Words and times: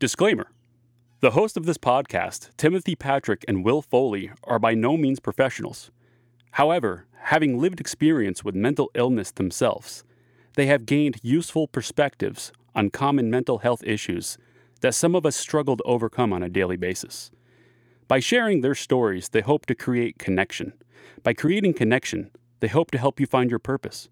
Disclaimer 0.00 0.50
The 1.20 1.32
host 1.32 1.58
of 1.58 1.66
this 1.66 1.76
podcast, 1.76 2.56
Timothy 2.56 2.96
Patrick 2.96 3.44
and 3.46 3.62
Will 3.62 3.82
Foley, 3.82 4.30
are 4.44 4.58
by 4.58 4.72
no 4.72 4.96
means 4.96 5.20
professionals. 5.20 5.90
However, 6.52 7.06
having 7.24 7.60
lived 7.60 7.82
experience 7.82 8.42
with 8.42 8.54
mental 8.54 8.90
illness 8.94 9.30
themselves, 9.30 10.02
they 10.56 10.64
have 10.64 10.86
gained 10.86 11.20
useful 11.22 11.68
perspectives 11.68 12.50
on 12.74 12.88
common 12.88 13.30
mental 13.30 13.58
health 13.58 13.84
issues 13.84 14.38
that 14.80 14.94
some 14.94 15.14
of 15.14 15.26
us 15.26 15.36
struggle 15.36 15.76
to 15.76 15.82
overcome 15.82 16.32
on 16.32 16.42
a 16.42 16.48
daily 16.48 16.78
basis. 16.78 17.30
By 18.08 18.20
sharing 18.20 18.62
their 18.62 18.74
stories, 18.74 19.28
they 19.28 19.42
hope 19.42 19.66
to 19.66 19.74
create 19.74 20.18
connection. 20.18 20.72
By 21.22 21.34
creating 21.34 21.74
connection, 21.74 22.30
they 22.60 22.68
hope 22.68 22.90
to 22.92 22.98
help 22.98 23.20
you 23.20 23.26
find 23.26 23.50
your 23.50 23.58
purpose. 23.58 24.08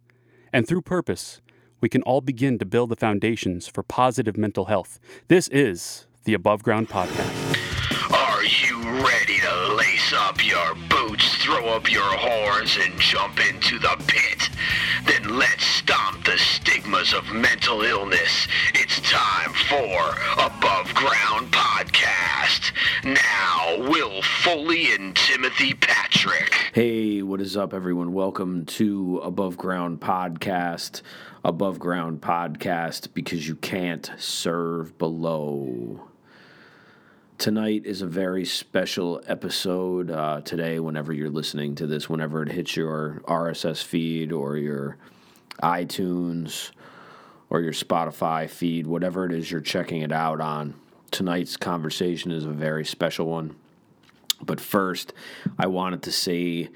And 0.53 0.69
through 0.69 0.83
purpose, 0.83 1.41
we 1.81 1.89
can 1.89 2.03
all 2.03 2.21
begin 2.21 2.59
to 2.59 2.65
build 2.65 2.91
the 2.91 2.97
foundations 2.97 3.69
for 3.69 3.83
positive 3.83 4.37
mental 4.37 4.67
health. 4.67 4.99
This 5.29 5.49
is 5.49 6.07
the 6.25 6.35
Above 6.35 6.63
Ground 6.63 6.89
Podcast. 6.89 7.57
Are 8.13 8.45
you 8.45 8.83
ready 9.07 9.39
to 9.39 9.75
lace 9.75 10.13
up 10.15 10.45
your 10.45 10.75
boots, 10.89 11.37
throw 11.37 11.69
up 11.69 11.91
your 11.91 12.03
horns, 12.03 12.77
and 12.81 12.99
jump 12.99 13.39
into 13.49 13.79
the 13.79 13.97
pit? 14.07 14.49
Then 15.07 15.39
let's 15.39 15.65
stomp 15.65 16.25
the 16.25 16.37
stigmas 16.37 17.15
of 17.15 17.33
mental 17.33 17.83
illness. 17.83 18.49
It's 18.75 19.01
time 19.01 19.53
for 19.53 20.45
Above 20.45 20.93
Ground 20.95 21.53
Podcast. 21.53 22.73
Now, 23.05 23.89
Will 23.89 24.21
Foley 24.23 24.93
and 24.93 25.15
Timothy 25.15 25.75
Patrick. 25.75 26.53
Hey, 26.73 27.23
what 27.23 27.41
is 27.41 27.57
up, 27.57 27.73
everyone? 27.73 28.13
Welcome 28.13 28.67
to 28.67 29.21
Above 29.23 29.57
Ground 29.57 30.01
Podcast. 30.01 31.03
Above 31.45 31.79
Ground 31.79 32.21
Podcast 32.21 33.15
because 33.15 33.47
you 33.47 33.55
can't 33.55 34.11
serve 34.19 34.99
below. 34.99 36.09
Tonight 37.39 37.83
is 37.85 38.03
a 38.03 38.07
very 38.07 38.45
special 38.45 39.23
episode. 39.29 40.11
Uh, 40.11 40.41
today, 40.41 40.81
whenever 40.81 41.13
you're 41.13 41.31
listening 41.31 41.77
to 41.77 41.87
this, 41.87 42.09
whenever 42.09 42.43
it 42.43 42.51
hits 42.51 42.77
your 42.77 43.23
RSS 43.29 43.85
feed 43.85 44.33
or 44.33 44.57
your 44.57 44.97
iTunes 45.63 46.73
or 47.51 47.61
your 47.61 47.73
Spotify 47.73 48.51
feed, 48.51 48.89
whatever 48.89 49.25
it 49.25 49.33
is 49.33 49.51
you're 49.51 49.61
checking 49.61 50.03
it 50.03 50.11
out 50.11 50.41
on, 50.41 50.75
tonight's 51.13 51.57
conversation 51.57 52.33
is 52.33 52.45
a 52.45 52.51
very 52.51 52.85
special 52.85 53.27
one. 53.27 53.55
But 54.43 54.61
first, 54.61 55.13
I 55.57 55.69
wanted 55.69 56.03
to 56.03 56.13
say 56.13 56.71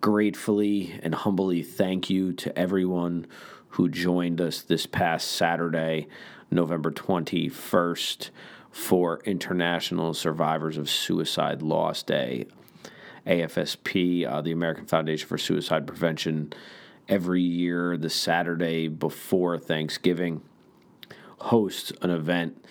gratefully 0.00 0.98
and 1.02 1.14
humbly 1.14 1.62
thank 1.62 2.10
you 2.10 2.32
to 2.32 2.58
everyone 2.58 3.26
who 3.70 3.88
joined 3.88 4.40
us 4.40 4.62
this 4.62 4.86
past 4.86 5.30
Saturday, 5.30 6.08
November 6.50 6.90
21st, 6.90 8.30
for 8.70 9.20
International 9.24 10.14
Survivors 10.14 10.76
of 10.76 10.88
Suicide 10.88 11.62
Loss 11.62 12.04
Day. 12.04 12.46
AFSP, 13.26 14.26
uh, 14.26 14.40
the 14.40 14.52
American 14.52 14.86
Foundation 14.86 15.28
for 15.28 15.38
Suicide 15.38 15.86
Prevention, 15.86 16.52
every 17.08 17.42
year, 17.42 17.96
the 17.96 18.10
Saturday 18.10 18.88
before 18.88 19.58
Thanksgiving, 19.58 20.42
hosts 21.38 21.92
an 22.02 22.10
event 22.10 22.64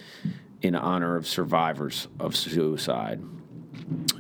in 0.62 0.76
honor 0.76 1.16
of 1.16 1.28
survivors 1.28 2.08
of 2.20 2.36
suicide. 2.36 3.22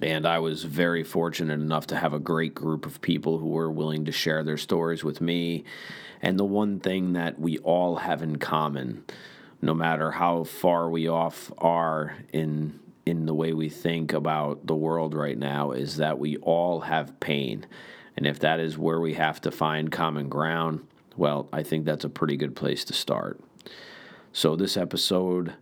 And 0.02 0.26
I 0.26 0.40
was 0.40 0.64
very 0.64 1.04
fortunate 1.04 1.60
enough 1.60 1.88
to 1.88 1.98
have 1.98 2.14
a 2.14 2.20
great 2.20 2.56
group 2.56 2.86
of 2.86 3.02
people 3.02 3.38
who 3.38 3.50
were 3.50 3.72
willing 3.72 4.06
to 4.06 4.12
share 4.12 4.44
their 4.44 4.58
stories 4.58 5.04
with 5.04 5.22
me. 5.22 5.64
And 6.22 6.40
the 6.40 6.46
one 6.46 6.80
thing 6.80 7.14
that 7.14 7.40
we 7.40 7.58
all 7.60 7.98
have 7.98 8.22
in 8.22 8.38
common, 8.38 9.04
no 9.62 9.74
matter 9.74 10.12
how 10.12 10.44
far 10.44 10.90
we 10.90 11.08
off 11.08 11.52
are 11.58 12.16
in 12.32 12.80
in 13.06 13.26
the 13.26 13.34
way 13.34 13.54
we 13.54 13.70
think 13.70 14.14
about 14.14 14.68
the 14.68 14.76
world 14.76 15.16
right 15.16 15.38
now, 15.38 15.72
is 15.72 15.98
that 15.98 16.20
we 16.20 16.38
all 16.38 16.82
have 16.82 17.20
pain. 17.20 17.66
And 18.16 18.28
if 18.28 18.40
that 18.40 18.60
is 18.60 18.78
where 18.78 19.00
we 19.00 19.16
have 19.16 19.42
to 19.42 19.52
find 19.52 19.92
common 19.92 20.30
ground, 20.30 20.86
well, 21.18 21.50
I 21.52 21.64
think 21.64 21.86
that's 21.86 22.04
a 22.06 22.10
pretty 22.10 22.38
good 22.38 22.56
place 22.56 22.84
to 22.86 22.94
start. 22.94 23.40
So 24.32 24.56
this 24.56 24.78
episode 24.78 25.54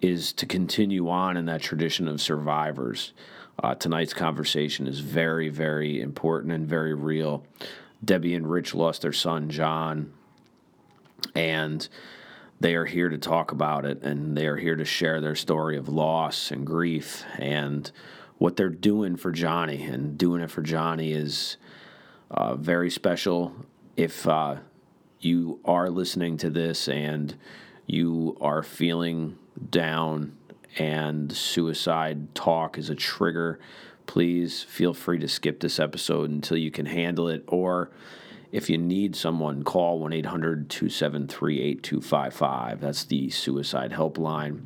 is 0.00 0.32
to 0.34 0.46
continue 0.46 1.08
on 1.08 1.36
in 1.36 1.44
that 1.46 1.60
tradition 1.60 2.08
of 2.08 2.20
survivors. 2.20 3.12
Uh, 3.62 3.74
tonight's 3.74 4.14
conversation 4.14 4.86
is 4.86 5.00
very, 5.00 5.48
very 5.48 6.00
important 6.00 6.52
and 6.52 6.68
very 6.68 6.94
real. 6.94 7.44
Debbie 8.04 8.34
and 8.34 8.50
Rich 8.50 8.74
lost 8.74 9.02
their 9.02 9.12
son, 9.12 9.48
John, 9.48 10.12
and 11.34 11.88
they 12.60 12.74
are 12.74 12.84
here 12.84 13.08
to 13.08 13.18
talk 13.18 13.52
about 13.52 13.84
it 13.84 14.02
and 14.02 14.36
they 14.36 14.46
are 14.46 14.56
here 14.56 14.76
to 14.76 14.84
share 14.84 15.20
their 15.20 15.34
story 15.34 15.76
of 15.76 15.88
loss 15.88 16.50
and 16.50 16.66
grief 16.66 17.24
and 17.38 17.90
what 18.38 18.56
they're 18.56 18.68
doing 18.68 19.16
for 19.16 19.32
Johnny. 19.32 19.82
And 19.82 20.16
doing 20.16 20.42
it 20.42 20.50
for 20.50 20.62
Johnny 20.62 21.12
is 21.12 21.56
uh, 22.30 22.54
very 22.56 22.90
special. 22.90 23.54
If 23.96 24.26
uh, 24.26 24.56
you 25.20 25.60
are 25.64 25.90
listening 25.90 26.36
to 26.38 26.50
this 26.50 26.88
and 26.88 27.34
you 27.86 28.36
are 28.40 28.62
feeling 28.62 29.38
down 29.70 30.36
and 30.76 31.32
suicide 31.32 32.34
talk 32.34 32.78
is 32.78 32.90
a 32.90 32.94
trigger, 32.94 33.58
please 34.06 34.62
feel 34.62 34.94
free 34.94 35.18
to 35.18 35.28
skip 35.28 35.60
this 35.60 35.80
episode 35.80 36.30
until 36.30 36.56
you 36.56 36.70
can 36.70 36.86
handle 36.86 37.28
it. 37.28 37.44
Or 37.48 37.90
if 38.52 38.70
you 38.70 38.78
need 38.78 39.16
someone, 39.16 39.64
call 39.64 39.98
1 39.98 40.12
800 40.12 40.70
273 40.70 41.60
8255. 41.60 42.80
That's 42.80 43.04
the 43.04 43.30
suicide 43.30 43.92
helpline. 43.92 44.60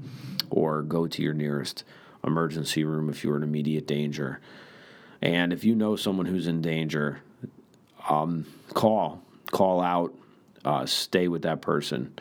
Or 0.51 0.83
go 0.83 1.07
to 1.07 1.23
your 1.23 1.35
nearest 1.35 1.85
emergency 2.25 2.85
room 2.85 3.09
if 3.09 3.25
you're 3.25 3.37
in 3.37 3.43
immediate 3.43 3.87
danger. 3.87 4.41
And 5.23 5.53
if 5.53 5.65
you 5.65 5.75
know 5.75 5.97
someone 5.97 6.27
who's 6.27 6.47
in 6.47 6.63
danger, 6.63 7.21
um, 8.09 8.47
call, 8.75 9.23
call 9.51 9.81
out, 9.81 10.15
uh, 10.65 10.87
stay 10.87 11.29
with 11.29 11.43
that 11.43 11.63
person. 11.63 12.15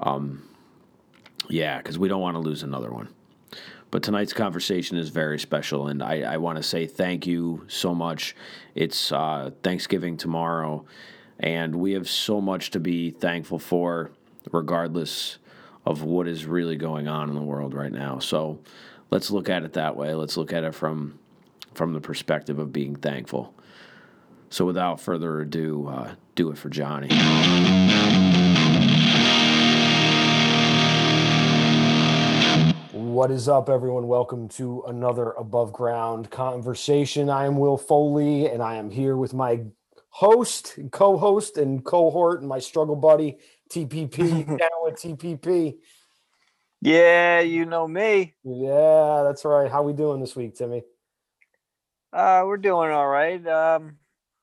Um, 0.00 0.42
yeah, 1.48 1.78
because 1.78 1.98
we 1.98 2.08
don't 2.08 2.20
want 2.20 2.34
to 2.36 2.40
lose 2.40 2.62
another 2.62 2.90
one. 2.90 3.08
But 3.90 4.02
tonight's 4.02 4.32
conversation 4.32 4.96
is 4.96 5.10
very 5.10 5.38
special, 5.38 5.86
and 5.86 6.02
I, 6.02 6.22
I 6.22 6.36
want 6.38 6.56
to 6.56 6.62
say 6.62 6.86
thank 6.86 7.26
you 7.26 7.64
so 7.68 7.94
much. 7.94 8.34
It's 8.74 9.12
uh, 9.12 9.52
Thanksgiving 9.62 10.16
tomorrow, 10.16 10.84
and 11.38 11.76
we 11.76 11.92
have 11.92 12.08
so 12.08 12.40
much 12.40 12.72
to 12.72 12.80
be 12.80 13.10
thankful 13.10 13.60
for, 13.60 14.10
regardless 14.50 15.38
of 15.86 16.02
what 16.02 16.26
is 16.26 16.44
really 16.44 16.76
going 16.76 17.06
on 17.06 17.28
in 17.28 17.36
the 17.36 17.42
world 17.42 17.72
right 17.72 17.92
now. 17.92 18.18
So 18.18 18.58
let's 19.10 19.30
look 19.30 19.48
at 19.48 19.62
it 19.62 19.74
that 19.74 19.96
way. 19.96 20.14
Let's 20.14 20.36
look 20.36 20.52
at 20.52 20.64
it 20.64 20.74
from 20.74 21.18
from 21.74 21.92
the 21.92 22.00
perspective 22.00 22.58
of 22.58 22.72
being 22.72 22.96
thankful. 22.96 23.54
So 24.48 24.64
without 24.64 25.00
further 25.00 25.40
ado, 25.40 25.88
uh, 25.88 26.14
do 26.36 26.50
it 26.50 26.58
for 26.58 26.68
Johnny. 26.68 27.08
What 33.24 33.30
is 33.30 33.48
up, 33.48 33.70
everyone? 33.70 34.06
Welcome 34.06 34.50
to 34.50 34.82
another 34.86 35.30
above 35.30 35.72
ground 35.72 36.30
conversation. 36.30 37.30
I 37.30 37.46
am 37.46 37.56
Will 37.56 37.78
Foley, 37.78 38.50
and 38.50 38.62
I 38.62 38.74
am 38.74 38.90
here 38.90 39.16
with 39.16 39.32
my 39.32 39.62
host, 40.10 40.78
co 40.92 41.16
host, 41.16 41.56
and 41.56 41.82
cohort, 41.82 42.40
and 42.40 42.48
my 42.50 42.58
struggle 42.58 42.96
buddy, 42.96 43.38
TPP, 43.70 44.46
down 44.58 44.68
with 44.82 44.96
TPP. 44.96 45.76
Yeah, 46.82 47.40
you 47.40 47.64
know 47.64 47.88
me. 47.88 48.34
Yeah, 48.44 49.22
that's 49.24 49.46
right. 49.46 49.70
How 49.70 49.82
we 49.82 49.94
doing 49.94 50.20
this 50.20 50.36
week, 50.36 50.54
Timmy? 50.54 50.82
Uh, 52.12 52.42
we're 52.44 52.58
doing 52.58 52.90
all 52.90 53.08
right. 53.08 53.44
Um, 53.46 53.96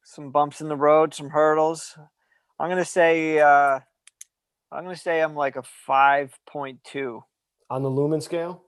some 0.03 0.31
bumps 0.31 0.59
in 0.59 0.69
the 0.69 0.75
road, 0.75 1.13
some 1.13 1.29
hurdles. 1.29 1.95
I'm 2.59 2.67
gonna 2.67 2.83
say 2.83 3.39
uh, 3.39 3.79
I'm 4.71 4.83
gonna 4.83 4.95
say 4.95 5.21
I'm 5.21 5.35
like 5.35 5.55
a 5.55 5.63
five 5.85 6.33
point 6.47 6.83
two 6.83 7.23
On 7.69 7.83
the 7.83 7.87
lumen 7.87 8.21
scale? 8.21 8.63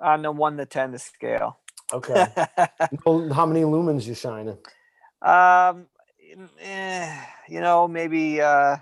On 0.00 0.22
the 0.22 0.32
one 0.32 0.56
to 0.56 0.66
ten 0.66 0.96
scale. 0.98 1.58
Okay. 1.92 2.26
How 3.04 3.46
many 3.46 3.62
lumens 3.62 4.06
you 4.06 4.14
shining? 4.14 4.58
um, 5.22 5.86
eh, 6.60 7.16
you 7.48 7.60
know, 7.60 7.86
maybe 7.88 8.40
uh, 8.40 8.76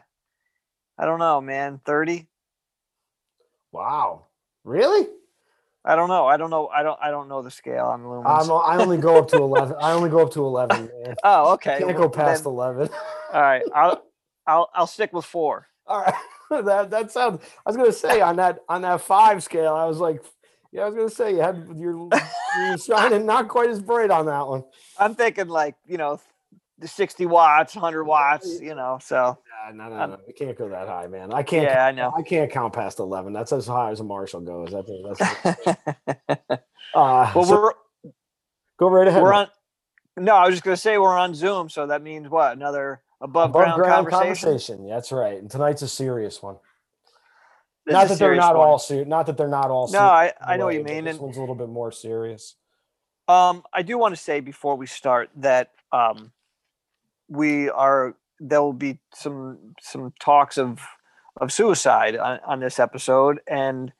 I 0.99 1.05
don't 1.07 1.19
know, 1.19 1.41
man. 1.41 1.81
Thirty. 1.85 2.27
Wow. 3.73 4.27
Really? 4.65 5.09
I 5.85 5.97
don't 5.97 6.09
know. 6.09 6.27
I 6.27 6.39
don't 6.39 6.49
know. 6.49 6.69
I 6.69 6.83
don't. 6.83 6.99
I 7.03 7.11
don't 7.11 7.29
know 7.29 7.43
the 7.43 7.51
scale 7.51 7.85
on 7.87 8.03
lumens. 8.05 8.45
I'm, 8.45 8.51
I 8.51 8.83
only 8.83 8.97
go 8.97 9.19
up 9.19 9.29
to 9.29 9.37
11. 9.37 9.77
I 9.81 9.93
only 9.93 10.09
go 10.09 10.21
up 10.23 10.33
to 10.33 10.41
11, 10.41 10.91
man. 11.05 11.15
oh, 11.23 11.53
okay. 11.55 11.77
Can't 11.79 11.89
well, 11.89 12.05
go 12.05 12.09
past 12.09 12.45
then- 12.45 12.53
11. 12.55 12.89
all 13.33 13.41
right. 13.43 13.63
I'll 13.75 14.03
I'll 14.47 14.71
I'll 14.75 14.87
stick 14.87 15.13
with 15.13 15.27
four. 15.27 15.67
All 15.87 16.01
right. 16.01 16.15
that 16.65 16.91
that 16.91 17.11
sounds 17.13 17.43
I 17.67 17.69
was 17.71 17.77
gonna 17.77 17.93
say 17.93 18.23
on 18.23 18.37
that 18.37 18.61
on 18.69 18.81
that 18.83 19.03
five 19.03 19.43
scale, 19.43 19.75
I 19.75 19.85
was 19.85 19.99
like, 19.99 20.23
yeah, 20.75 20.83
I 20.83 20.87
was 20.87 20.95
gonna 20.97 21.09
say 21.09 21.31
you 21.35 21.41
had 21.41 21.67
you're 21.77 22.09
you're 22.59 22.79
shining 22.79 23.25
not 23.25 23.49
quite 23.49 23.71
as 23.71 23.81
bright 23.81 24.11
on 24.11 24.27
that 24.27 24.47
one. 24.47 24.65
I'm 24.99 25.15
thinking 25.15 25.47
like 25.47 25.77
you 25.87 25.97
know, 25.97 26.21
the 26.79 26.89
60 26.89 27.27
watts, 27.27 27.77
100 27.77 28.05
watts. 28.05 28.61
You 28.61 28.75
know, 28.75 28.99
so 29.01 29.39
no, 29.73 29.89
no, 29.89 30.07
no. 30.07 30.19
We 30.27 30.33
can't 30.33 30.59
go 30.59 30.69
that 30.69 30.89
high, 30.89 31.07
man. 31.07 31.33
I 31.33 31.45
can't. 31.45 31.65
Yeah, 31.65 31.87
I 31.87 31.93
know. 31.93 32.13
I 32.17 32.23
can't 32.23 32.51
count 32.51 32.75
past 32.75 32.99
eleven. 32.99 33.33
That's 33.33 33.53
as 33.53 33.67
high 33.67 33.93
as 33.93 34.01
a 34.01 34.05
Marshall 34.05 34.41
goes. 34.41 34.73
That's, 34.73 35.21
that's 35.21 35.79
uh, 36.95 37.33
well, 37.35 37.45
so 37.45 37.63
we're 37.63 37.73
go 38.79 38.89
right 38.89 39.07
ahead. 39.07 39.23
we're 39.23 39.33
on. 39.33 39.49
No, 40.17 40.35
I 40.35 40.47
was 40.47 40.55
just 40.55 40.65
gonna 40.65 40.77
say 40.77 40.99
we're 40.99 41.17
on 41.17 41.35
Zoom, 41.35 41.71
so 41.71 41.87
that 41.87 42.03
means 42.03 42.29
what? 42.29 42.53
Another 42.57 43.01
above, 43.21 43.51
above 43.51 43.53
ground, 43.53 43.81
ground 43.81 44.09
conversation. 44.09 44.49
conversation. 44.49 44.89
That's 44.89 45.13
right. 45.13 45.39
And 45.39 45.51
tonight's 45.51 45.83
a 45.83 45.89
serious 45.89 46.43
one. 46.43 46.57
Not 47.87 48.09
that 48.09 48.19
they're 48.19 48.35
not 48.35 48.57
one. 48.57 48.67
all 48.67 48.79
serious. 48.79 49.09
Not 49.09 49.27
that 49.27 49.37
they're 49.37 49.49
not 49.49 49.71
all. 49.71 49.91
No, 49.91 49.99
I, 49.99 50.33
in 50.53 50.59
know 50.59 50.67
what 50.67 50.75
you 50.75 50.85
mean, 50.85 51.05
This 51.05 51.17
and 51.17 51.23
one's 51.23 51.37
a 51.37 51.41
little 51.41 51.55
bit 51.55 51.69
more 51.69 51.93
serious. 51.93 52.57
Um, 53.29 53.63
I 53.73 53.83
do 53.83 53.99
want 53.99 54.15
to 54.15 54.21
say 54.21 54.41
before 54.41 54.77
we 54.77 54.87
start 54.87 55.31
that 55.37 55.73
um, 55.93 56.33
we 57.29 57.69
are 57.71 58.17
there 58.41 58.63
will 58.63 58.73
be 58.73 58.99
some 59.15 59.75
some 59.81 60.13
talks 60.21 60.59
of 60.59 60.81
of 61.41 61.53
suicide 61.53 62.17
on, 62.17 62.39
on 62.47 62.61
this 62.61 62.79
episode, 62.79 63.41
and 63.47 63.93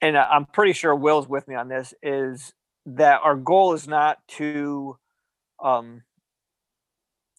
and 0.00 0.16
I'm 0.16 0.46
pretty 0.46 0.72
sure 0.72 0.94
Will's 0.94 1.28
with 1.28 1.46
me 1.48 1.54
on 1.54 1.68
this. 1.68 1.94
Is 2.02 2.52
that 2.86 3.20
our 3.22 3.36
goal 3.36 3.74
is 3.74 3.86
not 3.86 4.18
to, 4.26 4.98
um, 5.62 6.02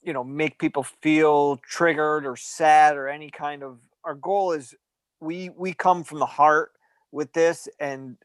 you 0.02 0.14
know, 0.14 0.24
make 0.24 0.60
people 0.60 0.84
feel 0.84 1.58
triggered 1.58 2.26
or 2.26 2.36
sad 2.38 2.96
or 2.96 3.08
any 3.08 3.30
kind 3.30 3.64
of. 3.64 3.80
Our 4.06 4.16
goal 4.16 4.52
is 4.52 4.76
we 5.24 5.50
we 5.50 5.74
come 5.74 6.04
from 6.04 6.20
the 6.20 6.26
heart 6.26 6.72
with 7.12 7.32
this 7.34 7.68
and 7.80 8.18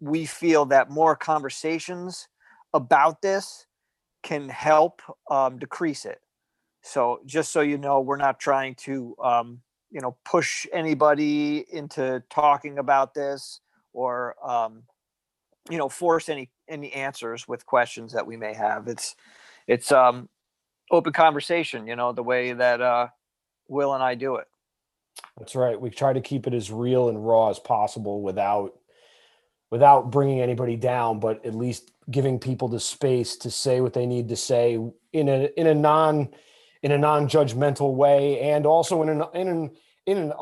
we 0.00 0.26
feel 0.26 0.64
that 0.66 0.90
more 0.90 1.14
conversations 1.14 2.28
about 2.74 3.22
this 3.22 3.66
can 4.22 4.48
help 4.48 5.02
um, 5.30 5.58
decrease 5.58 6.04
it. 6.04 6.20
So 6.82 7.20
just 7.26 7.52
so 7.52 7.60
you 7.60 7.78
know, 7.78 8.00
we're 8.00 8.16
not 8.16 8.40
trying 8.40 8.74
to 8.76 9.14
um, 9.22 9.60
you 9.90 10.00
know 10.00 10.16
push 10.24 10.66
anybody 10.72 11.64
into 11.72 12.22
talking 12.30 12.78
about 12.78 13.14
this 13.14 13.60
or 13.92 14.34
um, 14.48 14.82
you 15.70 15.78
know 15.78 15.88
force 15.88 16.28
any 16.28 16.50
any 16.68 16.92
answers 16.92 17.46
with 17.46 17.66
questions 17.66 18.12
that 18.12 18.26
we 18.26 18.36
may 18.36 18.54
have. 18.54 18.88
It's 18.88 19.14
it's 19.66 19.92
um, 19.92 20.28
open 20.90 21.12
conversation. 21.12 21.86
You 21.86 21.96
know 21.96 22.12
the 22.12 22.22
way 22.22 22.52
that 22.52 22.80
uh, 22.80 23.08
Will 23.68 23.94
and 23.94 24.02
I 24.02 24.14
do 24.14 24.36
it. 24.36 24.46
That's 25.38 25.54
right. 25.54 25.80
We 25.80 25.90
try 25.90 26.12
to 26.12 26.20
keep 26.20 26.46
it 26.46 26.54
as 26.54 26.70
real 26.70 27.08
and 27.08 27.26
raw 27.26 27.48
as 27.48 27.58
possible 27.58 28.22
without 28.22 28.74
without 29.70 30.10
bringing 30.10 30.40
anybody 30.40 30.76
down, 30.76 31.20
but 31.20 31.44
at 31.46 31.54
least 31.54 31.92
giving 32.10 32.38
people 32.38 32.68
the 32.68 32.80
space 32.80 33.36
to 33.36 33.50
say 33.50 33.80
what 33.80 33.92
they 33.92 34.06
need 34.06 34.28
to 34.28 34.36
say 34.36 34.78
in 35.12 35.28
a 35.28 35.48
in 35.56 35.66
a 35.66 35.74
non 35.74 36.28
in 36.82 36.92
a 36.92 36.98
non-judgmental 36.98 37.94
way 37.94 38.40
and 38.40 38.66
also 38.66 39.02
in 39.02 39.08
an 39.08 39.22
in 39.34 39.48
an 39.48 39.70
in 40.06 40.18
an 40.18 40.32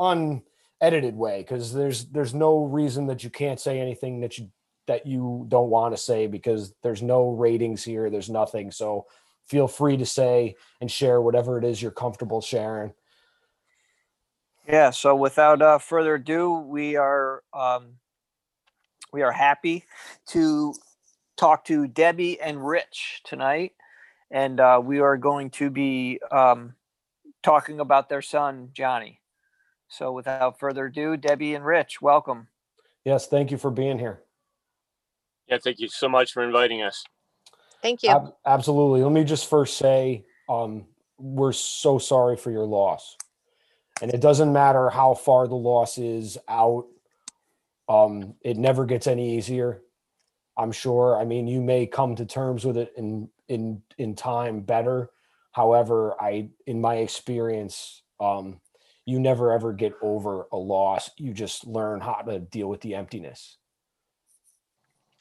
unedited 0.81 1.14
way 1.14 1.43
because 1.43 1.73
there's 1.73 2.06
there's 2.06 2.35
no 2.35 2.64
reason 2.64 3.06
that 3.06 3.23
you 3.23 3.31
can't 3.31 3.61
say 3.61 3.81
anything 3.81 4.21
that 4.21 4.38
you 4.38 4.49
that 4.87 5.06
you 5.06 5.44
don't 5.49 5.69
want 5.69 5.94
to 5.94 6.00
say 6.00 6.26
because 6.26 6.73
there's 6.82 7.03
no 7.03 7.31
ratings 7.31 7.85
here 7.85 8.09
there's 8.09 8.31
nothing 8.31 8.71
so 8.71 9.05
feel 9.47 9.69
free 9.69 9.97
to 9.97 10.06
say 10.06 10.55
and 10.81 10.91
share 10.91 11.21
whatever 11.21 11.59
it 11.59 11.64
is 11.64 11.82
you're 11.82 11.91
comfortable 11.91 12.41
sharing 12.41 12.93
Yeah. 14.69 14.91
So 14.91 15.17
without 15.17 15.62
uh, 15.62 15.79
further 15.79 16.17
ado, 16.17 16.53
we 16.59 16.97
are 16.97 17.43
um, 17.55 17.94
we 19.12 19.23
are 19.23 19.32
happy 19.32 19.85
to 20.29 20.75
talk 21.37 21.65
to 21.67 21.87
Debbie 21.88 22.38
and 22.41 22.67
Rich 22.67 23.23
tonight, 23.25 23.73
and 24.31 24.61
uh, 24.61 24.81
we 24.82 25.00
are 25.00 25.17
going 25.17 25.50
to 25.53 25.70
be 25.70 26.20
um, 26.31 26.75
talking 27.43 27.81
about 27.81 28.09
their 28.09 28.23
son 28.23 28.70
Johnny. 28.75 29.20
So 29.88 30.12
without 30.12 30.59
further 30.59 30.87
ado, 30.87 31.17
Debbie 31.17 31.55
and 31.55 31.64
Rich, 31.64 32.03
welcome. 32.03 32.49
yes 33.05 33.26
thank 33.26 33.50
you 33.50 33.56
for 33.56 33.71
being 33.71 33.99
here 33.99 34.21
Yeah, 35.49 35.56
thank 35.64 35.79
you 35.79 35.88
so 35.88 36.09
much 36.11 36.32
for 36.32 36.43
inviting 36.43 36.82
us. 36.82 37.05
Thank 37.81 38.03
you. 38.03 38.11
Ab- 38.11 38.35
absolutely. 38.44 39.03
Let 39.03 39.12
me 39.12 39.25
just 39.25 39.49
first 39.49 39.79
say, 39.79 40.26
um, 40.49 40.85
we're 41.17 41.53
so 41.53 41.99
sorry 41.99 42.37
for 42.37 42.50
your 42.50 42.67
loss, 42.67 43.17
and 44.03 44.12
it 44.12 44.21
doesn't 44.21 44.53
matter 44.53 44.91
how 44.91 45.15
far 45.15 45.49
the 45.49 45.56
loss 45.56 45.99
is 45.99 46.39
out. 46.49 46.87
Um, 47.89 48.35
it 48.43 48.56
never 48.59 48.87
gets 48.87 49.06
any 49.06 49.37
easier. 49.39 49.83
I'm 50.59 50.73
sure. 50.73 51.19
I 51.21 51.27
mean, 51.27 51.49
you 51.49 51.62
may 51.62 51.87
come 51.87 52.17
to 52.17 52.27
terms 52.27 52.65
with 52.67 52.79
it 52.79 52.95
in 52.99 53.31
in 53.49 53.83
in 53.99 54.17
time 54.17 54.62
better. 54.62 55.11
However, 55.53 56.17
I, 56.21 56.50
in 56.67 56.81
my 56.83 56.97
experience, 56.97 58.03
um, 58.21 58.61
you 59.06 59.21
never 59.21 59.53
ever 59.53 59.75
get 59.75 59.95
over 60.03 60.47
a 60.53 60.59
loss. 60.59 61.11
You 61.19 61.35
just 61.35 61.67
learn 61.67 62.00
how 62.03 62.23
to 62.27 62.41
deal 62.41 62.69
with 62.69 62.83
the 62.83 62.97
emptiness. 62.97 63.59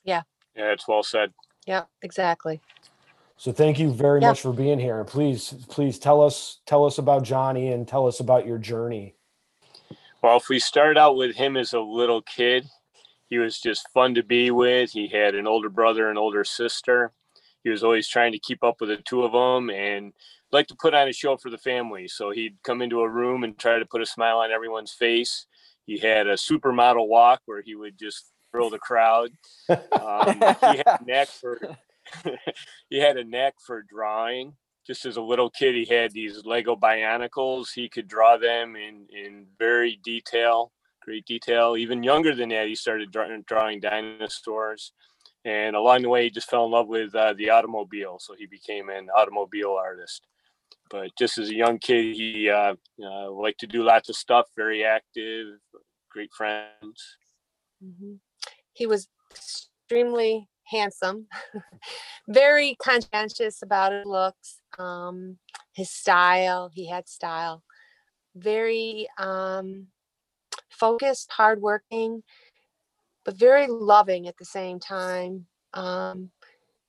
Yeah, 0.06 0.24
Yeah, 0.56 0.72
it's 0.74 0.88
well 0.88 1.04
said. 1.04 1.34
yeah, 1.68 1.84
exactly. 2.02 2.62
So 3.38 3.52
thank 3.52 3.80
you 3.80 3.92
very 3.92 4.20
Yeah. 4.20 4.30
much 4.30 4.42
for 4.42 4.52
being 4.52 4.80
here. 4.80 5.00
And 5.00 5.08
please, 5.08 5.54
please 5.70 6.00
tell 6.00 6.22
us 6.22 6.60
tell 6.66 6.86
us 6.86 6.98
about 6.98 7.24
Johnny 7.24 7.72
and 7.72 7.88
tell 7.88 8.08
us 8.08 8.20
about 8.20 8.46
your 8.48 8.58
journey. 8.58 9.16
Well, 10.24 10.38
if 10.38 10.50
we 10.50 10.60
start 10.60 10.98
out 10.98 11.16
with 11.16 11.36
him 11.36 11.56
as 11.56 11.74
a 11.74 11.80
little 11.80 12.22
kid, 12.24 12.66
he 13.30 13.38
was 13.38 13.60
just 13.60 13.88
fun 13.94 14.16
to 14.16 14.24
be 14.24 14.50
with. 14.52 14.92
He 14.92 15.08
had 15.08 15.36
an 15.36 15.46
older 15.48 15.70
brother 15.70 16.10
and 16.10 16.18
older 16.18 16.44
sister. 16.44 17.14
He 17.64 17.70
was 17.70 17.84
always 17.84 18.08
trying 18.08 18.32
to 18.32 18.40
keep 18.40 18.64
up 18.64 18.78
with 18.80 18.90
the 18.90 18.98
two 18.98 19.24
of 19.24 19.34
them 19.34 19.70
and 19.70 20.14
like 20.52 20.68
to 20.68 20.76
put 20.76 20.94
on 20.94 21.08
a 21.08 21.14
show 21.14 21.38
for 21.38 21.50
the 21.50 21.58
family. 21.58 22.08
So 22.08 22.32
he'd 22.32 22.58
come 22.64 22.82
into 22.82 23.02
a 23.02 23.10
room 23.10 23.44
and 23.44 23.58
try 23.58 23.78
to 23.78 23.86
put 23.86 24.02
a 24.02 24.06
smile 24.06 24.38
on 24.40 24.52
everyone's 24.52 24.94
face. 24.94 25.46
He 25.86 26.00
had 26.00 26.28
a 26.28 26.34
supermodel 26.34 27.08
walk 27.08 27.42
where 27.46 27.62
he 27.62 27.76
would 27.76 28.00
just 28.00 28.32
thrill 28.52 28.70
the 28.70 28.80
crowd. 28.80 29.32
Um, 29.92 30.36
he 30.40 30.78
had 30.78 30.88
a 30.88 31.00
knack 31.06 31.28
for 31.28 31.60
he 32.90 33.00
had 33.00 33.18
a 33.18 33.24
knack 33.24 33.56
for 33.66 33.84
drawing. 33.84 34.54
Just 34.86 35.06
as 35.06 35.18
a 35.18 35.22
little 35.22 35.50
kid, 35.50 35.76
he 35.76 35.86
had 35.86 36.12
these 36.12 36.46
Lego 36.46 36.76
Bionicles. 36.76 37.68
He 37.76 37.90
could 37.90 38.08
draw 38.08 38.38
them 38.38 38.76
in 38.76 39.06
in 39.12 39.46
very 39.60 40.00
detail, 40.04 40.72
great 41.02 41.26
detail. 41.26 41.76
Even 41.78 42.04
younger 42.04 42.34
than 42.34 42.50
that, 42.50 42.68
he 42.68 42.76
started 42.76 43.12
drawing, 43.12 43.44
drawing 43.48 43.80
dinosaurs. 43.82 44.94
And 45.44 45.76
along 45.76 46.02
the 46.02 46.10
way, 46.10 46.24
he 46.24 46.30
just 46.30 46.50
fell 46.50 46.66
in 46.66 46.72
love 46.72 46.88
with 46.88 47.14
uh, 47.16 47.34
the 47.38 47.50
automobile, 47.50 48.18
so 48.20 48.34
he 48.38 48.46
became 48.46 48.90
an 48.90 49.08
automobile 49.16 49.78
artist. 49.80 50.26
But 50.90 51.12
just 51.18 51.38
as 51.38 51.50
a 51.50 51.56
young 51.56 51.80
kid, 51.80 52.16
he 52.16 52.50
uh, 52.50 52.76
uh, 53.04 53.32
liked 53.32 53.60
to 53.62 53.68
do 53.68 53.84
lots 53.84 54.10
of 54.10 54.16
stuff. 54.16 54.48
Very 54.56 54.86
active, 54.86 55.60
great 56.10 56.32
friends. 56.34 57.18
Mhm. 57.84 58.20
He 58.74 58.88
was 58.88 59.08
extremely 59.32 60.50
handsome, 60.70 61.28
very 62.28 62.76
conscientious 62.76 63.62
about 63.62 63.92
his 63.92 64.06
looks, 64.06 64.62
um, 64.78 65.38
his 65.74 65.90
style. 65.90 66.70
He 66.74 66.88
had 66.88 67.08
style. 67.08 67.64
Very 68.36 69.08
um, 69.18 69.88
focused, 70.70 71.32
hardworking, 71.32 72.24
but 73.26 73.36
very 73.36 73.68
loving 73.68 74.28
at 74.28 74.38
the 74.38 74.46
same 74.46 74.80
time. 74.80 75.46
Um, 75.74 76.32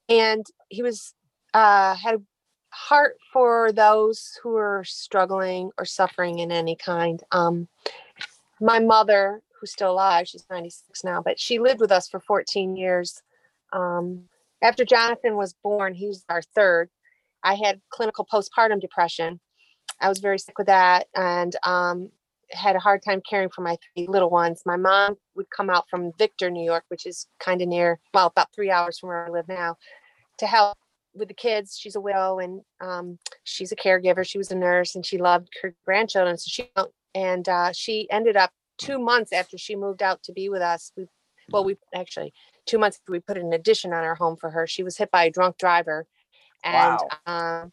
and 0.08 0.46
he 0.68 0.82
was 0.82 1.14
uh, 1.54 1.94
had 1.94 2.14
a 2.16 2.22
heart 2.70 3.16
for 3.32 3.72
those 3.72 4.38
who 4.42 4.56
are 4.56 4.84
struggling 4.84 5.70
or 5.78 5.84
suffering 5.84 6.38
in 6.38 6.52
any 6.52 6.76
kind. 6.76 7.22
Um, 7.32 7.68
my 8.60 8.78
mother, 8.78 9.42
who's 9.58 9.72
still 9.72 9.92
alive, 9.92 10.28
she's 10.28 10.46
96 10.50 11.04
now, 11.04 11.22
but 11.22 11.38
she 11.40 11.58
lived 11.58 11.80
with 11.80 11.92
us 11.92 12.08
for 12.08 12.20
14 12.20 12.76
years. 12.76 13.22
Um, 13.72 14.24
after 14.62 14.84
Jonathan 14.84 15.36
was 15.36 15.54
born, 15.62 15.94
he 15.94 16.08
was 16.08 16.24
our 16.28 16.42
third. 16.42 16.90
I 17.42 17.54
had 17.54 17.80
clinical 17.90 18.26
postpartum 18.32 18.80
depression. 18.80 19.40
I 20.00 20.08
was 20.08 20.18
very 20.18 20.38
sick 20.38 20.58
with 20.58 20.66
that 20.66 21.06
and 21.14 21.54
um, 21.64 22.10
had 22.50 22.76
a 22.76 22.80
hard 22.80 23.02
time 23.02 23.20
caring 23.28 23.48
for 23.48 23.62
my 23.62 23.76
three 23.94 24.06
little 24.08 24.30
ones. 24.30 24.62
My 24.64 24.76
mom 24.76 25.16
would 25.34 25.50
come 25.50 25.70
out 25.70 25.86
from 25.90 26.12
Victor, 26.18 26.50
New 26.50 26.64
York, 26.64 26.84
which 26.88 27.06
is 27.06 27.26
kind 27.40 27.62
of 27.62 27.68
near, 27.68 28.00
well, 28.14 28.26
about 28.26 28.52
three 28.54 28.70
hours 28.70 28.98
from 28.98 29.08
where 29.08 29.26
I 29.26 29.30
live 29.30 29.48
now, 29.48 29.76
to 30.38 30.46
help 30.46 30.76
with 31.14 31.28
the 31.28 31.34
kids. 31.34 31.76
She's 31.78 31.96
a 31.96 32.00
widow 32.00 32.38
and 32.38 32.60
um, 32.80 33.18
she's 33.44 33.72
a 33.72 33.76
caregiver. 33.76 34.26
She 34.26 34.38
was 34.38 34.50
a 34.50 34.56
nurse 34.56 34.94
and 34.94 35.04
she 35.04 35.18
loved 35.18 35.48
her 35.62 35.74
grandchildren. 35.84 36.36
So 36.38 36.48
she 36.48 36.70
and 37.14 37.48
uh, 37.48 37.72
she 37.72 38.08
ended 38.10 38.36
up 38.36 38.50
two 38.78 38.98
months 38.98 39.32
after 39.32 39.58
she 39.58 39.74
moved 39.74 40.02
out 40.02 40.22
to 40.24 40.32
be 40.32 40.48
with 40.48 40.62
us. 40.62 40.92
We, 40.96 41.06
well, 41.50 41.64
we 41.64 41.76
actually 41.94 42.32
two 42.68 42.78
months 42.78 42.98
after 43.00 43.12
we 43.12 43.20
put 43.20 43.38
an 43.38 43.52
addition 43.52 43.92
on 43.92 44.04
our 44.04 44.14
home 44.14 44.36
for 44.36 44.50
her. 44.50 44.66
She 44.66 44.82
was 44.82 44.96
hit 44.96 45.10
by 45.10 45.24
a 45.24 45.30
drunk 45.30 45.58
driver, 45.58 46.06
and 46.62 47.00
um, 47.26 47.72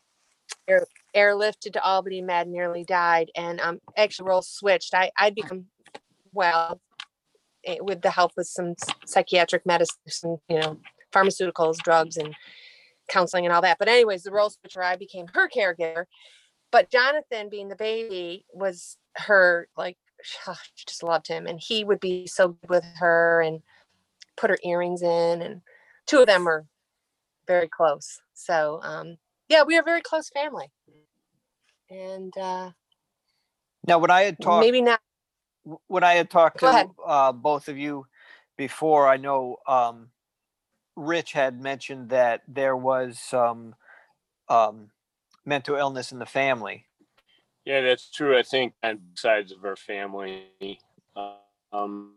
air, 0.68 0.86
airlifted 1.16 1.74
to 1.74 1.84
Albany 1.84 2.22
Med, 2.22 2.48
nearly 2.48 2.84
died, 2.84 3.30
and 3.36 3.60
um, 3.60 3.80
actually 3.98 4.30
roles 4.30 4.50
switched. 4.50 4.94
I 4.94 5.12
I'd 5.18 5.36
become 5.36 5.66
well 6.34 6.82
eh, 7.66 7.78
with 7.82 8.02
the 8.02 8.12
help 8.12 8.32
of 8.38 8.48
some 8.48 8.76
psychiatric 9.06 9.66
medicine, 9.66 10.40
you 10.50 10.60
know, 10.60 10.78
pharmaceuticals, 11.14 11.78
drugs, 11.78 12.18
and 12.18 12.34
counseling 13.10 13.46
and 13.46 13.54
all 13.54 13.62
that. 13.62 13.78
But 13.78 13.90
anyways, 13.90 14.24
the 14.24 14.32
role 14.32 14.50
switcher, 14.50 14.82
I 14.82 14.96
became 14.96 15.28
her 15.34 15.50
caregiver. 15.50 16.06
but 16.72 16.90
Jonathan, 16.90 17.50
being 17.50 17.68
the 17.68 17.76
baby, 17.76 18.46
was 18.54 18.98
her 19.18 19.68
like 19.78 19.98
she 20.24 20.86
just 20.88 21.04
loved 21.04 21.28
him, 21.28 21.48
and 21.48 21.60
he 21.60 21.84
would 21.84 22.00
be 22.00 22.28
so 22.28 22.50
good 22.50 22.70
with 22.70 22.86
her 22.98 23.42
and 23.42 23.62
put 24.38 24.50
her 24.50 24.58
earrings 24.64 25.02
in, 25.02 25.42
and 25.42 25.62
two 26.08 26.20
of 26.20 26.28
them 26.28 26.46
were 26.46 26.66
very 27.48 27.68
close. 27.68 28.20
So 28.34 28.80
um, 28.84 29.18
yeah, 29.50 29.64
we 29.64 29.78
are 29.78 29.82
a 29.82 29.86
very 29.86 30.02
close 30.02 30.30
family, 30.30 30.72
and 31.90 32.36
uh, 32.38 32.72
Now, 33.88 34.00
when 34.00 34.12
I 34.12 34.24
had 34.24 34.40
talked, 34.42 34.66
maybe 34.66 34.82
not. 34.82 35.00
when 35.88 36.04
I 36.04 36.14
had 36.14 36.30
talked 36.30 36.60
Go 36.60 36.70
ahead. 36.70 36.90
to 36.98 37.04
uh, 37.04 37.32
both 37.32 37.68
of 37.68 37.78
you 37.78 38.06
before, 38.58 39.08
I 39.08 39.18
know 39.18 39.58
um, 39.68 40.10
Rich 40.96 41.34
had 41.34 41.62
mentioned 41.62 42.10
that 42.10 42.42
there 42.48 42.76
was 42.76 43.20
some 43.20 43.76
um, 44.50 44.90
mental 45.46 45.76
illness 45.76 46.12
in 46.12 46.20
the 46.20 46.26
family. 46.26 46.86
Yeah, 47.66 47.82
that's 47.82 48.10
true. 48.12 48.38
I 48.38 48.44
think 48.44 48.74
on 48.84 48.98
both 48.98 49.20
sides 49.20 49.52
of 49.52 49.64
our 49.66 49.76
family. 49.76 50.80
Um, 51.72 52.14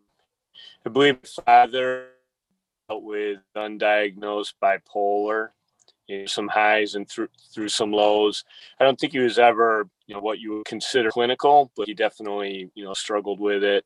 I 0.87 0.89
believe 0.91 1.19
father 1.47 2.09
dealt 2.89 3.03
with 3.03 3.39
undiagnosed 3.57 4.55
bipolar, 4.63 5.49
you 6.07 6.21
know, 6.21 6.27
some 6.27 6.49
highs 6.49 6.95
and 6.95 7.09
through 7.09 7.29
through 7.55 7.69
some 7.69 7.93
lows. 7.93 8.45
I 8.81 8.85
don't 8.85 8.99
think 8.99 9.13
he 9.13 9.19
was 9.19 9.39
ever, 9.39 9.89
you 10.07 10.15
know, 10.15 10.21
what 10.21 10.39
you 10.39 10.53
would 10.53 10.67
consider 10.67 11.11
clinical, 11.11 11.71
but 11.77 11.87
he 11.87 11.95
definitely, 11.95 12.71
you 12.75 12.85
know, 12.85 12.95
struggled 12.95 13.41
with 13.41 13.63
it. 13.63 13.85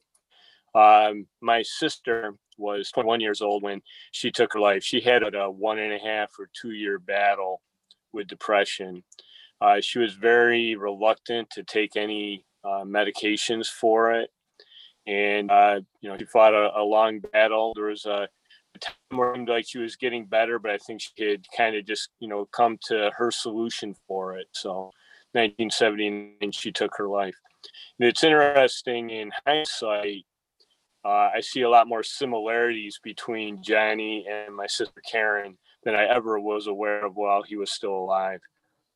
Um, 0.75 1.27
my 1.41 1.63
sister 1.63 2.35
was 2.57 2.91
21 2.91 3.21
years 3.21 3.43
old 3.43 3.63
when 3.63 3.83
she 4.13 4.31
took 4.31 4.53
her 4.53 4.61
life. 4.61 4.83
She 4.83 5.01
had 5.01 5.23
a 5.23 5.51
one 5.51 5.79
and 5.79 5.93
a 5.93 5.99
half 5.99 6.31
or 6.39 6.49
two 6.53 6.73
year 6.73 6.99
battle 6.99 7.61
with 8.13 8.29
depression. 8.29 9.03
Uh, 9.61 9.81
she 9.81 9.99
was 9.99 10.15
very 10.15 10.75
reluctant 10.77 11.51
to 11.51 11.63
take 11.63 11.97
any 11.97 12.45
uh, 12.65 12.85
medications 12.85 13.67
for 13.67 14.13
it. 14.13 14.31
And, 15.07 15.51
uh, 15.51 15.81
you 16.01 16.09
know, 16.09 16.17
she 16.19 16.25
fought 16.25 16.55
a, 16.55 16.71
a 16.79 16.83
long 16.83 17.21
battle. 17.33 17.73
There 17.75 17.87
was 17.87 18.07
a, 18.07 18.29
time 18.81 18.95
where 19.11 19.33
it 19.33 19.37
seemed 19.37 19.49
like 19.49 19.67
she 19.69 19.79
was 19.79 19.97
getting 19.97 20.25
better, 20.27 20.59
but 20.59 20.71
I 20.71 20.79
think 20.79 21.01
she 21.01 21.25
had 21.25 21.45
kind 21.57 21.77
of 21.77 21.87
just, 21.87 22.09
you 22.21 22.29
know, 22.29 22.47
come 22.47 22.79
to 22.89 23.11
her 23.17 23.31
solution 23.31 23.95
for 24.07 24.37
it. 24.37 24.47
So 24.53 24.91
1970, 25.33 26.37
and 26.41 26.55
she 26.55 26.73
took 26.73 26.97
her 26.97 27.09
life. 27.09 27.35
And 27.99 28.09
it's 28.09 28.25
interesting 28.25 29.11
in 29.11 29.31
hindsight, 29.47 30.25
uh, 31.05 31.31
I 31.35 31.41
see 31.41 31.63
a 31.63 31.71
lot 31.71 31.89
more 31.89 32.03
similarities 32.03 33.01
between 33.03 33.63
Johnny 33.63 34.27
and 34.31 34.55
my 34.55 34.67
sister 34.67 35.03
Karen 35.11 35.59
than 35.85 35.95
I 35.95 36.07
ever 36.07 36.39
was 36.39 36.67
aware 36.67 37.05
of 37.05 37.17
while 37.17 37.43
he 37.43 37.57
was 37.57 37.73
still 37.73 37.95
alive. 37.95 38.41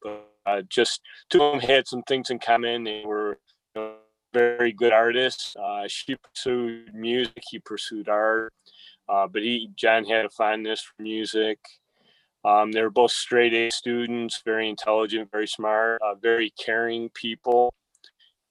But 0.03 0.29
uh, 0.45 0.63
just 0.69 1.01
two 1.31 1.43
of 1.43 1.53
them 1.53 1.69
had 1.69 1.89
some 1.89 2.03
things 2.03 2.31
in 2.31 2.39
common. 2.39 2.85
They 2.85 3.03
were 3.05 3.39
you 3.75 3.83
know, 3.83 3.95
very 4.37 4.73
good 4.73 4.93
artists. 4.93 5.57
Uh, 5.57 5.85
she 5.89 6.17
pursued 6.17 6.95
music, 6.95 7.43
he 7.51 7.59
pursued 7.59 8.09
art. 8.09 8.53
Uh, 9.09 9.27
but 9.27 9.43
he, 9.43 9.71
John, 9.77 10.05
had 10.05 10.27
a 10.27 10.31
fondness 10.31 10.81
for 10.83 11.01
music. 11.03 11.59
Um, 12.45 12.71
they 12.73 12.83
were 12.83 12.91
both 12.91 13.13
straight 13.13 13.55
A 13.55 13.71
students, 13.71 14.43
very 14.45 14.69
intelligent, 14.69 15.31
very 15.33 15.49
smart, 15.49 16.01
uh, 16.03 16.15
very 16.15 16.51
caring 16.51 17.09
people, 17.11 17.75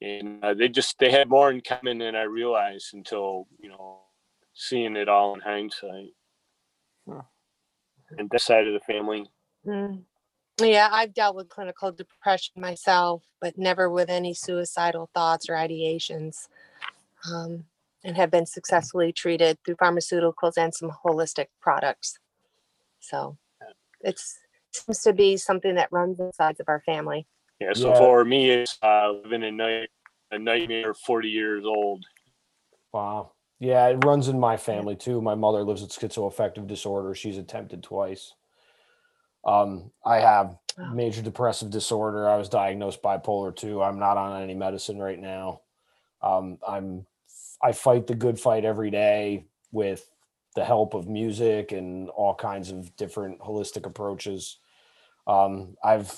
and 0.02 0.44
uh, 0.44 0.54
they 0.54 0.68
just 0.68 0.98
they 1.00 1.12
had 1.12 1.30
more 1.30 1.50
in 1.50 1.62
common 1.62 2.00
than 2.00 2.16
I 2.16 2.24
realized 2.24 2.94
until 2.94 3.48
you 3.58 3.70
know 3.70 4.00
seeing 4.54 4.98
it 4.98 5.08
all 5.08 5.34
in 5.34 5.40
hindsight. 5.40 6.14
Huh. 7.08 7.22
And 8.18 8.30
that 8.32 8.42
side 8.42 8.68
of 8.68 8.74
the 8.74 8.82
family, 8.82 9.30
Mm. 9.66 10.04
Yeah, 10.60 10.90
I've 10.92 11.14
dealt 11.14 11.36
with 11.36 11.50
clinical 11.50 11.92
depression 11.92 12.54
myself, 12.62 13.24
but 13.42 13.58
never 13.58 13.90
with 13.90 14.10
any 14.10 14.34
suicidal 14.34 15.10
thoughts 15.14 15.50
or 15.50 15.54
ideations. 15.54 16.48
Um, 17.30 17.66
and 18.04 18.16
have 18.16 18.30
been 18.30 18.46
successfully 18.46 19.12
treated 19.12 19.58
through 19.66 19.76
pharmaceuticals 19.76 20.54
and 20.58 20.74
some 20.74 20.92
holistic 21.04 21.48
products. 21.60 22.20
So 23.00 23.38
it's 24.02 24.38
seems 24.72 25.02
to 25.02 25.14
be 25.14 25.38
something 25.38 25.76
that 25.76 25.92
runs 25.92 26.18
the 26.18 26.32
sides 26.36 26.60
of 26.60 26.70
our 26.70 26.82
family. 26.82 27.26
yeah. 27.60 27.74
So 27.74 27.90
Yeah. 27.90 27.98
for 27.98 28.24
me, 28.24 28.52
it's 28.52 28.78
uh, 28.84 29.12
living 29.24 29.44
a 29.44 29.52
night 29.52 29.90
a 30.32 30.38
nightmare. 30.38 30.94
Forty 30.94 31.30
years 31.30 31.66
old. 31.66 32.06
Wow. 32.94 33.32
Yeah, 33.60 33.88
it 33.88 34.04
runs 34.06 34.28
in 34.28 34.40
my 34.40 34.58
family 34.58 34.96
too. 34.96 35.22
My 35.22 35.36
mother 35.36 35.64
lives 35.64 35.82
with 35.82 35.92
schizoaffective 35.92 36.68
disorder. 36.68 37.16
She's 37.16 37.38
attempted 37.38 37.82
twice. 37.84 38.34
Um, 39.46 39.92
I 40.04 40.20
have 40.20 40.58
major 40.94 41.22
depressive 41.22 41.70
disorder. 41.70 42.28
I 42.28 42.38
was 42.38 42.50
diagnosed 42.50 43.02
bipolar 43.02 43.56
too. 43.56 43.82
I'm 43.82 44.00
not 44.00 44.18
on 44.18 44.42
any 44.42 44.56
medicine 44.56 45.00
right 45.00 45.20
now. 45.20 45.62
Um, 46.22 46.58
I'm 46.68 47.06
I 47.62 47.72
fight 47.72 48.08
the 48.08 48.16
good 48.16 48.40
fight 48.40 48.66
every 48.66 48.92
day 48.92 49.46
with 49.72 50.10
the 50.56 50.66
help 50.66 50.94
of 50.94 51.08
music 51.08 51.72
and 51.72 52.10
all 52.10 52.34
kinds 52.34 52.72
of 52.72 52.96
different 52.96 53.40
holistic 53.40 53.86
approaches. 53.86 54.58
Um, 55.28 55.76
I've 55.84 56.14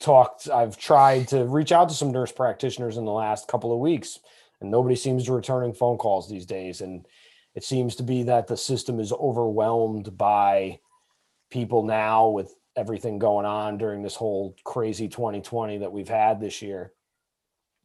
talked, 0.00 0.48
I've 0.48 0.76
tried 0.76 1.28
to 1.28 1.44
reach 1.44 1.72
out 1.72 1.88
to 1.88 1.94
some 1.94 2.12
nurse 2.12 2.32
practitioners 2.32 2.96
in 2.96 3.04
the 3.04 3.12
last 3.12 3.48
couple 3.48 3.72
of 3.72 3.78
weeks, 3.78 4.20
and 4.60 4.70
nobody 4.70 4.96
seems 4.96 5.24
to 5.24 5.32
returning 5.32 5.74
phone 5.74 5.98
calls 5.98 6.28
these 6.28 6.46
days. 6.46 6.80
And 6.80 7.06
it 7.54 7.64
seems 7.64 7.96
to 7.96 8.02
be 8.02 8.22
that 8.24 8.46
the 8.46 8.56
system 8.56 9.00
is 9.00 9.12
overwhelmed 9.12 10.16
by 10.16 10.80
people 11.52 11.84
now 11.84 12.28
with 12.28 12.54
everything 12.74 13.18
going 13.18 13.44
on 13.44 13.76
during 13.76 14.02
this 14.02 14.16
whole 14.16 14.56
crazy 14.64 15.06
2020 15.06 15.78
that 15.78 15.92
we've 15.92 16.08
had 16.08 16.40
this 16.40 16.62
year. 16.62 16.92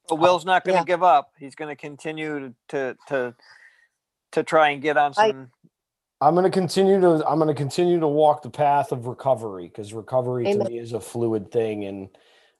But 0.07 0.15
Will's 0.15 0.45
not 0.45 0.63
going 0.63 0.75
to 0.75 0.79
Yeah. 0.79 0.85
give 0.85 1.03
up. 1.03 1.33
He's 1.37 1.53
going 1.53 1.69
to 1.69 1.79
continue 1.79 2.53
to 2.69 2.97
to 3.09 3.35
to 4.31 4.43
try 4.43 4.69
and 4.69 4.81
get 4.81 4.97
on 4.97 5.13
some. 5.13 5.51
I'm 6.21 6.33
going 6.33 6.45
to 6.45 6.49
continue 6.49 6.99
to 7.01 7.27
I'm 7.27 7.37
going 7.37 7.49
to 7.49 7.53
continue 7.53 7.99
to 7.99 8.07
walk 8.07 8.41
the 8.41 8.49
path 8.49 8.91
of 8.93 9.05
recovery 9.05 9.67
because 9.67 9.93
recovery 9.93 10.47
Amen. 10.47 10.65
to 10.65 10.71
me 10.71 10.79
is 10.79 10.93
a 10.93 10.99
fluid 10.99 11.51
thing 11.51 11.83
and 11.83 12.09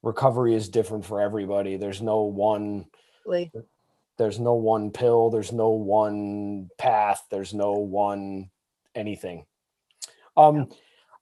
recovery 0.03 0.53
is 0.55 0.67
different 0.69 1.05
for 1.05 1.21
everybody. 1.21 1.77
There's 1.77 2.01
no 2.01 2.23
one 2.23 2.87
Lee. 3.25 3.49
there's 4.17 4.39
no 4.39 4.53
one 4.53 4.91
pill, 4.91 5.29
there's 5.29 5.53
no 5.53 5.69
one 5.69 6.69
path, 6.77 7.23
there's 7.31 7.53
no 7.53 7.71
one 7.73 8.49
anything. 8.93 9.45
Um 10.35 10.69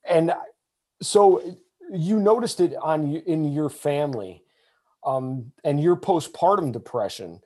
and 0.07 0.33
so 1.01 1.57
you 1.91 2.19
noticed 2.19 2.59
it 2.59 2.75
on 2.81 3.15
in 3.15 3.51
your 3.51 3.69
family 3.69 4.43
um 5.05 5.51
and 5.63 5.81
your 5.81 5.95
postpartum 5.95 6.71
depression 6.71 7.39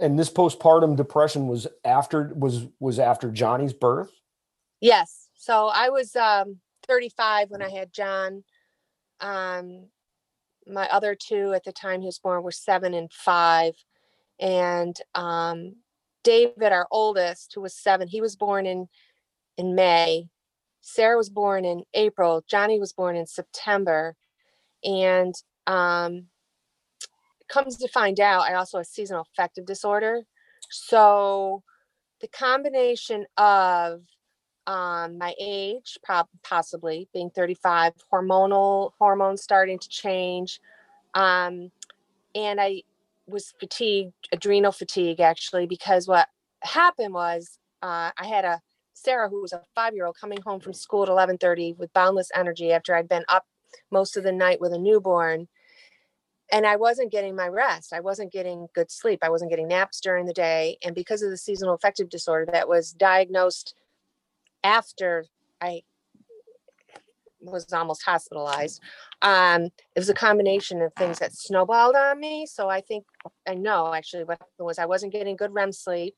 and 0.00 0.18
this 0.18 0.30
postpartum 0.30 0.96
depression 0.96 1.46
was 1.46 1.66
after 1.84 2.32
was 2.34 2.66
was 2.80 2.98
after 2.98 3.30
Johnny's 3.30 3.72
birth 3.72 4.10
Yes. 4.82 5.28
So 5.36 5.70
I 5.72 5.88
was 5.90 6.14
um, 6.16 6.58
35 6.88 7.50
when 7.50 7.62
I 7.62 7.70
had 7.70 7.92
John. 7.92 8.42
Um, 9.20 9.86
my 10.66 10.88
other 10.88 11.14
two 11.14 11.52
at 11.54 11.62
the 11.64 11.72
time 11.72 12.00
he 12.00 12.06
was 12.06 12.18
born 12.18 12.42
were 12.42 12.50
seven 12.50 12.92
and 12.92 13.10
five. 13.12 13.74
And 14.40 14.96
um, 15.14 15.76
David, 16.24 16.72
our 16.72 16.88
oldest, 16.90 17.52
who 17.54 17.60
was 17.60 17.74
seven, 17.74 18.08
he 18.08 18.20
was 18.20 18.34
born 18.34 18.66
in 18.66 18.88
in 19.56 19.76
May. 19.76 20.28
Sarah 20.82 21.18
was 21.18 21.30
born 21.30 21.64
in 21.64 21.84
April. 21.94 22.44
Johnny 22.48 22.80
was 22.80 22.92
born 22.92 23.16
in 23.16 23.26
September. 23.26 24.16
And 24.84 25.34
um, 25.66 26.26
comes 27.48 27.76
to 27.78 27.88
find 27.88 28.20
out, 28.20 28.42
I 28.42 28.54
also 28.54 28.78
have 28.78 28.86
seasonal 28.86 29.26
affective 29.32 29.66
disorder. 29.66 30.22
So 30.70 31.62
the 32.20 32.28
combination 32.28 33.26
of 33.36 34.02
um, 34.66 35.18
my 35.18 35.34
age, 35.40 35.98
possibly 36.44 37.08
being 37.12 37.30
35, 37.30 37.94
hormonal 38.12 38.92
hormones 38.98 39.42
starting 39.42 39.78
to 39.78 39.88
change. 39.88 40.60
Um, 41.14 41.70
and 42.34 42.60
I 42.60 42.82
was 43.26 43.54
fatigued, 43.60 44.14
adrenal 44.32 44.72
fatigue 44.72 45.20
actually, 45.20 45.66
because 45.66 46.08
what 46.08 46.28
happened 46.62 47.14
was 47.14 47.58
uh, 47.82 48.10
I 48.18 48.26
had 48.26 48.44
a 48.44 48.60
Sarah 49.02 49.28
who 49.28 49.42
was 49.42 49.52
a 49.52 49.62
five 49.74 49.94
year 49.94 50.06
old 50.06 50.16
coming 50.20 50.40
home 50.42 50.60
from 50.60 50.72
school 50.72 51.02
at 51.02 51.08
11:30 51.08 51.76
with 51.78 51.92
boundless 51.92 52.30
energy 52.34 52.72
after 52.72 52.94
I'd 52.94 53.08
been 53.08 53.24
up 53.28 53.46
most 53.90 54.16
of 54.16 54.24
the 54.24 54.32
night 54.32 54.60
with 54.60 54.72
a 54.72 54.78
newborn. 54.78 55.48
And 56.50 56.66
I 56.66 56.76
wasn't 56.76 57.10
getting 57.10 57.34
my 57.34 57.48
rest. 57.48 57.94
I 57.94 58.00
wasn't 58.00 58.30
getting 58.30 58.68
good 58.74 58.90
sleep. 58.90 59.20
I 59.22 59.30
wasn't 59.30 59.50
getting 59.50 59.68
naps 59.68 60.00
during 60.00 60.26
the 60.26 60.34
day. 60.34 60.76
And 60.84 60.94
because 60.94 61.22
of 61.22 61.30
the 61.30 61.38
seasonal 61.38 61.74
affective 61.74 62.10
disorder 62.10 62.50
that 62.52 62.68
was 62.68 62.92
diagnosed 62.92 63.74
after 64.62 65.24
I 65.62 65.82
was 67.40 67.72
almost 67.72 68.04
hospitalized. 68.04 68.80
Um, 69.20 69.64
it 69.64 69.98
was 69.98 70.08
a 70.08 70.14
combination 70.14 70.80
of 70.82 70.92
things 70.94 71.18
that 71.18 71.32
snowballed 71.32 71.96
on 71.96 72.20
me. 72.20 72.46
So 72.46 72.68
I 72.68 72.80
think 72.80 73.04
I 73.48 73.54
know 73.54 73.92
actually 73.92 74.24
what 74.24 74.40
was 74.58 74.78
I 74.78 74.86
wasn't 74.86 75.12
getting 75.12 75.36
good 75.36 75.52
REM 75.52 75.72
sleep. 75.72 76.14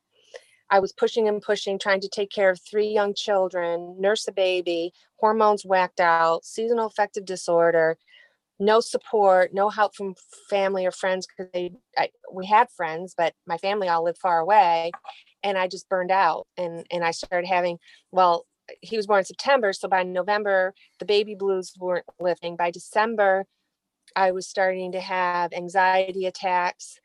I 0.69 0.79
was 0.79 0.93
pushing 0.93 1.27
and 1.27 1.41
pushing, 1.41 1.77
trying 1.79 2.01
to 2.01 2.09
take 2.09 2.31
care 2.31 2.49
of 2.49 2.59
three 2.61 2.87
young 2.87 3.13
children, 3.13 3.95
nurse 3.99 4.27
a 4.27 4.31
baby, 4.31 4.93
hormones 5.17 5.63
whacked 5.65 5.99
out, 5.99 6.45
seasonal 6.45 6.87
affective 6.87 7.25
disorder. 7.25 7.97
no 8.59 8.79
support, 8.79 9.53
no 9.53 9.69
help 9.69 9.95
from 9.95 10.15
family 10.49 10.85
or 10.85 10.91
friends 10.91 11.27
because 11.27 11.51
they 11.53 11.71
I, 11.97 12.09
we 12.31 12.45
had 12.45 12.69
friends, 12.71 13.13
but 13.17 13.33
my 13.45 13.57
family 13.57 13.87
all 13.89 14.03
lived 14.03 14.17
far 14.19 14.39
away, 14.39 14.91
and 15.43 15.57
I 15.57 15.67
just 15.67 15.89
burned 15.89 16.11
out. 16.11 16.47
And 16.57 16.85
and 16.91 17.03
I 17.03 17.11
started 17.11 17.47
having 17.47 17.79
well, 18.11 18.45
he 18.81 18.97
was 18.97 19.07
born 19.07 19.19
in 19.19 19.25
September, 19.25 19.73
so 19.73 19.87
by 19.87 20.03
November 20.03 20.73
the 20.99 21.05
baby 21.05 21.35
blues 21.35 21.73
weren't 21.79 22.05
lifting. 22.19 22.55
By 22.55 22.71
December, 22.71 23.45
I 24.15 24.31
was 24.31 24.47
starting 24.47 24.91
to 24.93 25.01
have 25.01 25.53
anxiety 25.53 26.25
attacks 26.25 26.99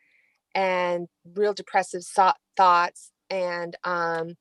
and 0.55 1.09
real 1.35 1.55
depressive 1.55 2.02
thoughts, 2.57 3.12
and 3.31 3.77
um, 3.85 4.37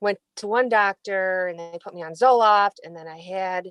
went 0.00 0.18
to 0.36 0.46
one 0.46 0.68
doctor, 0.68 1.48
and 1.48 1.58
they 1.58 1.78
put 1.82 1.94
me 1.94 2.02
on 2.02 2.12
Zoloft, 2.12 2.76
and 2.84 2.94
then 2.94 3.08
I 3.08 3.18
had 3.18 3.70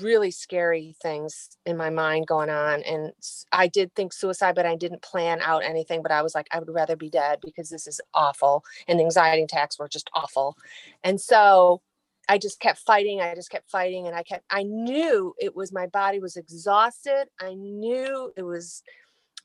really 0.00 0.30
scary 0.30 0.94
things 1.00 1.56
in 1.64 1.76
my 1.76 1.88
mind 1.88 2.26
going 2.26 2.50
on 2.50 2.82
and 2.82 3.10
i 3.52 3.66
did 3.66 3.90
think 3.94 4.12
suicide 4.12 4.54
but 4.54 4.66
i 4.66 4.76
didn't 4.76 5.00
plan 5.00 5.40
out 5.42 5.64
anything 5.64 6.02
but 6.02 6.12
i 6.12 6.20
was 6.20 6.34
like 6.34 6.46
i 6.52 6.58
would 6.58 6.68
rather 6.68 6.94
be 6.94 7.08
dead 7.08 7.38
because 7.42 7.70
this 7.70 7.86
is 7.86 7.98
awful 8.12 8.62
and 8.86 8.98
the 9.00 9.04
anxiety 9.04 9.42
attacks 9.42 9.78
were 9.78 9.88
just 9.88 10.10
awful 10.12 10.54
and 11.04 11.18
so 11.18 11.80
i 12.28 12.36
just 12.36 12.60
kept 12.60 12.78
fighting 12.80 13.22
i 13.22 13.34
just 13.34 13.50
kept 13.50 13.70
fighting 13.70 14.06
and 14.06 14.14
i 14.14 14.22
kept 14.22 14.44
i 14.50 14.62
knew 14.62 15.34
it 15.38 15.56
was 15.56 15.72
my 15.72 15.86
body 15.86 16.20
was 16.20 16.36
exhausted 16.36 17.24
i 17.40 17.54
knew 17.54 18.30
it 18.36 18.42
was 18.42 18.82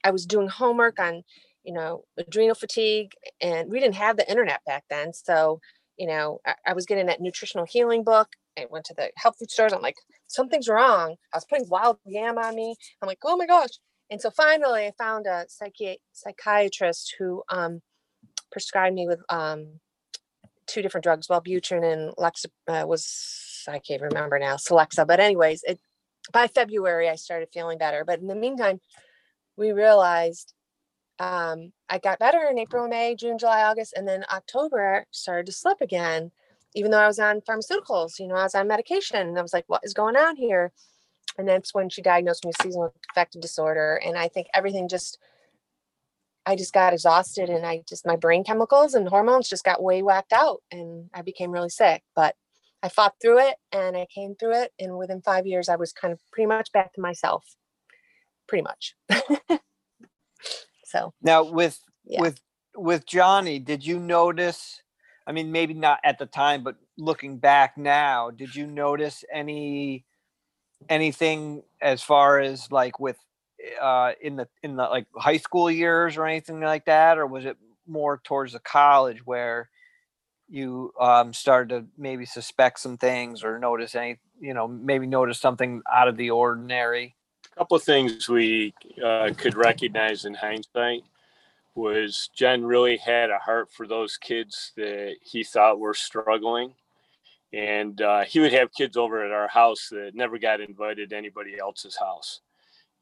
i 0.04 0.12
was 0.12 0.26
doing 0.26 0.50
homework 0.50 1.00
on 1.00 1.24
you 1.64 1.74
know 1.74 2.04
adrenal 2.18 2.56
fatigue 2.56 3.12
and 3.42 3.72
we 3.72 3.80
didn't 3.80 3.96
have 3.96 4.18
the 4.18 4.30
internet 4.30 4.62
back 4.66 4.84
then 4.90 5.14
so 5.14 5.60
you 5.98 6.08
know 6.08 6.40
I, 6.46 6.54
I 6.68 6.74
was 6.74 6.86
getting 6.86 7.06
that 7.08 7.22
nutritional 7.22 7.66
healing 7.66 8.04
book 8.04 8.28
I 8.58 8.68
went 8.70 8.86
to 8.86 8.94
the 8.94 9.12
health 9.16 9.38
food 9.40 9.52
stores. 9.52 9.74
I'm 9.74 9.82
like, 9.82 9.96
something's 10.28 10.68
wrong. 10.68 11.16
I 11.34 11.38
was 11.38 11.46
putting 11.46 11.68
wild 11.70 11.98
yam 12.06 12.38
on 12.38 12.56
me. 12.56 12.76
I'm 13.02 13.08
like, 13.08 13.20
oh 13.24 13.38
my 13.38 13.46
gosh. 13.46 13.70
And 14.10 14.22
so 14.22 14.30
finally, 14.30 14.86
I 14.86 14.92
found 14.98 15.26
a 15.26 15.46
psychi- 15.46 15.98
psychiatrist 16.12 17.16
who 17.18 17.44
um, 17.50 17.82
prescribed 18.52 18.96
me 18.96 19.08
with 19.08 19.22
um, 19.30 19.80
two 20.68 20.82
different 20.82 21.04
drugs, 21.04 21.28
Wellbutrin 21.28 21.92
and 21.92 22.16
Lexa 22.16 22.46
uh, 22.68 22.86
was 22.86 23.64
I 23.68 23.80
can't 23.80 24.02
remember 24.02 24.38
now, 24.40 24.56
Celexa. 24.56 25.08
But 25.08 25.20
anyways, 25.20 25.64
it 25.64 25.80
by 26.32 26.48
February 26.48 27.10
I 27.10 27.16
started 27.16 27.50
feeling 27.54 27.78
better. 27.78 28.04
But 28.06 28.20
in 28.20 28.28
the 28.28 28.36
meantime, 28.36 28.80
we 29.58 29.72
realized 29.72 30.54
um, 31.20 31.72
I 31.90 32.00
got 32.00 32.20
better 32.20 32.48
in 32.50 32.58
April, 32.58 32.88
May, 32.88 33.16
June, 33.16 33.38
July, 33.38 33.64
August, 33.64 33.94
and 33.96 34.08
then 34.08 34.26
October 34.32 35.06
started 35.12 35.46
to 35.46 35.52
slip 35.52 35.82
again 35.82 36.32
even 36.76 36.92
though 36.92 37.00
I 37.00 37.08
was 37.08 37.20
on 37.20 37.42
pharmaceuticals, 37.42 38.20
you 38.20 38.28
know, 38.28 38.36
I 38.36 38.44
was 38.44 38.56
on 38.56 38.68
medication. 38.68 39.28
And 39.28 39.38
I 39.38 39.42
was 39.42 39.54
like, 39.54 39.66
what 39.68 39.82
is 39.84 39.94
going 39.94 40.16
on 40.16 40.36
here? 40.36 40.72
And 41.38 41.48
that's 41.48 41.74
when 41.74 41.90
she 41.90 42.02
diagnosed 42.02 42.44
me 42.44 42.50
with 42.50 42.62
seasonal 42.62 42.94
affective 43.12 43.42
disorder. 43.42 44.00
And 44.04 44.18
I 44.18 44.28
think 44.28 44.48
everything 44.54 44.88
just, 44.88 45.20
I 46.46 46.56
just 46.56 46.74
got 46.74 46.94
exhausted 46.94 47.50
and 47.50 47.66
I 47.66 47.84
just, 47.88 48.06
my 48.06 48.16
brain 48.16 48.44
chemicals 48.44 48.94
and 48.94 49.08
hormones 49.08 49.50
just 49.50 49.64
got 49.64 49.82
way 49.82 50.02
whacked 50.02 50.34
out 50.34 50.62
and 50.72 51.10
I 51.14 51.22
became 51.22 51.52
really 51.52 51.70
sick. 51.70 52.04
But 52.16 52.36
I 52.82 52.90
fought 52.90 53.14
through 53.22 53.40
it 53.40 53.56
and 53.72 53.96
I 53.96 54.08
came 54.14 54.36
through 54.36 54.62
it. 54.62 54.72
And 54.80 54.98
within 54.98 55.22
five 55.22 55.48
years, 55.48 55.70
I 55.70 55.76
was 55.76 55.94
kind 55.94 56.12
of 56.12 56.20
pretty 56.32 56.48
much 56.48 56.72
back 56.72 56.94
to 56.94 57.02
myself, 57.02 57.56
pretty 58.48 58.64
much. 58.64 58.96
so 60.94 61.14
now 61.22 61.44
with, 61.44 61.80
yeah. 62.06 62.22
with, 62.22 62.40
with 62.76 63.06
Johnny, 63.06 63.60
did 63.60 63.86
you 63.86 64.00
notice 64.00 64.82
I 65.26 65.32
mean, 65.32 65.52
maybe 65.52 65.74
not 65.74 66.00
at 66.04 66.20
the 66.20 66.26
time, 66.26 66.64
but 66.64 66.76
looking 66.98 67.38
back 67.38 67.78
now, 67.78 68.30
did 68.30 68.56
you 68.56 68.68
notice 68.68 69.24
any 69.32 70.06
anything 70.90 71.64
as 71.82 72.04
far 72.04 72.42
as 72.42 72.70
like 72.70 73.00
with 73.00 73.18
uh 73.82 74.12
in 74.20 74.36
the 74.36 74.48
in 74.64 74.76
the 74.76 74.84
like 74.84 75.08
high 75.16 75.38
school 75.38 75.72
years 75.72 76.18
or 76.18 76.26
anything 76.26 76.60
like 76.60 76.86
that, 76.86 77.18
or 77.18 77.26
was 77.26 77.46
it 77.46 77.58
more 77.88 78.20
towards 78.24 78.54
the 78.54 78.60
college 78.60 79.26
where 79.26 79.70
you 80.50 80.92
um 81.00 81.34
started 81.34 81.70
to 81.70 81.86
maybe 81.98 82.26
suspect 82.26 82.80
some 82.80 82.98
things 82.98 83.44
or 83.44 83.60
notice 83.60 83.96
any 83.96 84.18
you 84.42 84.54
know 84.54 84.68
maybe 84.68 85.08
notice 85.08 85.40
something 85.40 85.82
out 85.92 86.10
of 86.10 86.18
the 86.18 86.32
ordinary? 86.32 87.16
A 87.54 87.60
couple 87.60 87.78
of 87.78 87.84
things 87.84 88.28
we 88.28 88.74
uh, 89.06 89.30
could 89.38 89.56
recognize 89.56 90.26
in 90.26 90.34
hindsight 90.34 91.04
was 91.76 92.32
Jen 92.36 92.66
really 92.66 92.98
had 92.98 93.30
a 93.30 93.38
heart 93.38 93.72
for 93.72 93.86
those 93.86 94.18
kids 94.18 94.72
that 94.76 95.18
he 95.22 95.44
thought 95.44 95.80
were 95.80 95.94
struggling. 95.94 96.74
And 97.54 98.02
uh, 98.02 98.24
he 98.24 98.40
would 98.40 98.54
have 98.54 98.74
kids 98.74 98.98
over 98.98 99.24
at 99.24 99.32
our 99.32 99.48
house 99.48 99.90
that 99.92 100.16
never 100.16 100.40
got 100.40 100.62
invited 100.62 101.12
to 101.12 101.16
anybody 101.16 101.60
else's 101.60 101.96
house. 101.96 102.42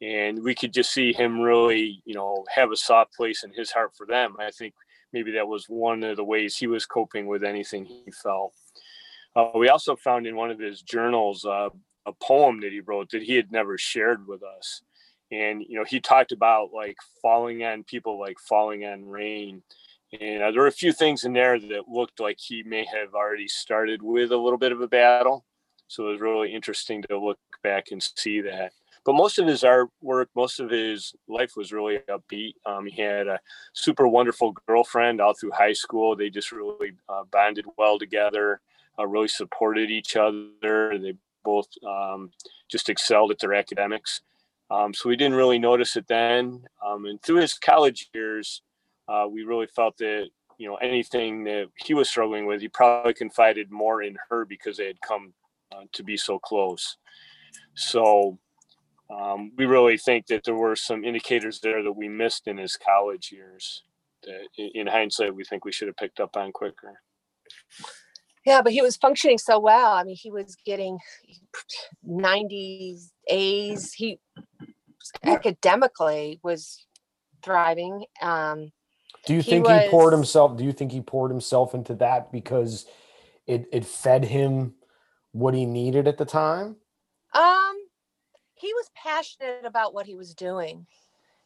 And 0.01 0.43
we 0.43 0.53
could 0.53 0.73
just 0.73 0.91
see 0.91 1.13
him 1.13 1.39
really, 1.39 2.01
you 2.03 2.13
know, 2.13 2.43
have 2.53 2.73
a 2.73 2.77
soft 2.77 3.15
place 3.15 3.45
in 3.45 3.53
his 3.53 3.71
heart 3.71 3.95
for 3.95 4.05
them. 4.05 4.35
I 4.37 4.51
think 4.51 4.73
maybe 5.13 5.31
that 5.31 5.47
was 5.47 5.67
one 5.69 6.03
of 6.03 6.17
the 6.17 6.25
ways 6.25 6.57
he 6.57 6.67
was 6.67 6.85
coping 6.85 7.25
with 7.25 7.45
anything 7.45 7.85
he 7.85 8.11
felt. 8.11 8.53
Uh, 9.33 9.51
we 9.55 9.69
also 9.69 9.95
found 9.95 10.27
in 10.27 10.35
one 10.35 10.51
of 10.51 10.59
his 10.59 10.81
journals 10.81 11.45
uh, 11.45 11.69
a 12.05 12.11
poem 12.13 12.61
that 12.61 12.71
he 12.71 12.79
wrote 12.79 13.09
that 13.11 13.23
he 13.23 13.35
had 13.35 13.51
never 13.51 13.77
shared 13.77 14.27
with 14.27 14.41
us. 14.43 14.81
And 15.31 15.63
you 15.67 15.77
know 15.77 15.85
he 15.85 15.99
talked 15.99 16.31
about 16.31 16.73
like 16.73 16.97
falling 17.21 17.63
on 17.63 17.83
people 17.83 18.19
like 18.19 18.37
falling 18.39 18.85
on 18.85 19.05
rain. 19.05 19.63
And 20.19 20.43
uh, 20.43 20.51
there 20.51 20.61
were 20.61 20.67
a 20.67 20.71
few 20.71 20.91
things 20.91 21.23
in 21.23 21.31
there 21.31 21.57
that 21.57 21.87
looked 21.87 22.19
like 22.19 22.37
he 22.37 22.63
may 22.63 22.85
have 22.85 23.13
already 23.13 23.47
started 23.47 24.01
with 24.01 24.33
a 24.33 24.37
little 24.37 24.57
bit 24.57 24.73
of 24.73 24.81
a 24.81 24.87
battle. 24.87 25.45
So 25.87 26.07
it 26.07 26.11
was 26.11 26.21
really 26.21 26.53
interesting 26.53 27.01
to 27.03 27.17
look 27.17 27.39
back 27.63 27.91
and 27.91 28.03
see 28.03 28.41
that. 28.41 28.73
But 29.05 29.15
most 29.15 29.39
of 29.39 29.47
his 29.47 29.63
artwork 29.63 30.27
most 30.35 30.59
of 30.59 30.69
his 30.69 31.13
life 31.29 31.53
was 31.55 31.71
really 31.71 31.99
upbeat. 32.09 32.55
Um, 32.65 32.85
he 32.85 33.01
had 33.01 33.27
a 33.27 33.39
super 33.73 34.07
wonderful 34.07 34.53
girlfriend 34.67 35.21
all 35.21 35.33
through 35.33 35.51
high 35.51 35.73
school. 35.73 36.15
They 36.15 36.29
just 36.29 36.51
really 36.51 36.91
uh, 37.07 37.23
bonded 37.31 37.65
well 37.77 37.97
together 37.97 38.59
uh, 38.99 39.07
really 39.07 39.27
supported 39.27 39.89
each 39.89 40.15
other. 40.15 40.97
They 40.97 41.13
both 41.43 41.67
um, 41.87 42.31
just 42.69 42.89
excelled 42.89 43.31
at 43.31 43.39
their 43.39 43.53
academics 43.53 44.21
um, 44.71 44.93
so 44.93 45.09
we 45.09 45.17
didn't 45.17 45.35
really 45.35 45.59
notice 45.59 45.97
it 45.97 46.07
then. 46.07 46.63
Um, 46.85 47.05
and 47.05 47.21
through 47.21 47.41
his 47.41 47.55
college 47.55 48.09
years, 48.13 48.61
uh, 49.09 49.25
we 49.29 49.43
really 49.43 49.67
felt 49.67 49.97
that 49.97 50.29
you 50.57 50.67
know 50.67 50.75
anything 50.75 51.43
that 51.43 51.67
he 51.75 51.93
was 51.93 52.07
struggling 52.07 52.45
with, 52.45 52.61
he 52.61 52.69
probably 52.69 53.13
confided 53.13 53.69
more 53.69 54.01
in 54.01 54.15
her 54.29 54.45
because 54.45 54.77
they 54.77 54.87
had 54.87 55.01
come 55.01 55.33
uh, 55.73 55.83
to 55.91 56.03
be 56.03 56.15
so 56.15 56.39
close. 56.39 56.97
So 57.75 58.39
um, 59.13 59.51
we 59.57 59.65
really 59.65 59.97
think 59.97 60.27
that 60.27 60.45
there 60.45 60.55
were 60.55 60.77
some 60.77 61.03
indicators 61.03 61.59
there 61.59 61.83
that 61.83 61.91
we 61.91 62.07
missed 62.07 62.47
in 62.47 62.57
his 62.57 62.77
college 62.77 63.29
years. 63.29 63.83
That 64.23 64.47
in 64.55 64.87
hindsight, 64.87 65.35
we 65.35 65.43
think 65.43 65.65
we 65.65 65.73
should 65.73 65.89
have 65.89 65.97
picked 65.97 66.21
up 66.21 66.37
on 66.37 66.53
quicker. 66.53 67.01
Yeah, 68.45 68.61
but 68.61 68.71
he 68.71 68.81
was 68.81 68.97
functioning 68.97 69.37
so 69.37 69.59
well. 69.59 69.91
I 69.93 70.03
mean, 70.03 70.15
he 70.15 70.31
was 70.31 70.55
getting 70.65 70.97
90s 72.07 73.11
A's. 73.27 73.93
He 73.93 74.19
academically 75.23 76.39
was 76.43 76.85
thriving. 77.43 78.05
Um, 78.21 78.71
do 79.25 79.33
you 79.35 79.41
think 79.41 79.67
was, 79.67 79.83
he 79.83 79.89
poured 79.89 80.13
himself? 80.13 80.57
Do 80.57 80.63
you 80.63 80.71
think 80.71 80.91
he 80.91 81.01
poured 81.01 81.31
himself 81.31 81.75
into 81.75 81.93
that 81.95 82.31
because 82.31 82.85
it 83.45 83.67
it 83.71 83.85
fed 83.85 84.25
him 84.25 84.73
what 85.31 85.53
he 85.53 85.65
needed 85.65 86.07
at 86.07 86.17
the 86.17 86.25
time? 86.25 86.75
Um, 87.33 87.75
he 88.55 88.73
was 88.73 88.89
passionate 88.95 89.65
about 89.65 89.93
what 89.93 90.05
he 90.07 90.15
was 90.15 90.33
doing, 90.33 90.87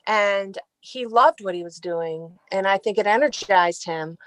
and 0.07 0.57
he 0.79 1.05
loved 1.05 1.43
what 1.43 1.55
he 1.55 1.63
was 1.63 1.77
doing, 1.77 2.37
and 2.51 2.65
I 2.67 2.77
think 2.77 2.97
it 2.97 3.07
energized 3.07 3.85
him. 3.85 4.17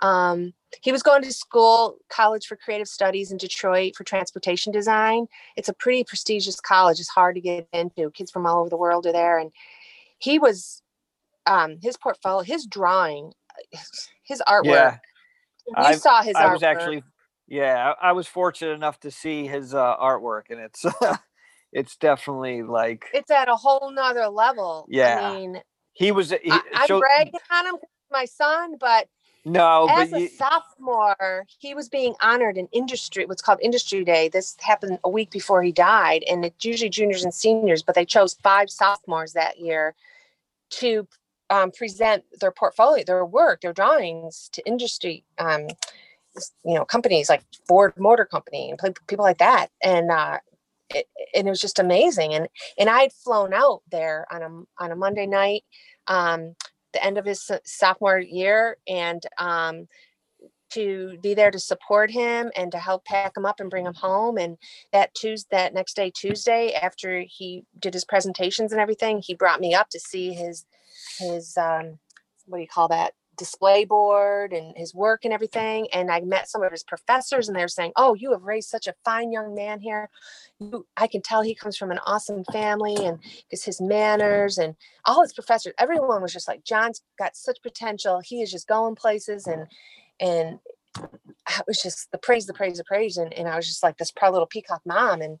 Um, 0.00 0.52
he 0.82 0.92
was 0.92 1.02
going 1.02 1.22
to 1.22 1.32
school, 1.32 1.98
college 2.08 2.46
for 2.46 2.56
creative 2.56 2.88
studies 2.88 3.30
in 3.30 3.38
Detroit 3.38 3.94
for 3.96 4.04
transportation 4.04 4.72
design. 4.72 5.26
It's 5.56 5.68
a 5.68 5.72
pretty 5.72 6.04
prestigious 6.04 6.60
college. 6.60 7.00
It's 7.00 7.08
hard 7.08 7.36
to 7.36 7.40
get 7.40 7.68
into. 7.72 8.10
Kids 8.10 8.30
from 8.30 8.46
all 8.46 8.60
over 8.60 8.68
the 8.68 8.76
world 8.76 9.06
are 9.06 9.12
there. 9.12 9.38
And 9.38 9.52
he 10.18 10.38
was, 10.38 10.82
um, 11.46 11.78
his 11.82 11.96
portfolio, 11.96 12.42
his 12.42 12.66
drawing, 12.66 13.32
his 14.22 14.42
artwork. 14.46 14.64
Yeah. 14.66 14.98
You 15.66 15.74
I, 15.76 15.94
saw 15.94 16.22
his 16.22 16.36
I 16.36 16.52
was 16.52 16.62
actually, 16.62 17.02
yeah, 17.48 17.94
I, 18.00 18.10
I, 18.10 18.12
was 18.12 18.28
fortunate 18.28 18.72
enough 18.72 19.00
to 19.00 19.10
see 19.10 19.46
his 19.46 19.74
uh, 19.74 19.96
artwork 19.96 20.50
and 20.50 20.60
it's, 20.60 20.84
it's 21.72 21.96
definitely 21.96 22.62
like, 22.62 23.06
it's 23.12 23.30
at 23.30 23.48
a 23.48 23.56
whole 23.56 23.90
nother 23.90 24.28
level. 24.28 24.86
Yeah. 24.88 25.28
I 25.28 25.34
mean, 25.34 25.60
he 25.92 26.12
was, 26.12 26.30
he, 26.30 26.50
I, 26.50 26.60
I'm 26.74 27.00
bragging 27.00 27.40
on 27.50 27.66
him, 27.66 27.76
my 28.12 28.26
son, 28.26 28.76
but 28.78 29.08
no, 29.46 29.86
as 29.88 30.12
a 30.12 30.22
you... 30.22 30.28
sophomore, 30.28 31.46
he 31.58 31.72
was 31.72 31.88
being 31.88 32.14
honored 32.20 32.58
in 32.58 32.66
industry, 32.72 33.26
what's 33.26 33.40
called 33.40 33.60
Industry 33.62 34.04
Day. 34.04 34.28
This 34.28 34.56
happened 34.60 34.98
a 35.04 35.08
week 35.08 35.30
before 35.30 35.62
he 35.62 35.70
died, 35.70 36.24
and 36.28 36.44
it's 36.44 36.64
usually 36.64 36.90
juniors 36.90 37.22
and 37.22 37.32
seniors, 37.32 37.82
but 37.82 37.94
they 37.94 38.04
chose 38.04 38.34
five 38.42 38.68
sophomores 38.68 39.34
that 39.34 39.60
year 39.60 39.94
to 40.70 41.06
um, 41.48 41.70
present 41.70 42.24
their 42.40 42.50
portfolio, 42.50 43.04
their 43.04 43.24
work, 43.24 43.60
their 43.60 43.72
drawings 43.72 44.48
to 44.52 44.66
industry, 44.66 45.24
um, 45.38 45.68
you 46.64 46.74
know, 46.74 46.84
companies 46.84 47.28
like 47.28 47.44
Ford 47.68 47.94
Motor 47.96 48.24
Company 48.24 48.70
and 48.70 48.96
people 49.06 49.24
like 49.24 49.38
that. 49.38 49.68
And 49.80 50.10
uh, 50.10 50.38
it, 50.90 51.06
and 51.34 51.46
it 51.46 51.50
was 51.50 51.60
just 51.60 51.78
amazing. 51.78 52.34
And 52.34 52.48
and 52.78 52.90
I'd 52.90 53.12
flown 53.12 53.54
out 53.54 53.82
there 53.90 54.26
on 54.30 54.42
a 54.42 54.84
on 54.84 54.92
a 54.92 54.96
Monday 54.96 55.26
night, 55.26 55.64
um, 56.08 56.56
the 56.96 57.04
end 57.04 57.18
of 57.18 57.26
his 57.26 57.50
sophomore 57.64 58.18
year, 58.18 58.78
and 58.88 59.22
um, 59.38 59.86
to 60.70 61.16
be 61.22 61.34
there 61.34 61.50
to 61.50 61.58
support 61.58 62.10
him 62.10 62.50
and 62.56 62.72
to 62.72 62.78
help 62.78 63.04
pack 63.04 63.36
him 63.36 63.46
up 63.46 63.60
and 63.60 63.70
bring 63.70 63.86
him 63.86 63.94
home. 63.94 64.36
And 64.36 64.56
that 64.92 65.14
Tuesday, 65.14 65.48
that 65.56 65.74
next 65.74 65.94
day, 65.94 66.10
Tuesday, 66.10 66.72
after 66.72 67.24
he 67.28 67.64
did 67.78 67.94
his 67.94 68.04
presentations 68.04 68.72
and 68.72 68.80
everything, 68.80 69.20
he 69.22 69.34
brought 69.34 69.60
me 69.60 69.74
up 69.74 69.88
to 69.90 70.00
see 70.00 70.32
his 70.32 70.64
his 71.18 71.56
um, 71.56 71.98
what 72.46 72.58
do 72.58 72.62
you 72.62 72.68
call 72.68 72.88
that 72.88 73.12
display 73.36 73.84
board 73.84 74.52
and 74.52 74.76
his 74.76 74.94
work 74.94 75.24
and 75.24 75.32
everything. 75.32 75.88
And 75.92 76.10
I 76.10 76.20
met 76.20 76.48
some 76.48 76.62
of 76.62 76.72
his 76.72 76.82
professors, 76.84 77.48
and 77.48 77.56
they 77.56 77.62
were 77.62 77.68
saying, 77.68 77.92
"Oh, 77.96 78.14
you 78.14 78.32
have 78.32 78.42
raised 78.42 78.68
such 78.68 78.86
a 78.86 78.94
fine 79.04 79.32
young 79.32 79.54
man 79.54 79.80
here. 79.80 80.10
You, 80.58 80.86
I 80.96 81.06
can 81.06 81.22
tell 81.22 81.42
he 81.42 81.54
comes 81.54 81.76
from 81.76 81.90
an 81.90 82.00
awesome 82.06 82.44
family, 82.52 82.96
and 82.96 83.18
because 83.48 83.64
his 83.64 83.80
manners 83.80 84.58
and 84.58 84.74
all 85.04 85.22
his 85.22 85.32
professors, 85.32 85.74
everyone 85.78 86.22
was 86.22 86.32
just 86.32 86.48
like, 86.48 86.64
John's 86.64 87.02
got 87.18 87.36
such 87.36 87.62
potential. 87.62 88.20
He 88.24 88.42
is 88.42 88.50
just 88.50 88.68
going 88.68 88.94
places, 88.94 89.46
and 89.46 89.66
and 90.20 90.58
it 90.98 91.64
was 91.66 91.80
just 91.82 92.10
the 92.12 92.18
praise, 92.18 92.46
the 92.46 92.54
praise, 92.54 92.78
the 92.78 92.84
praise, 92.84 93.16
and 93.16 93.32
and 93.34 93.48
I 93.48 93.56
was 93.56 93.66
just 93.66 93.82
like 93.82 93.98
this 93.98 94.10
proud 94.10 94.32
little 94.32 94.46
peacock 94.46 94.82
mom, 94.86 95.20
and 95.22 95.38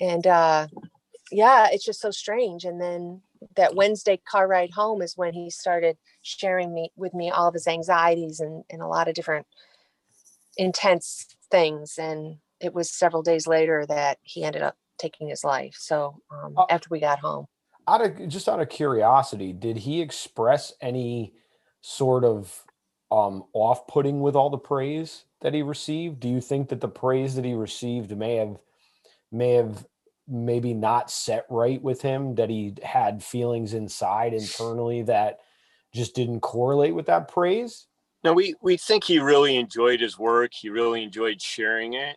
and 0.00 0.26
uh, 0.26 0.68
yeah, 1.30 1.68
it's 1.70 1.84
just 1.84 2.00
so 2.00 2.10
strange. 2.10 2.64
And 2.64 2.80
then 2.80 3.22
that 3.56 3.74
Wednesday 3.74 4.20
car 4.30 4.46
ride 4.46 4.70
home 4.70 5.02
is 5.02 5.16
when 5.16 5.32
he 5.32 5.50
started 5.50 5.96
sharing 6.22 6.74
me 6.74 6.90
with 6.96 7.14
me 7.14 7.30
all 7.30 7.48
of 7.48 7.54
his 7.54 7.66
anxieties 7.66 8.40
and, 8.40 8.64
and 8.70 8.82
a 8.82 8.86
lot 8.86 9.08
of 9.08 9.14
different 9.14 9.46
intense 10.56 11.26
things. 11.50 11.98
And 11.98 12.36
it 12.60 12.74
was 12.74 12.90
several 12.90 13.22
days 13.22 13.46
later 13.46 13.86
that 13.86 14.18
he 14.22 14.44
ended 14.44 14.62
up 14.62 14.76
taking 14.98 15.28
his 15.28 15.44
life. 15.44 15.76
So 15.78 16.20
um, 16.30 16.54
uh, 16.56 16.66
after 16.68 16.88
we 16.90 17.00
got 17.00 17.20
home, 17.20 17.46
out 17.86 18.04
of 18.04 18.28
just 18.28 18.48
out 18.48 18.60
of 18.60 18.68
curiosity, 18.68 19.52
did 19.52 19.78
he 19.78 20.02
express 20.02 20.72
any 20.80 21.32
sort 21.80 22.24
of 22.24 22.64
um, 23.10 23.44
off-putting 23.54 24.20
with 24.20 24.36
all 24.36 24.50
the 24.50 24.58
praise 24.58 25.24
that 25.40 25.54
he 25.54 25.62
received? 25.62 26.20
Do 26.20 26.28
you 26.28 26.40
think 26.40 26.68
that 26.68 26.80
the 26.80 26.88
praise 26.88 27.34
that 27.36 27.44
he 27.44 27.54
received 27.54 28.14
may 28.16 28.36
have 28.36 28.58
may 29.32 29.52
have 29.52 29.86
maybe 30.28 30.74
not 30.74 31.10
set 31.10 31.46
right 31.48 31.82
with 31.82 32.02
him 32.02 32.34
that 32.36 32.50
he 32.50 32.74
had 32.82 33.22
feelings 33.22 33.74
inside 33.74 34.34
internally 34.34 35.02
that 35.02 35.38
just 35.94 36.14
didn't 36.14 36.40
correlate 36.40 36.94
with 36.94 37.06
that 37.06 37.28
praise? 37.28 37.86
No 38.24 38.32
we 38.32 38.54
we 38.60 38.76
think 38.76 39.04
he 39.04 39.18
really 39.18 39.56
enjoyed 39.56 40.00
his 40.00 40.18
work. 40.18 40.52
He 40.52 40.68
really 40.68 41.02
enjoyed 41.02 41.40
sharing 41.40 41.94
it. 41.94 42.16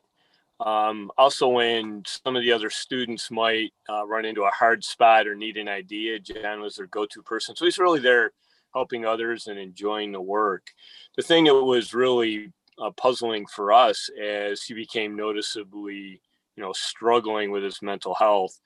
Um, 0.59 1.11
also 1.17 1.47
when 1.47 2.03
some 2.05 2.35
of 2.35 2.43
the 2.43 2.51
other 2.51 2.69
students 2.69 3.31
might 3.31 3.73
uh, 3.89 4.05
run 4.05 4.25
into 4.25 4.43
a 4.43 4.51
hard 4.51 4.83
spot 4.83 5.25
or 5.27 5.33
need 5.33 5.57
an 5.57 5.67
idea 5.67 6.19
john 6.19 6.61
was 6.61 6.75
their 6.75 6.85
go-to 6.87 7.23
person. 7.23 7.55
So 7.55 7.65
he's 7.65 7.79
really 7.79 7.99
there 7.99 8.31
helping 8.73 9.05
others 9.05 9.47
and 9.47 9.59
enjoying 9.59 10.11
the 10.11 10.21
work. 10.21 10.67
The 11.15 11.23
thing 11.23 11.45
that 11.45 11.55
was 11.55 11.93
really 11.93 12.51
uh, 12.77 12.91
puzzling 12.91 13.45
for 13.47 13.73
us 13.73 14.09
as 14.21 14.63
he 14.63 14.73
became 14.73 15.15
noticeably 15.15 16.21
you 16.55 16.63
know 16.63 16.73
struggling 16.73 17.51
with 17.51 17.63
his 17.63 17.81
mental 17.81 18.13
health 18.15 18.59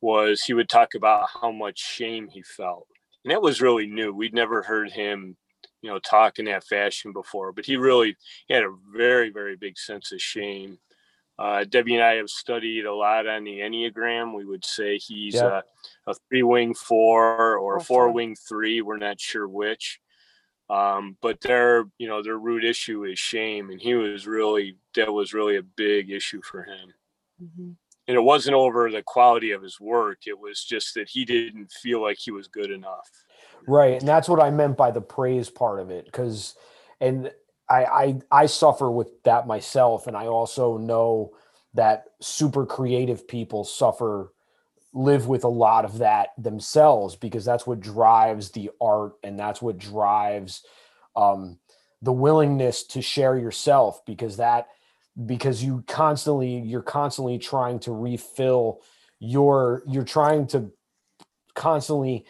was 0.00 0.42
he 0.42 0.54
would 0.54 0.68
talk 0.68 0.94
about 0.94 1.28
how 1.40 1.50
much 1.50 1.78
shame 1.78 2.28
he 2.28 2.42
felt 2.42 2.86
and 3.24 3.32
that 3.32 3.42
was 3.42 3.62
really 3.62 3.86
new 3.86 4.12
we'd 4.12 4.34
never 4.34 4.62
heard 4.62 4.90
him 4.90 5.36
you 5.82 5.90
know 5.90 5.98
talk 5.98 6.38
in 6.38 6.44
that 6.44 6.64
fashion 6.64 7.12
before 7.12 7.52
but 7.52 7.64
he 7.64 7.76
really 7.76 8.16
he 8.46 8.54
had 8.54 8.64
a 8.64 8.74
very 8.92 9.30
very 9.30 9.56
big 9.56 9.78
sense 9.78 10.12
of 10.12 10.20
shame 10.20 10.78
uh, 11.38 11.64
Debbie 11.64 11.94
and 11.94 12.04
I 12.04 12.14
have 12.14 12.30
studied 12.30 12.84
a 12.84 12.94
lot 12.94 13.26
on 13.26 13.44
the 13.44 13.58
Enneagram. 13.58 14.36
We 14.36 14.44
would 14.44 14.64
say 14.64 14.98
he's 14.98 15.34
a, 15.34 15.64
a 16.06 16.14
three 16.28 16.44
wing 16.44 16.74
four 16.74 17.56
or 17.56 17.76
a 17.76 17.80
four 17.80 18.12
wing 18.12 18.36
three. 18.36 18.82
We're 18.82 18.98
not 18.98 19.20
sure 19.20 19.48
which. 19.48 19.98
Um, 20.70 21.16
but 21.20 21.40
their, 21.40 21.84
you 21.98 22.08
know, 22.08 22.22
their 22.22 22.38
root 22.38 22.64
issue 22.64 23.04
is 23.04 23.18
shame. 23.18 23.70
And 23.70 23.80
he 23.80 23.94
was 23.94 24.26
really, 24.26 24.76
that 24.94 25.12
was 25.12 25.34
really 25.34 25.56
a 25.56 25.62
big 25.62 26.10
issue 26.10 26.40
for 26.42 26.62
him. 26.62 26.94
Mm-hmm. 27.44 27.70
And 28.06 28.16
it 28.16 28.22
wasn't 28.22 28.54
over 28.54 28.90
the 28.90 29.02
quality 29.02 29.52
of 29.52 29.62
his 29.62 29.80
work. 29.80 30.26
It 30.26 30.38
was 30.38 30.62
just 30.62 30.94
that 30.94 31.08
he 31.08 31.24
didn't 31.24 31.72
feel 31.72 32.02
like 32.02 32.18
he 32.18 32.30
was 32.30 32.48
good 32.48 32.70
enough. 32.70 33.08
Right. 33.66 33.98
And 33.98 34.06
that's 34.06 34.28
what 34.28 34.42
I 34.42 34.50
meant 34.50 34.76
by 34.76 34.90
the 34.90 35.00
praise 35.00 35.48
part 35.48 35.80
of 35.80 35.90
it. 35.90 36.12
Cause, 36.12 36.54
and 37.00 37.30
I, 37.68 37.84
I, 37.84 38.20
I 38.30 38.46
suffer 38.46 38.90
with 38.90 39.22
that 39.22 39.46
myself. 39.46 40.06
And 40.06 40.16
I 40.16 40.26
also 40.26 40.76
know 40.76 41.32
that 41.72 42.04
super 42.20 42.66
creative 42.66 43.26
people 43.26 43.64
suffer, 43.64 44.32
live 44.92 45.26
with 45.26 45.44
a 45.44 45.48
lot 45.48 45.86
of 45.86 45.98
that 45.98 46.28
themselves 46.38 47.16
because 47.16 47.44
that's 47.44 47.66
what 47.66 47.80
drives 47.80 48.50
the 48.50 48.70
art 48.80 49.14
and 49.22 49.38
that's 49.38 49.62
what 49.62 49.78
drives 49.78 50.62
um, 51.16 51.58
the 52.02 52.12
willingness 52.12 52.84
to 52.84 53.02
share 53.02 53.36
yourself 53.36 54.04
because 54.04 54.36
that 54.36 54.68
because 55.26 55.62
you 55.62 55.84
constantly 55.86 56.58
you're 56.58 56.82
constantly 56.82 57.38
trying 57.38 57.78
to 57.78 57.92
refill 57.92 58.80
your 59.20 59.82
you're 59.86 60.04
trying 60.04 60.46
to 60.46 60.70
constantly 61.54 62.24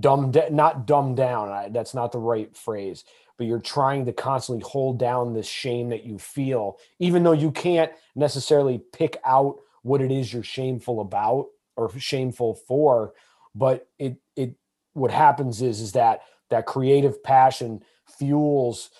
dumb 0.00 0.30
de- 0.30 0.50
not 0.50 0.86
dumb 0.86 1.14
down 1.14 1.50
I, 1.50 1.68
that's 1.68 1.94
not 1.94 2.12
the 2.12 2.18
right 2.18 2.54
phrase 2.56 3.04
but 3.36 3.46
you're 3.46 3.58
trying 3.58 4.06
to 4.06 4.12
constantly 4.12 4.62
hold 4.62 4.98
down 4.98 5.34
this 5.34 5.46
shame 5.46 5.90
that 5.90 6.04
you 6.04 6.18
feel 6.18 6.78
even 6.98 7.22
though 7.22 7.32
you 7.32 7.50
can't 7.50 7.92
necessarily 8.14 8.80
pick 8.92 9.18
out 9.24 9.56
what 9.82 10.00
it 10.00 10.10
is 10.10 10.32
you're 10.32 10.42
shameful 10.42 11.00
about 11.00 11.48
or 11.76 11.90
shameful 11.98 12.54
for 12.54 13.12
but 13.54 13.86
it 13.98 14.16
it 14.36 14.54
what 14.94 15.10
happens 15.10 15.60
is 15.60 15.80
is 15.80 15.92
that 15.92 16.22
that 16.48 16.66
creative 16.66 17.22
passion 17.22 17.82
fuels 18.18 18.90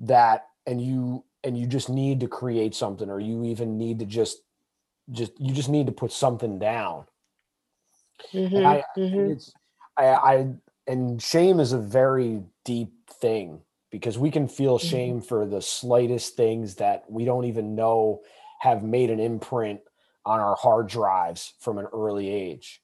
that 0.00 0.48
and 0.66 0.80
you 0.80 1.24
and 1.44 1.58
you 1.58 1.66
just 1.66 1.88
need 1.88 2.20
to 2.20 2.28
create 2.28 2.74
something 2.74 3.10
or 3.10 3.20
you 3.20 3.44
even 3.44 3.78
need 3.78 3.98
to 3.98 4.06
just 4.06 4.42
just 5.10 5.32
you 5.40 5.52
just 5.52 5.68
need 5.68 5.86
to 5.86 5.92
put 5.92 6.12
something 6.12 6.58
down 6.58 7.04
mm-hmm, 8.32 8.56
and 8.56 8.66
I, 8.66 8.84
mm-hmm. 8.96 9.32
it's 9.32 9.52
I, 9.96 10.06
I 10.06 10.46
and 10.86 11.22
shame 11.22 11.60
is 11.60 11.72
a 11.72 11.78
very 11.78 12.42
deep 12.64 12.92
thing 13.10 13.60
because 13.90 14.18
we 14.18 14.30
can 14.30 14.48
feel 14.48 14.78
mm-hmm. 14.78 14.88
shame 14.88 15.16
mm-hmm. 15.16 15.26
for 15.26 15.46
the 15.46 15.62
slightest 15.62 16.36
things 16.36 16.76
that 16.76 17.04
we 17.08 17.24
don't 17.24 17.44
even 17.44 17.74
know 17.74 18.20
have 18.60 18.82
made 18.82 19.10
an 19.10 19.20
imprint 19.20 19.80
on 20.24 20.38
our 20.38 20.54
hard 20.54 20.88
drives 20.88 21.54
from 21.58 21.78
an 21.78 21.86
early 21.92 22.30
age 22.30 22.80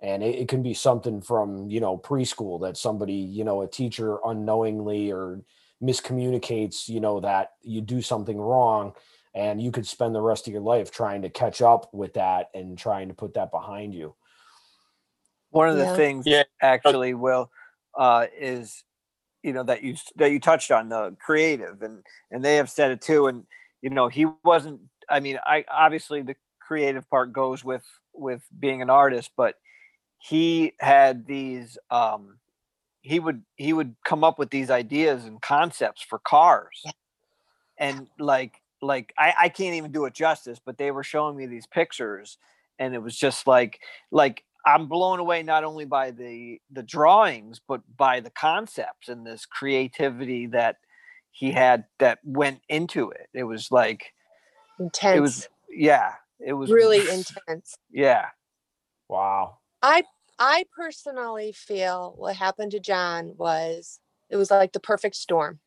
and 0.00 0.22
it, 0.22 0.36
it, 0.36 0.48
can 0.48 0.62
be 0.62 0.74
something 0.74 1.20
from 1.20 1.68
you 1.68 1.80
know 1.80 1.98
preschool 1.98 2.60
that 2.60 2.76
somebody 2.76 3.14
you 3.14 3.44
know 3.44 3.62
a 3.62 3.68
teacher 3.68 4.18
unknowingly 4.24 5.12
or 5.12 5.42
miscommunicates, 5.82 6.88
you 6.88 7.00
know, 7.00 7.20
that 7.20 7.52
you 7.62 7.80
do 7.80 8.02
something 8.02 8.38
wrong 8.38 8.94
and 9.34 9.60
you 9.60 9.70
could 9.70 9.86
spend 9.86 10.14
the 10.14 10.20
rest 10.20 10.46
of 10.46 10.52
your 10.52 10.62
life 10.62 10.90
trying 10.90 11.22
to 11.22 11.28
catch 11.28 11.62
up 11.62 11.92
with 11.92 12.14
that 12.14 12.50
and 12.54 12.76
trying 12.76 13.08
to 13.08 13.14
put 13.14 13.34
that 13.34 13.50
behind 13.50 13.94
you. 13.94 14.14
One 15.50 15.68
of 15.68 15.76
the 15.76 15.84
yeah. 15.84 15.96
things 15.96 16.26
yeah. 16.26 16.42
actually 16.60 17.14
will 17.14 17.50
uh, 17.96 18.26
is 18.38 18.82
you 19.42 19.52
know 19.52 19.62
that 19.62 19.82
you 19.82 19.96
that 20.16 20.30
you 20.30 20.40
touched 20.40 20.70
on 20.70 20.88
the 20.88 21.16
creative 21.20 21.82
and 21.82 22.02
and 22.30 22.44
they 22.44 22.56
have 22.56 22.68
said 22.68 22.90
it 22.90 23.00
too 23.00 23.28
and 23.28 23.44
you 23.82 23.90
know 23.90 24.08
he 24.08 24.26
wasn't 24.44 24.80
I 25.08 25.20
mean 25.20 25.38
I 25.44 25.64
obviously 25.70 26.22
the 26.22 26.36
creative 26.60 27.08
part 27.08 27.32
goes 27.32 27.64
with 27.64 27.84
with 28.12 28.42
being 28.58 28.82
an 28.82 28.90
artist 28.90 29.30
but 29.36 29.54
he 30.18 30.72
had 30.80 31.24
these 31.26 31.78
um 31.90 32.38
he 33.02 33.20
would 33.20 33.42
he 33.56 33.72
would 33.72 33.94
come 34.04 34.24
up 34.24 34.38
with 34.38 34.50
these 34.50 34.70
ideas 34.70 35.24
and 35.24 35.40
concepts 35.40 36.02
for 36.02 36.18
cars. 36.18 36.82
Yeah. 36.84 36.92
and 37.78 38.08
like 38.18 38.60
like 38.82 39.12
I, 39.18 39.34
I 39.38 39.48
can't 39.48 39.74
even 39.74 39.92
do 39.92 40.04
it 40.04 40.14
justice 40.14 40.60
but 40.64 40.78
they 40.78 40.90
were 40.90 41.02
showing 41.02 41.36
me 41.36 41.46
these 41.46 41.66
pictures 41.66 42.38
and 42.78 42.94
it 42.94 43.02
was 43.02 43.16
just 43.16 43.46
like 43.46 43.80
like 44.12 44.44
i'm 44.64 44.86
blown 44.86 45.18
away 45.18 45.42
not 45.42 45.64
only 45.64 45.84
by 45.84 46.12
the 46.12 46.60
the 46.70 46.84
drawings 46.84 47.60
but 47.66 47.80
by 47.96 48.20
the 48.20 48.30
concepts 48.30 49.08
and 49.08 49.26
this 49.26 49.46
creativity 49.46 50.46
that 50.46 50.76
he 51.38 51.52
had 51.52 51.84
that 51.98 52.18
went 52.24 52.60
into 52.68 53.10
it. 53.10 53.28
It 53.32 53.44
was 53.44 53.70
like 53.70 54.12
intense 54.80 55.16
it 55.16 55.20
was 55.20 55.48
yeah 55.70 56.14
it 56.40 56.52
was 56.52 56.70
really 56.70 56.98
intense. 57.12 57.76
Yeah. 57.90 58.26
Wow. 59.08 59.58
I 59.82 60.02
I 60.38 60.64
personally 60.74 61.52
feel 61.52 62.14
what 62.16 62.36
happened 62.36 62.72
to 62.72 62.80
John 62.80 63.34
was 63.36 64.00
it 64.30 64.36
was 64.36 64.50
like 64.50 64.72
the 64.72 64.80
perfect 64.80 65.16
storm. 65.16 65.58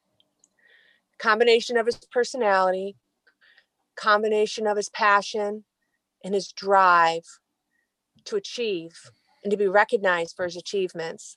Combination 1.18 1.78
of 1.78 1.86
his 1.86 1.98
personality, 2.12 2.96
combination 3.96 4.68
of 4.68 4.78
his 4.78 4.90
passion 4.90 5.66
and 6.24 6.34
his 6.34 6.52
drive 6.52 7.26
to 8.26 8.36
achieve 8.36 9.12
and 9.44 9.52
to 9.52 9.58
be 9.58 9.68
recognized 9.68 10.36
for 10.36 10.46
his 10.46 10.56
achievements. 10.56 11.36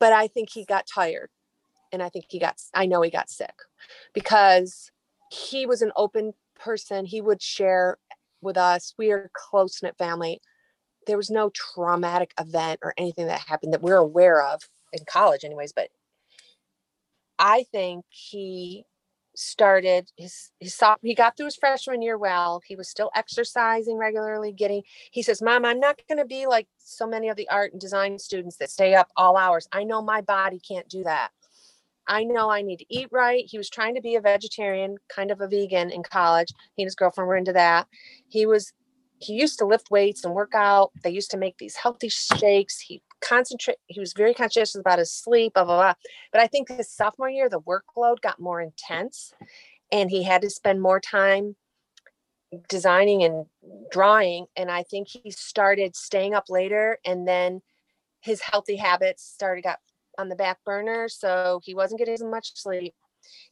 But 0.00 0.12
I 0.12 0.26
think 0.26 0.50
he 0.50 0.64
got 0.64 0.86
tired 0.92 1.30
and 1.92 2.02
I 2.02 2.08
think 2.08 2.26
he 2.28 2.38
got 2.38 2.56
I 2.74 2.86
know 2.86 3.02
he 3.02 3.10
got 3.10 3.30
sick 3.30 3.54
because 4.12 4.90
he 5.30 5.64
was 5.66 5.82
an 5.82 5.92
open 5.96 6.32
person. 6.58 7.04
He 7.04 7.20
would 7.20 7.40
share 7.40 7.98
with 8.40 8.56
us. 8.56 8.94
We 8.98 9.12
are 9.12 9.30
close 9.34 9.82
knit 9.82 9.96
family. 9.96 10.40
There 11.06 11.16
was 11.16 11.30
no 11.30 11.50
traumatic 11.50 12.32
event 12.38 12.80
or 12.82 12.94
anything 12.96 13.26
that 13.26 13.40
happened 13.40 13.72
that 13.72 13.82
we're 13.82 13.96
aware 13.96 14.42
of 14.42 14.62
in 14.92 15.04
college, 15.06 15.44
anyways. 15.44 15.72
But 15.72 15.88
I 17.38 17.64
think 17.72 18.04
he 18.08 18.84
started 19.34 20.10
his 20.16 20.50
his 20.60 20.78
he 21.00 21.14
got 21.14 21.36
through 21.36 21.46
his 21.46 21.56
freshman 21.56 22.02
year 22.02 22.18
well 22.18 22.60
he 22.66 22.76
was 22.76 22.86
still 22.86 23.10
exercising 23.14 23.96
regularly 23.96 24.52
getting 24.52 24.82
he 25.10 25.22
says 25.22 25.40
mom 25.40 25.64
i'm 25.64 25.80
not 25.80 25.98
going 26.06 26.18
to 26.18 26.26
be 26.26 26.44
like 26.44 26.68
so 26.84 27.06
many 27.06 27.28
of 27.28 27.36
the 27.36 27.48
art 27.48 27.72
and 27.72 27.80
design 27.80 28.18
students 28.18 28.56
that 28.56 28.70
stay 28.70 28.94
up 28.94 29.08
all 29.16 29.36
hours. 29.36 29.68
I 29.72 29.84
know 29.84 30.02
my 30.02 30.20
body 30.20 30.60
can't 30.60 30.88
do 30.88 31.04
that. 31.04 31.30
I 32.06 32.24
know 32.24 32.50
i 32.50 32.62
need 32.62 32.78
to 32.80 32.86
eat 32.88 33.08
right. 33.12 33.44
He 33.46 33.58
was 33.58 33.70
trying 33.70 33.94
to 33.94 34.00
be 34.00 34.16
a 34.16 34.20
vegetarian 34.20 34.96
kind 35.08 35.30
of 35.30 35.40
a 35.40 35.48
vegan 35.48 35.90
in 35.90 36.02
college. 36.02 36.48
He 36.74 36.82
and 36.82 36.88
his 36.88 36.94
girlfriend 36.96 37.28
were 37.28 37.36
into 37.36 37.52
that. 37.52 37.86
He 38.28 38.44
was 38.44 38.72
he 39.22 39.34
used 39.34 39.58
to 39.58 39.64
lift 39.64 39.90
weights 39.90 40.24
and 40.24 40.34
work 40.34 40.52
out. 40.54 40.90
They 41.02 41.10
used 41.10 41.30
to 41.30 41.36
make 41.36 41.58
these 41.58 41.76
healthy 41.76 42.08
shakes. 42.08 42.80
He 42.80 43.02
concentrate 43.22 43.78
he 43.86 44.00
was 44.00 44.12
very 44.12 44.34
conscientious 44.34 44.74
about 44.74 44.98
his 44.98 45.12
sleep 45.12 45.54
blah 45.54 45.64
blah 45.64 45.76
blah. 45.76 45.94
But 46.32 46.40
i 46.40 46.48
think 46.48 46.68
his 46.68 46.90
sophomore 46.90 47.30
year 47.30 47.48
the 47.48 47.60
workload 47.60 48.20
got 48.20 48.40
more 48.40 48.60
intense 48.60 49.32
and 49.92 50.10
he 50.10 50.24
had 50.24 50.42
to 50.42 50.50
spend 50.50 50.82
more 50.82 50.98
time 50.98 51.54
designing 52.68 53.22
and 53.22 53.46
drawing 53.92 54.46
and 54.56 54.72
i 54.72 54.82
think 54.82 55.06
he 55.08 55.30
started 55.30 55.94
staying 55.94 56.34
up 56.34 56.46
later 56.48 56.98
and 57.06 57.26
then 57.28 57.62
his 58.20 58.40
healthy 58.40 58.76
habits 58.76 59.24
started 59.24 59.62
got 59.62 59.78
on 60.18 60.28
the 60.28 60.36
back 60.36 60.58
burner 60.64 61.08
so 61.08 61.60
he 61.64 61.74
wasn't 61.74 61.98
getting 61.98 62.14
as 62.14 62.22
much 62.22 62.54
sleep. 62.54 62.94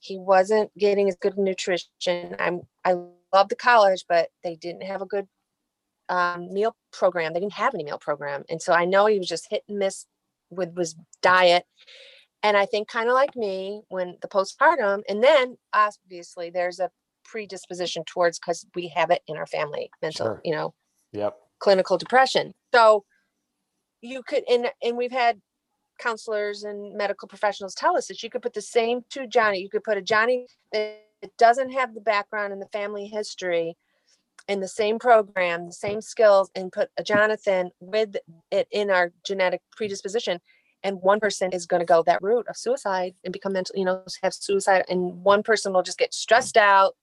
He 0.00 0.18
wasn't 0.18 0.76
getting 0.76 1.08
as 1.08 1.16
good 1.16 1.38
nutrition. 1.38 2.36
I'm 2.38 2.62
i 2.84 2.94
love 3.32 3.48
the 3.48 3.56
college 3.56 4.04
but 4.08 4.28
they 4.42 4.56
didn't 4.56 4.82
have 4.82 5.02
a 5.02 5.06
good 5.06 5.28
um, 6.10 6.52
meal 6.52 6.76
program. 6.92 7.32
They 7.32 7.40
didn't 7.40 7.54
have 7.54 7.74
any 7.74 7.84
meal 7.84 7.98
program, 7.98 8.44
and 8.50 8.60
so 8.60 8.74
I 8.74 8.84
know 8.84 9.06
he 9.06 9.18
was 9.18 9.28
just 9.28 9.46
hit 9.48 9.62
and 9.68 9.78
miss 9.78 10.04
with 10.50 10.76
his 10.76 10.94
diet. 11.22 11.64
And 12.42 12.56
I 12.56 12.66
think 12.66 12.88
kind 12.88 13.08
of 13.08 13.14
like 13.14 13.36
me 13.36 13.82
when 13.88 14.16
the 14.20 14.28
postpartum, 14.28 15.02
and 15.08 15.22
then 15.22 15.56
obviously 15.72 16.50
there's 16.50 16.80
a 16.80 16.90
predisposition 17.24 18.02
towards 18.04 18.38
because 18.38 18.66
we 18.74 18.88
have 18.88 19.10
it 19.10 19.22
in 19.26 19.36
our 19.36 19.46
family, 19.46 19.90
mental, 20.02 20.26
Sure. 20.26 20.40
you 20.44 20.52
know, 20.52 20.74
Yep. 21.12 21.36
clinical 21.58 21.96
depression. 21.98 22.54
So 22.74 23.04
you 24.00 24.22
could, 24.22 24.44
and 24.48 24.70
and 24.82 24.96
we've 24.96 25.12
had 25.12 25.40
counselors 25.98 26.64
and 26.64 26.94
medical 26.96 27.28
professionals 27.28 27.74
tell 27.74 27.96
us 27.96 28.08
that 28.08 28.22
you 28.22 28.30
could 28.30 28.42
put 28.42 28.54
the 28.54 28.62
same 28.62 29.04
to 29.10 29.26
Johnny. 29.26 29.60
You 29.60 29.68
could 29.68 29.84
put 29.84 29.98
a 29.98 30.02
Johnny 30.02 30.46
that 30.72 31.04
doesn't 31.38 31.70
have 31.72 31.94
the 31.94 32.00
background 32.00 32.54
and 32.54 32.62
the 32.62 32.68
family 32.72 33.06
history 33.06 33.76
in 34.50 34.58
the 34.58 34.68
same 34.68 34.98
program, 34.98 35.66
the 35.66 35.72
same 35.72 36.00
skills, 36.00 36.50
and 36.56 36.72
put 36.72 36.90
a 36.98 37.04
Jonathan 37.04 37.70
with 37.78 38.16
it 38.50 38.66
in 38.72 38.90
our 38.90 39.12
genetic 39.24 39.62
predisposition. 39.76 40.40
And 40.82 41.00
one 41.00 41.20
person 41.20 41.52
is 41.52 41.66
going 41.66 41.80
to 41.80 41.86
go 41.86 42.02
that 42.02 42.20
route 42.20 42.46
of 42.48 42.56
suicide 42.56 43.14
and 43.22 43.32
become 43.32 43.52
mental, 43.52 43.76
you 43.78 43.84
know, 43.84 44.02
have 44.24 44.34
suicide. 44.34 44.84
And 44.88 45.22
one 45.22 45.44
person 45.44 45.72
will 45.72 45.84
just 45.84 45.98
get 45.98 46.12
stressed 46.12 46.56
out, 46.56 46.96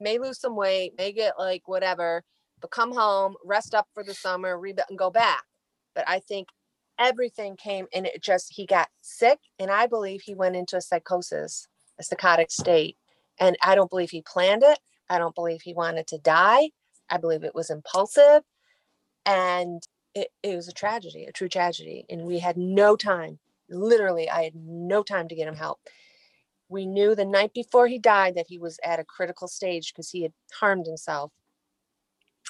may 0.00 0.18
lose 0.18 0.40
some 0.40 0.56
weight, 0.56 0.92
may 0.96 1.12
get 1.12 1.34
like 1.38 1.68
whatever, 1.68 2.22
but 2.62 2.70
come 2.70 2.92
home, 2.92 3.34
rest 3.44 3.74
up 3.74 3.88
for 3.92 4.02
the 4.02 4.14
summer, 4.14 4.58
rebuild, 4.58 4.86
and 4.88 4.98
go 4.98 5.10
back. 5.10 5.44
But 5.94 6.08
I 6.08 6.20
think 6.20 6.48
everything 6.98 7.56
came 7.56 7.88
and 7.92 8.06
it 8.06 8.22
just, 8.22 8.54
he 8.54 8.64
got 8.64 8.88
sick. 9.02 9.38
And 9.58 9.70
I 9.70 9.86
believe 9.86 10.22
he 10.22 10.34
went 10.34 10.56
into 10.56 10.78
a 10.78 10.80
psychosis, 10.80 11.68
a 12.00 12.02
psychotic 12.02 12.50
state. 12.50 12.96
And 13.38 13.54
I 13.62 13.74
don't 13.74 13.90
believe 13.90 14.10
he 14.10 14.22
planned 14.22 14.62
it. 14.62 14.78
I 15.10 15.18
don't 15.18 15.34
believe 15.34 15.60
he 15.62 15.74
wanted 15.74 16.06
to 16.08 16.18
die. 16.18 16.70
I 17.10 17.18
believe 17.18 17.44
it 17.44 17.54
was 17.54 17.70
impulsive. 17.70 18.42
And 19.24 19.82
it, 20.14 20.28
it 20.42 20.56
was 20.56 20.68
a 20.68 20.72
tragedy, 20.72 21.24
a 21.24 21.32
true 21.32 21.48
tragedy. 21.48 22.04
And 22.08 22.22
we 22.22 22.38
had 22.38 22.56
no 22.56 22.96
time. 22.96 23.38
Literally, 23.68 24.30
I 24.30 24.44
had 24.44 24.54
no 24.54 25.02
time 25.02 25.28
to 25.28 25.34
get 25.34 25.48
him 25.48 25.56
help. 25.56 25.80
We 26.68 26.86
knew 26.86 27.14
the 27.14 27.24
night 27.24 27.52
before 27.54 27.86
he 27.86 27.98
died 27.98 28.34
that 28.36 28.46
he 28.48 28.58
was 28.58 28.78
at 28.84 28.98
a 29.00 29.04
critical 29.04 29.48
stage 29.48 29.92
because 29.92 30.10
he 30.10 30.22
had 30.22 30.32
harmed 30.52 30.86
himself 30.86 31.32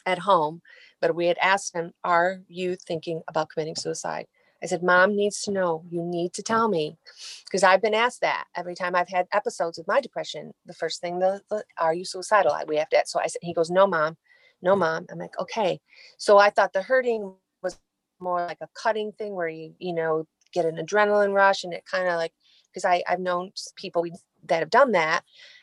at 0.06 0.20
home. 0.20 0.62
But 1.00 1.14
we 1.14 1.26
had 1.26 1.38
asked 1.38 1.74
him, 1.74 1.92
Are 2.04 2.40
you 2.48 2.76
thinking 2.76 3.22
about 3.28 3.50
committing 3.50 3.76
suicide? 3.76 4.26
I 4.62 4.66
said, 4.66 4.82
Mom 4.82 5.14
needs 5.14 5.42
to 5.42 5.50
know. 5.50 5.84
You 5.90 6.02
need 6.02 6.32
to 6.34 6.42
tell 6.42 6.68
me. 6.68 6.96
Because 7.44 7.62
I've 7.62 7.82
been 7.82 7.94
asked 7.94 8.22
that 8.22 8.44
every 8.56 8.74
time 8.74 8.94
I've 8.94 9.08
had 9.08 9.26
episodes 9.32 9.78
of 9.78 9.86
my 9.86 10.00
depression. 10.00 10.52
The 10.64 10.74
first 10.74 11.00
thing, 11.00 11.18
the, 11.18 11.42
the 11.50 11.62
are 11.78 11.94
you 11.94 12.04
suicidal? 12.04 12.56
We 12.66 12.76
have 12.76 12.88
to. 12.90 13.02
So 13.04 13.20
I 13.20 13.26
said, 13.26 13.40
he 13.42 13.52
goes, 13.52 13.70
No, 13.70 13.86
mom. 13.86 14.16
No, 14.66 14.74
mom. 14.74 15.06
I'm 15.12 15.18
like, 15.20 15.38
okay. 15.38 15.80
So 16.18 16.38
I 16.38 16.50
thought 16.50 16.72
the 16.72 16.82
hurting 16.82 17.32
was 17.62 17.78
more 18.18 18.44
like 18.44 18.58
a 18.60 18.68
cutting 18.74 19.12
thing 19.12 19.36
where 19.36 19.48
you, 19.48 19.74
you 19.78 19.92
know, 19.94 20.26
get 20.52 20.64
an 20.64 20.76
adrenaline 20.76 21.32
rush 21.32 21.62
and 21.62 21.72
it 21.72 21.84
kind 21.88 22.08
of 22.08 22.16
like, 22.16 22.32
because 22.68 22.84
I 22.84 23.00
I've 23.08 23.20
known 23.20 23.52
people 23.76 24.04
that 24.46 24.58
have 24.58 24.70
done 24.70 24.90
that. 24.92 25.22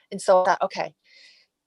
And 0.09 0.21
so 0.21 0.43
I 0.43 0.45
thought, 0.45 0.61
okay. 0.61 0.95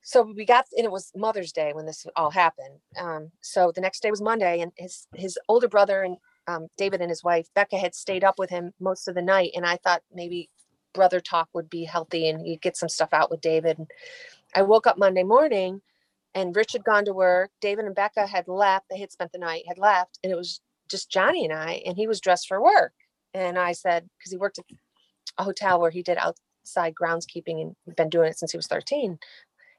So 0.00 0.32
we 0.34 0.46
got, 0.46 0.64
and 0.78 0.86
it 0.86 0.90
was 0.90 1.12
Mother's 1.14 1.52
Day 1.52 1.72
when 1.74 1.84
this 1.84 2.06
all 2.16 2.30
happened. 2.30 2.78
Um, 2.98 3.32
so 3.42 3.70
the 3.74 3.82
next 3.82 4.02
day 4.02 4.10
was 4.10 4.22
Monday, 4.22 4.60
and 4.60 4.72
his 4.76 5.06
his 5.14 5.36
older 5.46 5.68
brother 5.68 6.04
and 6.04 6.16
um, 6.46 6.68
David 6.78 7.02
and 7.02 7.10
his 7.10 7.22
wife 7.22 7.48
Becca 7.54 7.76
had 7.76 7.94
stayed 7.94 8.24
up 8.24 8.38
with 8.38 8.48
him 8.48 8.72
most 8.80 9.08
of 9.08 9.14
the 9.14 9.22
night, 9.22 9.50
and 9.54 9.66
I 9.66 9.76
thought 9.76 10.02
maybe 10.10 10.48
brother 10.94 11.20
talk 11.20 11.48
would 11.52 11.68
be 11.68 11.84
healthy 11.84 12.26
and 12.28 12.40
he'd 12.46 12.62
get 12.62 12.76
some 12.78 12.88
stuff 12.88 13.10
out 13.12 13.30
with 13.30 13.42
David. 13.42 13.78
And 13.78 13.88
I 14.54 14.62
woke 14.62 14.86
up 14.86 14.96
Monday 14.96 15.24
morning, 15.24 15.82
and 16.36 16.54
Rich 16.54 16.72
had 16.74 16.84
gone 16.84 17.06
to 17.06 17.14
work. 17.14 17.50
David 17.62 17.86
and 17.86 17.94
Becca 17.94 18.26
had 18.26 18.46
left. 18.46 18.86
They 18.90 18.98
had 18.98 19.10
spent 19.10 19.32
the 19.32 19.38
night, 19.38 19.64
had 19.66 19.78
left, 19.78 20.18
and 20.22 20.30
it 20.30 20.36
was 20.36 20.60
just 20.88 21.10
Johnny 21.10 21.46
and 21.46 21.52
I, 21.52 21.82
and 21.86 21.96
he 21.96 22.06
was 22.06 22.20
dressed 22.20 22.46
for 22.46 22.62
work. 22.62 22.92
And 23.32 23.58
I 23.58 23.72
said, 23.72 24.08
because 24.18 24.32
he 24.32 24.36
worked 24.36 24.58
at 24.58 24.66
a 25.38 25.44
hotel 25.44 25.80
where 25.80 25.90
he 25.90 26.02
did 26.02 26.18
outside 26.18 26.94
groundskeeping 26.94 27.62
and 27.62 27.76
he'd 27.86 27.96
been 27.96 28.10
doing 28.10 28.28
it 28.28 28.38
since 28.38 28.52
he 28.52 28.58
was 28.58 28.66
13. 28.66 29.18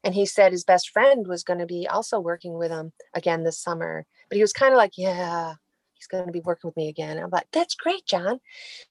And 0.04 0.16
he 0.16 0.26
said 0.26 0.52
his 0.52 0.64
best 0.64 0.90
friend 0.90 1.28
was 1.28 1.44
going 1.44 1.60
to 1.60 1.68
be 1.68 1.88
also 1.88 2.20
working 2.20 2.58
with 2.58 2.72
him 2.72 2.92
again 3.14 3.44
this 3.44 3.60
summer. 3.60 4.06
But 4.28 4.38
he 4.38 4.42
was 4.42 4.54
kind 4.54 4.74
of 4.74 4.78
like, 4.78 4.98
yeah, 4.98 5.54
he's 5.94 6.08
going 6.08 6.26
to 6.26 6.32
be 6.32 6.42
working 6.42 6.68
with 6.68 6.78
me 6.78 6.90
again. 6.90 7.20
I'm 7.20 7.30
like, 7.30 7.48
that's 7.52 7.76
great, 7.76 8.06
John. 8.08 8.40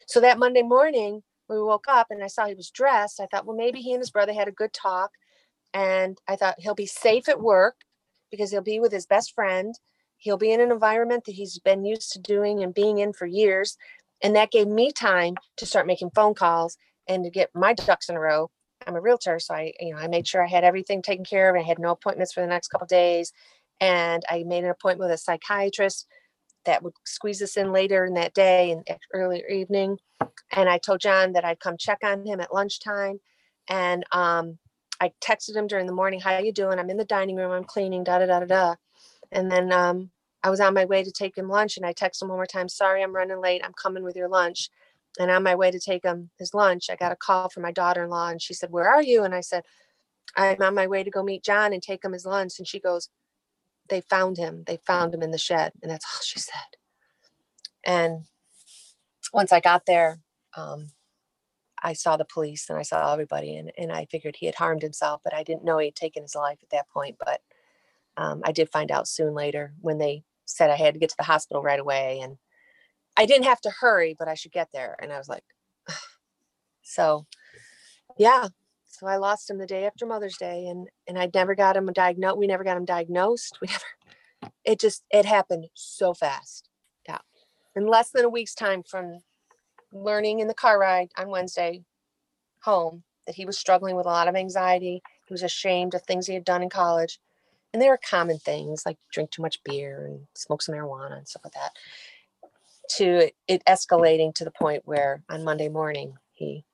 So 0.07 0.21
that 0.21 0.39
Monday 0.39 0.63
morning, 0.63 1.23
we 1.49 1.61
woke 1.61 1.87
up 1.89 2.09
and 2.11 2.23
I 2.23 2.29
saw 2.29 2.47
he 2.47 2.55
was 2.55 2.71
dressed. 2.71 3.21
I 3.21 3.27
thought, 3.27 3.45
well, 3.45 3.57
maybe 3.57 3.81
he 3.81 3.93
and 3.93 4.01
his 4.01 4.11
brother 4.11 4.33
had 4.33 4.49
a 4.49 4.53
good 4.53 4.73
talk. 4.73 5.11
And 5.77 6.19
I 6.27 6.37
thought 6.37 6.59
he'll 6.59 6.75
be 6.75 6.87
safe 6.87 7.29
at 7.29 7.43
work 7.43 7.77
because 8.31 8.51
he'll 8.51 8.63
be 8.63 8.81
with 8.81 8.93
his 8.93 9.05
best 9.05 9.35
friend. 9.35 9.75
He'll 10.17 10.39
be 10.39 10.51
in 10.51 10.63
an 10.63 10.73
environment 10.73 11.25
that 11.27 11.35
he's 11.35 11.59
been 11.59 11.85
used 11.85 12.13
to 12.13 12.19
doing 12.19 12.63
and 12.63 12.73
being 12.73 12.97
in 12.97 13.13
for 13.13 13.27
years. 13.27 13.77
And 14.23 14.35
that 14.37 14.51
gave 14.51 14.69
me 14.69 14.91
time 14.91 15.35
to 15.59 15.67
start 15.67 15.87
making 15.87 16.13
phone 16.15 16.33
calls 16.33 16.79
and 17.07 17.25
to 17.25 17.31
get 17.31 17.51
my 17.55 17.75
ducks 17.75 18.09
in 18.09 18.17
a 18.17 18.21
row. 18.21 18.51
I'm 18.87 18.97
a 18.97 19.01
realtor, 19.03 19.39
so 19.39 19.55
I, 19.55 19.75
you 19.79 19.93
know, 19.93 19.99
I 19.99 20.09
made 20.09 20.27
sure 20.27 20.43
I 20.43 20.49
had 20.49 20.65
everything 20.65 21.03
taken 21.03 21.27
care 21.27 21.51
of. 21.51 21.61
I 21.61 21.67
had 21.67 21.79
no 21.79 21.91
appointments 21.91 22.33
for 22.33 22.41
the 22.41 22.47
next 22.47 22.69
couple 22.69 22.87
days, 22.87 23.33
and 23.79 24.23
I 24.31 24.45
made 24.45 24.65
an 24.65 24.71
appointment 24.71 25.11
with 25.11 25.15
a 25.15 25.23
psychiatrist 25.23 26.07
that 26.65 26.83
would 26.83 26.95
squeeze 27.05 27.43
us 27.43 27.59
in 27.59 27.73
later 27.73 28.07
in 28.07 28.15
that 28.15 28.33
day 28.33 28.71
and 28.71 28.87
earlier 29.13 29.47
evening. 29.47 29.99
And 30.53 30.69
I 30.71 30.79
told 30.79 31.01
John 31.01 31.33
that 31.33 31.45
I'd 31.45 31.61
come 31.61 31.77
check 31.79 31.99
on 32.03 32.25
him 32.25 32.41
at 32.41 32.55
lunchtime, 32.55 33.21
and 33.69 34.05
um, 34.13 34.59
I 35.01 35.13
texted 35.23 35.57
him 35.57 35.67
during 35.67 35.87
the 35.87 35.93
morning, 35.95 36.21
"How 36.21 36.39
you 36.39 36.53
doing? 36.53 36.79
I'm 36.79 36.91
in 36.91 36.97
the 36.99 37.05
dining 37.05 37.37
room. 37.37 37.53
I'm 37.53 37.65
cleaning." 37.65 38.05
Da 38.05 38.19
da 38.21 38.27
da 38.27 38.41
da 38.41 38.47
da. 38.47 38.75
And 39.33 39.51
then 39.51 39.73
um, 39.73 40.11
I 40.45 40.51
was 40.51 40.61
on 40.61 40.75
my 40.75 40.85
way 40.87 41.05
to 41.05 41.13
take 41.13 41.37
him 41.39 41.49
lunch, 41.49 41.77
and 41.77 41.87
I 41.87 41.93
texted 41.95 42.23
him 42.23 42.29
one 42.29 42.39
more 42.39 42.47
time, 42.47 42.69
"Sorry, 42.69 43.03
I'm 43.03 43.15
running 43.17 43.41
late. 43.41 43.63
I'm 43.65 43.75
coming 43.75 44.05
with 44.05 44.17
your 44.17 44.29
lunch." 44.29 44.71
And 45.19 45.31
on 45.31 45.43
my 45.45 45.55
way 45.57 45.71
to 45.71 45.81
take 45.81 46.05
him 46.05 46.31
his 46.39 46.55
lunch, 46.55 46.91
I 46.91 46.97
got 46.97 47.13
a 47.13 47.17
call 47.17 47.49
from 47.51 47.63
my 47.65 47.73
daughter-in-law, 47.73 48.29
and 48.31 48.43
she 48.43 48.55
said, 48.55 48.71
"Where 48.73 48.89
are 48.89 49.03
you?" 49.03 49.25
And 49.25 49.35
I 49.35 49.41
said, 49.43 49.65
"I'm 50.37 50.63
on 50.63 50.75
my 50.75 50.87
way 50.89 51.05
to 51.05 51.11
go 51.11 51.23
meet 51.25 51.45
John 51.45 51.73
and 51.73 51.83
take 51.83 52.05
him 52.05 52.13
his 52.13 52.27
lunch." 52.27 52.59
And 52.59 52.69
she 52.69 52.81
goes, 52.81 53.11
"They 53.89 54.03
found 54.03 54.39
him. 54.39 54.65
They 54.67 54.79
found 54.87 55.15
him 55.15 55.23
in 55.23 55.33
the 55.33 55.39
shed." 55.39 55.73
And 55.83 55.91
that's 55.91 56.07
all 56.07 56.23
she 56.23 56.41
said. 56.41 56.77
And 57.85 58.27
once 59.33 59.53
I 59.53 59.61
got 59.61 59.87
there, 59.87 60.21
um, 60.57 60.93
I 61.83 61.93
saw 61.93 62.17
the 62.17 62.25
police 62.25 62.69
and 62.69 62.79
I 62.79 62.83
saw 62.83 63.13
everybody, 63.13 63.57
and, 63.57 63.71
and 63.77 63.93
I 63.93 64.07
figured 64.07 64.37
he 64.37 64.47
had 64.47 64.55
harmed 64.55 64.83
himself, 64.83 65.21
but 65.25 65.35
I 65.35 65.43
didn't 65.43 65.65
know 65.65 65.79
he 65.79 65.87
had 65.87 65.95
taken 65.97 66.23
his 66.23 66.35
life 66.35 66.59
at 66.63 66.71
that 66.71 66.89
point. 66.89 67.17
But 67.25 67.41
um, 68.17 68.43
I 68.45 68.53
did 68.53 68.71
find 68.71 68.91
out 68.91 69.09
soon 69.09 69.35
later 69.35 69.75
when 69.81 69.99
they 69.99 70.25
said 70.47 70.71
I 70.71 70.77
had 70.77 70.95
to 70.95 71.01
get 71.01 71.11
to 71.11 71.17
the 71.19 71.25
hospital 71.25 71.63
right 71.63 71.81
away, 71.81 72.21
and 72.23 72.39
I 73.17 73.27
didn't 73.27 73.47
have 73.47 73.61
to 73.63 73.71
hurry, 73.81 74.15
but 74.19 74.29
I 74.29 74.35
should 74.35 74.53
get 74.53 74.69
there. 74.73 74.97
And 75.01 75.13
I 75.13 75.19
was 75.19 75.29
like, 75.29 75.45
so 76.83 77.27
yeah. 78.19 78.49
So 78.85 79.07
I 79.07 79.17
lost 79.17 79.51
him 79.51 79.59
the 79.59 79.67
day 79.67 79.85
after 79.85 80.07
Mother's 80.07 80.39
Day, 80.39 80.67
and 80.69 80.89
and 81.07 81.19
I 81.19 81.31
never 81.35 81.55
got 81.55 81.77
him 81.77 81.93
diagnosed. 81.93 82.39
We 82.39 82.47
never 82.47 82.65
got 82.65 82.77
him 82.77 82.85
diagnosed. 82.85 83.59
We 83.63 83.69
never. 83.69 84.53
It 84.65 84.81
just 84.81 85.05
it 85.11 85.25
happened 85.25 85.67
so 85.75 86.15
fast. 86.15 86.69
Yeah, 87.09 87.19
in 87.75 87.87
less 87.87 88.11
than 88.11 88.25
a 88.25 88.29
week's 88.29 88.55
time 88.55 88.83
from 88.83 89.21
learning 89.97 90.41
in 90.41 90.49
the 90.49 90.55
car 90.55 90.79
ride 90.79 91.11
on 91.19 91.31
Wednesday 91.31 91.85
home 92.63 93.05
that 93.27 93.37
he 93.37 93.47
was 93.47 93.59
struggling 93.59 93.97
with 93.97 94.07
a 94.07 94.11
lot 94.11 94.29
of 94.29 94.37
anxiety. 94.37 95.03
He 95.27 95.35
was 95.35 95.43
ashamed 95.45 95.95
of 95.95 96.03
things 96.03 96.27
he 96.27 96.35
had 96.35 96.45
done 96.45 96.63
in 96.63 96.71
college. 96.71 97.19
and 97.73 97.83
they 97.83 97.89
were 97.89 97.99
common 97.99 98.39
things 98.39 98.85
like 98.87 98.99
drink 99.13 99.31
too 99.31 99.43
much 99.43 99.63
beer 99.65 100.07
and 100.07 100.27
smoke 100.35 100.63
some 100.63 100.75
marijuana 100.75 101.19
and 101.19 101.29
stuff 101.29 101.43
like 101.45 101.55
that 101.55 101.73
to 102.89 103.31
it 103.49 103.63
escalating 103.69 104.35
to 104.35 104.45
the 104.45 104.53
point 104.53 104.83
where 104.87 105.23
on 105.31 105.45
monday 105.45 105.69
morning 105.69 106.15
he 106.33 106.65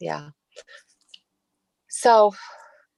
yeah. 0.00 0.30
So 1.88 2.34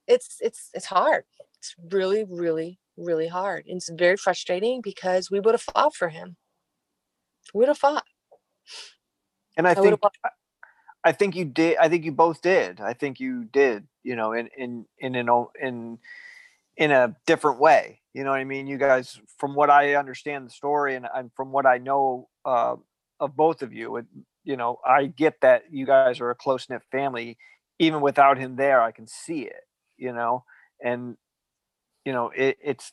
it's 0.09 0.39
it's 0.41 0.71
it's 0.75 0.87
hard. 0.87 1.25
It's 1.59 1.75
really 1.93 2.25
really 2.25 2.81
really 2.97 3.29
hard. 3.29 3.67
And 3.67 3.77
it's 3.79 3.91
very 3.91 4.17
frustrating 4.17 4.81
because 4.83 5.31
we 5.31 5.41
would 5.41 5.55
have 5.55 5.63
fought 5.63 5.95
for 5.95 6.09
him. 6.11 6.37
We 7.55 7.61
would 7.61 7.69
have 7.69 7.79
fought 7.79 8.05
And 9.57 9.67
I 9.67 9.71
I 9.71 9.75
think 9.75 10.01
I 11.05 11.13
think 11.13 11.37
you 11.37 11.45
did. 11.45 11.77
I 11.79 11.89
think 11.89 12.05
you 12.05 12.13
both 12.13 12.43
did. 12.43 12.81
I 12.81 12.93
think 12.93 13.21
you 13.21 13.45
did. 13.45 13.87
You 14.03 14.17
know, 14.17 14.33
in 14.33 14.49
in 14.57 14.87
in 14.99 15.31
o- 15.31 15.53
in 15.61 15.99
in 16.77 16.91
a 16.91 17.17
different 17.27 17.61
way. 17.61 18.01
You 18.15 18.25
know 18.25 18.31
what 18.31 18.41
I 18.41 18.45
mean? 18.45 18.67
You 18.67 18.79
guys, 18.79 19.21
from 19.39 19.55
what 19.55 19.71
I 19.71 19.95
understand 19.95 20.47
the 20.47 20.51
story 20.51 20.97
and, 20.97 21.07
and 21.15 21.31
from 21.35 21.53
what 21.53 21.67
I 21.67 21.79
know 21.79 22.29
uh, 22.45 22.77
of 23.21 23.37
both 23.37 23.63
of 23.63 23.73
you, 23.73 23.97
it, 23.97 24.07
you 24.45 24.57
know, 24.57 24.79
I 24.87 25.07
get 25.07 25.41
that 25.43 25.65
you 25.71 25.87
guys 25.87 26.21
are 26.21 26.31
a 26.31 26.35
close 26.35 26.69
knit 26.69 26.83
family. 26.91 27.39
Even 27.79 28.01
without 28.01 28.39
him 28.39 28.57
there, 28.57 28.81
I 28.81 28.91
can 28.91 29.07
see 29.07 29.43
it. 29.43 29.63
You 29.99 30.13
know, 30.13 30.45
and 30.83 31.17
you 32.05 32.13
know, 32.13 32.31
it, 32.35 32.59
it's 32.63 32.93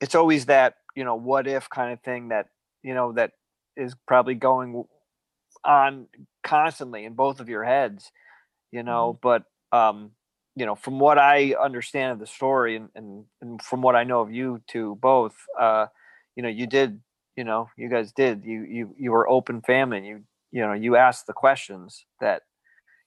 it's 0.00 0.14
always 0.14 0.46
that 0.46 0.76
you 0.96 1.04
know 1.04 1.14
what 1.14 1.46
if 1.46 1.68
kind 1.70 1.92
of 1.92 2.00
thing 2.00 2.28
that 2.28 2.48
you 2.82 2.94
know 2.94 3.12
that 3.12 3.32
is 3.76 3.94
probably 4.06 4.34
going 4.34 4.84
on 5.64 6.06
constantly 6.42 7.04
in 7.04 7.14
both 7.14 7.40
of 7.40 7.48
your 7.48 7.64
heads 7.64 8.10
you 8.72 8.82
know 8.82 9.18
but 9.22 9.44
um 9.72 10.10
you 10.56 10.66
know 10.66 10.74
from 10.74 10.98
what 10.98 11.18
i 11.18 11.54
understand 11.60 12.12
of 12.12 12.18
the 12.18 12.26
story 12.26 12.76
and, 12.76 12.88
and 12.94 13.24
and 13.40 13.62
from 13.62 13.82
what 13.82 13.96
i 13.96 14.04
know 14.04 14.20
of 14.20 14.32
you 14.32 14.60
two 14.66 14.96
both 15.00 15.34
uh 15.58 15.86
you 16.36 16.42
know 16.42 16.48
you 16.48 16.66
did 16.66 17.00
you 17.36 17.44
know 17.44 17.68
you 17.76 17.88
guys 17.88 18.12
did 18.12 18.44
you 18.44 18.62
you 18.64 18.94
you 18.98 19.10
were 19.10 19.28
open 19.28 19.60
family 19.62 20.06
you 20.06 20.22
you 20.52 20.60
know 20.60 20.72
you 20.72 20.96
asked 20.96 21.26
the 21.26 21.32
questions 21.32 22.04
that 22.20 22.42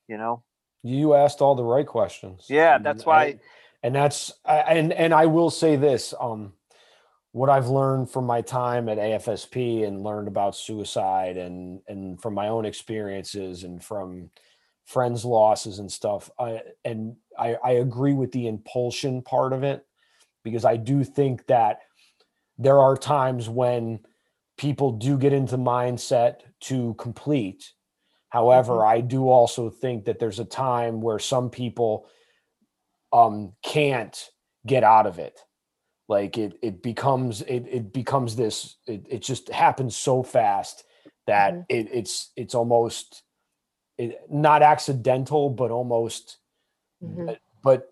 you 0.07 0.17
know 0.17 0.43
You 0.83 1.13
asked 1.13 1.41
all 1.41 1.55
the 1.55 1.63
right 1.63 1.85
questions. 1.87 2.45
Yeah, 2.49 2.75
And 2.75 2.85
that's 2.85 3.03
I- 3.03 3.09
why- 3.09 3.39
and 3.83 3.93
that's 3.95 4.33
I, 4.45 4.57
and 4.77 4.91
and 4.93 5.13
I 5.13 5.25
will 5.27 5.49
say 5.51 5.75
this. 5.75 6.13
Um, 6.19 6.53
what 7.37 7.51
I've 7.51 7.67
learned 7.67 8.09
from 8.09 8.25
my 8.25 8.41
time 8.41 8.89
at 8.89 8.97
AFSP 8.97 9.85
and 9.85 10.01
learned 10.01 10.27
about 10.27 10.55
suicide 10.55 11.37
and 11.37 11.79
and 11.87 12.19
from 12.19 12.33
my 12.33 12.47
own 12.47 12.65
experiences 12.65 13.63
and 13.63 13.81
from 13.83 14.31
friends' 14.85 15.23
losses 15.23 15.77
and 15.77 15.91
stuff. 15.91 16.31
I 16.39 16.63
and 16.83 17.15
I, 17.37 17.55
I 17.63 17.71
agree 17.73 18.13
with 18.13 18.31
the 18.31 18.47
impulsion 18.47 19.21
part 19.21 19.53
of 19.53 19.61
it 19.61 19.85
because 20.43 20.65
I 20.65 20.77
do 20.77 21.03
think 21.03 21.45
that 21.45 21.81
there 22.57 22.79
are 22.79 22.97
times 22.97 23.47
when 23.47 23.99
people 24.57 24.93
do 24.93 25.15
get 25.15 25.31
into 25.31 25.59
mindset 25.59 26.37
to 26.61 26.95
complete. 26.95 27.71
However, 28.29 28.83
I 28.83 29.01
do 29.01 29.29
also 29.29 29.69
think 29.69 30.05
that 30.05 30.17
there's 30.17 30.39
a 30.39 30.45
time 30.45 31.01
where 31.01 31.19
some 31.19 31.51
people 31.51 32.07
um 33.13 33.53
can't 33.61 34.31
get 34.65 34.83
out 34.83 35.05
of 35.05 35.19
it 35.19 35.39
like 36.07 36.37
it 36.37 36.57
it 36.61 36.81
becomes 36.81 37.41
it 37.43 37.65
it 37.67 37.91
becomes 37.93 38.35
this 38.35 38.77
it, 38.85 39.05
it 39.09 39.21
just 39.21 39.49
happens 39.49 39.95
so 39.95 40.23
fast 40.23 40.83
that 41.25 41.53
Mhm. 41.53 41.65
it, 41.69 41.89
it's 41.91 42.31
it's 42.35 42.55
almost 42.55 43.23
it, 43.97 44.21
not 44.29 44.61
accidental 44.61 45.49
but 45.49 45.71
almost 45.71 46.37
Mhm. 47.03 47.25
but, 47.27 47.39
but 47.63 47.89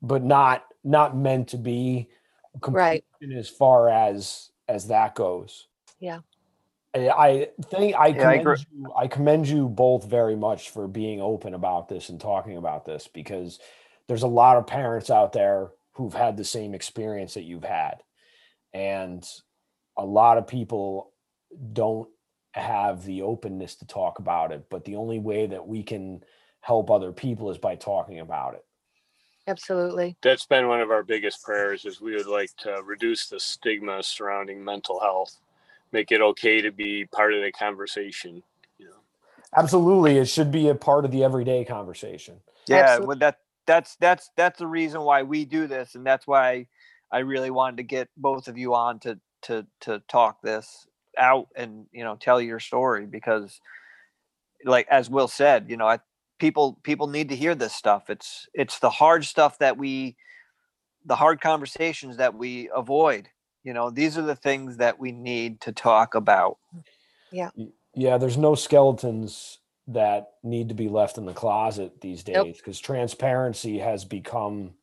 but 0.00 0.22
not 0.22 0.64
not 0.84 1.16
meant 1.16 1.48
to 1.48 1.58
be 1.58 2.08
Right. 2.68 3.04
as 3.36 3.48
far 3.48 3.88
as 3.88 4.50
as 4.68 4.88
that 4.88 5.14
goes 5.14 5.68
Yeah. 5.98 6.20
I- 6.94 7.08
I 7.08 7.48
think 7.70 7.94
I 7.96 8.08
Yeah, 8.08 8.28
I 8.28 8.38
commend 8.38 8.40
agree. 8.40 8.56
you. 8.74 8.92
I 8.94 9.06
commend 9.08 9.48
you 9.48 9.68
both 9.68 10.04
very 10.04 10.36
much 10.36 10.68
for 10.70 10.86
being 10.88 11.20
open 11.22 11.54
about 11.54 11.88
this 11.88 12.08
and 12.10 12.20
talking 12.20 12.56
about 12.58 12.84
this 12.84 13.08
because 13.08 13.58
there's 14.08 14.24
a 14.24 14.28
lot 14.28 14.56
of 14.58 14.66
parents 14.66 15.08
out 15.10 15.32
there 15.32 15.70
who've 15.94 16.14
had 16.14 16.36
the 16.36 16.44
same 16.44 16.74
experience 16.74 17.34
that 17.34 17.44
you've 17.44 17.64
had, 17.64 18.02
and 18.74 19.26
a 19.98 20.04
lot 20.04 20.38
of 20.38 20.46
people 20.46 21.12
don't 21.72 22.08
have 22.52 23.04
the 23.04 23.22
openness 23.22 23.76
to 23.76 23.86
talk 23.86 24.18
about 24.18 24.52
it. 24.52 24.66
But 24.70 24.84
the 24.84 24.96
only 24.96 25.18
way 25.18 25.46
that 25.46 25.66
we 25.66 25.82
can 25.82 26.22
help 26.60 26.90
other 26.90 27.12
people 27.12 27.50
is 27.50 27.58
by 27.58 27.76
talking 27.76 28.20
about 28.20 28.54
it. 28.54 28.64
absolutely 29.48 30.16
That's 30.22 30.46
been 30.46 30.68
one 30.68 30.80
of 30.80 30.90
our 30.90 31.04
biggest 31.04 31.42
prayers 31.42 31.84
is 31.84 32.00
we 32.00 32.16
would 32.16 32.26
like 32.26 32.50
to 32.58 32.82
reduce 32.84 33.28
the 33.28 33.40
stigma 33.40 34.02
surrounding 34.02 34.64
mental 34.64 35.00
health, 35.00 35.38
make 35.92 36.12
it 36.12 36.20
okay 36.20 36.60
to 36.60 36.72
be 36.72 37.06
part 37.06 37.34
of 37.34 37.42
the 37.42 37.52
conversation. 37.52 38.42
You 38.78 38.86
know, 38.86 39.02
Absolutely, 39.56 40.18
it 40.18 40.26
should 40.26 40.50
be 40.52 40.68
a 40.68 40.74
part 40.74 41.04
of 41.04 41.10
the 41.12 41.24
everyday 41.24 41.64
conversation. 41.64 42.40
yeah 42.68 42.98
Absolutely. 42.98 42.98
well 42.98 43.18
that 43.18 43.38
that's 43.66 43.96
that's 43.96 44.30
that's 44.36 44.58
the 44.58 44.66
reason 44.66 45.02
why 45.02 45.22
we 45.22 45.44
do 45.44 45.66
this 45.66 45.94
and 45.94 46.04
that's 46.04 46.26
why 46.26 46.66
i 47.12 47.18
really 47.18 47.50
wanted 47.50 47.76
to 47.76 47.82
get 47.82 48.08
both 48.16 48.48
of 48.48 48.58
you 48.58 48.74
on 48.74 48.98
to 48.98 49.18
to 49.42 49.66
to 49.80 50.02
talk 50.08 50.40
this 50.42 50.86
out 51.18 51.48
and 51.56 51.86
you 51.92 52.04
know 52.04 52.16
tell 52.16 52.40
your 52.40 52.60
story 52.60 53.06
because 53.06 53.60
like 54.64 54.86
as 54.88 55.10
will 55.10 55.28
said 55.28 55.66
you 55.68 55.76
know 55.76 55.86
I, 55.86 55.98
people 56.42 56.76
people 56.82 57.06
need 57.06 57.28
to 57.28 57.36
hear 57.36 57.54
this 57.54 57.72
stuff. 57.72 58.10
It's 58.10 58.48
it's 58.52 58.80
the 58.80 58.90
hard 58.90 59.24
stuff 59.24 59.58
that 59.58 59.78
we 59.78 60.16
the 61.06 61.14
hard 61.14 61.40
conversations 61.40 62.16
that 62.16 62.34
we 62.34 62.68
avoid. 62.74 63.28
You 63.62 63.72
know 63.72 63.90
these 63.90 64.18
are 64.18 64.22
the 64.22 64.34
things 64.34 64.78
that 64.78 64.98
we 64.98 65.12
need 65.12 65.60
to 65.60 65.70
talk 65.70 66.16
about. 66.16 66.58
Yeah, 67.30 67.50
yeah 67.94 68.18
there's 68.18 68.36
no 68.36 68.56
skeletons 68.56 69.60
that 69.88 70.32
need 70.42 70.68
to 70.68 70.74
be 70.74 70.88
left 70.88 71.18
in 71.18 71.26
the 71.26 71.32
closet 71.32 72.00
these 72.00 72.22
days 72.22 72.56
because 72.56 72.78
transparency 72.78 73.78
has 73.78 74.04
become. 74.04 74.74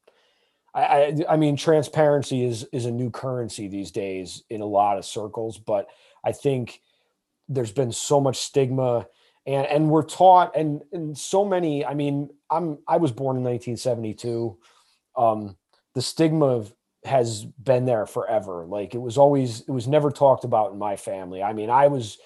I, 0.73 0.83
I 0.83 1.15
I 1.31 1.37
mean, 1.37 1.55
transparency 1.55 2.43
is 2.43 2.65
is 2.71 2.85
a 2.85 2.91
new 2.91 3.09
currency 3.09 3.67
these 3.67 3.91
days 3.91 4.43
in 4.49 4.61
a 4.61 4.65
lot 4.65 4.97
of 4.97 5.05
circles, 5.05 5.57
but 5.57 5.87
I 6.23 6.31
think 6.31 6.81
there's 7.47 7.71
been 7.71 7.91
so 7.91 8.21
much 8.21 8.37
stigma 8.37 9.07
and 9.47 9.65
and 9.65 9.89
we're 9.89 10.03
taught 10.03 10.55
and 10.55 10.83
and 10.91 11.17
so 11.17 11.43
many 11.43 11.83
i 11.83 11.95
mean 11.95 12.29
i'm 12.51 12.77
i 12.87 12.97
was 12.97 13.11
born 13.11 13.37
in 13.37 13.43
1972 13.43 14.55
um 15.17 15.55
the 15.95 16.01
stigma 16.01 16.45
of, 16.45 16.73
has 17.03 17.45
been 17.45 17.85
there 17.85 18.05
forever. 18.05 18.65
Like 18.65 18.93
it 18.93 18.99
was 18.99 19.17
always 19.17 19.61
it 19.61 19.71
was 19.71 19.87
never 19.87 20.11
talked 20.11 20.43
about 20.43 20.71
in 20.71 20.77
my 20.77 20.95
family. 20.95 21.41
I 21.41 21.53
mean 21.53 21.69
i 21.69 21.87
was 21.87 22.17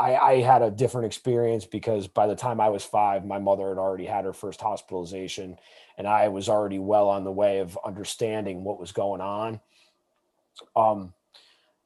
I, 0.00 0.16
I 0.16 0.40
had 0.40 0.62
a 0.62 0.70
different 0.70 1.06
experience 1.06 1.66
because 1.66 2.08
by 2.08 2.26
the 2.26 2.34
time 2.34 2.58
I 2.58 2.70
was 2.70 2.82
five, 2.82 3.26
my 3.26 3.38
mother 3.38 3.68
had 3.68 3.76
already 3.76 4.06
had 4.06 4.24
her 4.24 4.32
first 4.32 4.58
hospitalization, 4.58 5.58
and 5.98 6.08
I 6.08 6.28
was 6.28 6.48
already 6.48 6.78
well 6.78 7.10
on 7.10 7.22
the 7.22 7.30
way 7.30 7.58
of 7.58 7.78
understanding 7.84 8.64
what 8.64 8.80
was 8.80 8.92
going 8.92 9.20
on. 9.20 9.60
Um, 10.74 11.12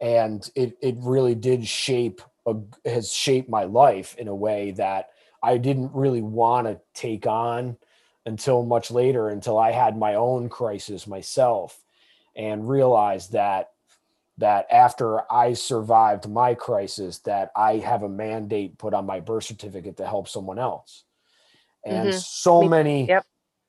and 0.01 0.49
it 0.55 0.79
it 0.81 0.95
really 1.01 1.35
did 1.35 1.67
shape 1.67 2.23
a, 2.47 2.55
has 2.85 3.13
shaped 3.13 3.49
my 3.51 3.65
life 3.65 4.17
in 4.17 4.29
a 4.29 4.35
way 4.35 4.71
that 4.73 5.11
I 5.43 5.59
didn't 5.59 5.93
really 5.93 6.23
want 6.23 6.69
to 6.69 6.81
take 6.95 7.27
on 7.27 7.77
until 8.27 8.65
much 8.65 8.93
later, 8.93 9.29
until 9.29 9.59
I 9.59 9.73
had 9.73 9.99
my 9.99 10.15
own 10.15 10.49
crisis 10.49 11.09
myself, 11.09 11.83
and 12.37 12.69
realized 12.69 13.33
that 13.33 13.74
that 14.39 14.67
after 14.71 15.31
I 15.33 15.53
survived 15.53 16.29
my 16.29 16.55
crisis, 16.55 17.19
that 17.21 17.51
I 17.55 17.77
have 17.77 18.03
a 18.03 18.09
mandate 18.09 18.79
put 18.79 18.95
on 18.95 19.07
my 19.07 19.21
birth 19.21 19.45
certificate 19.45 19.97
to 19.99 20.07
help 20.07 20.29
someone 20.29 20.59
else. 20.59 21.05
And 21.85 22.09
Mhm. 22.09 22.23
so 22.23 22.63
Me- 22.63 22.69
many, 22.69 23.07
yep. 23.09 23.25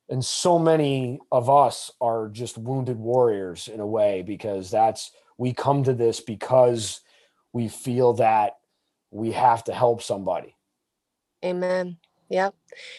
and 0.08 0.24
so 0.24 0.58
many 0.58 1.20
of 1.30 1.48
us 1.48 1.90
are 2.00 2.28
just 2.28 2.58
wounded 2.58 2.98
warriors 2.98 3.68
in 3.68 3.80
a 3.80 3.86
way 3.86 4.22
because 4.22 4.70
that's 4.70 5.12
we 5.38 5.52
come 5.52 5.84
to 5.84 5.92
this 5.92 6.20
because 6.20 7.00
we 7.52 7.68
feel 7.68 8.14
that 8.14 8.58
we 9.10 9.32
have 9.32 9.62
to 9.64 9.72
help 9.74 10.02
somebody. 10.02 10.56
Amen. 11.44 11.98
Yep. 12.28 12.54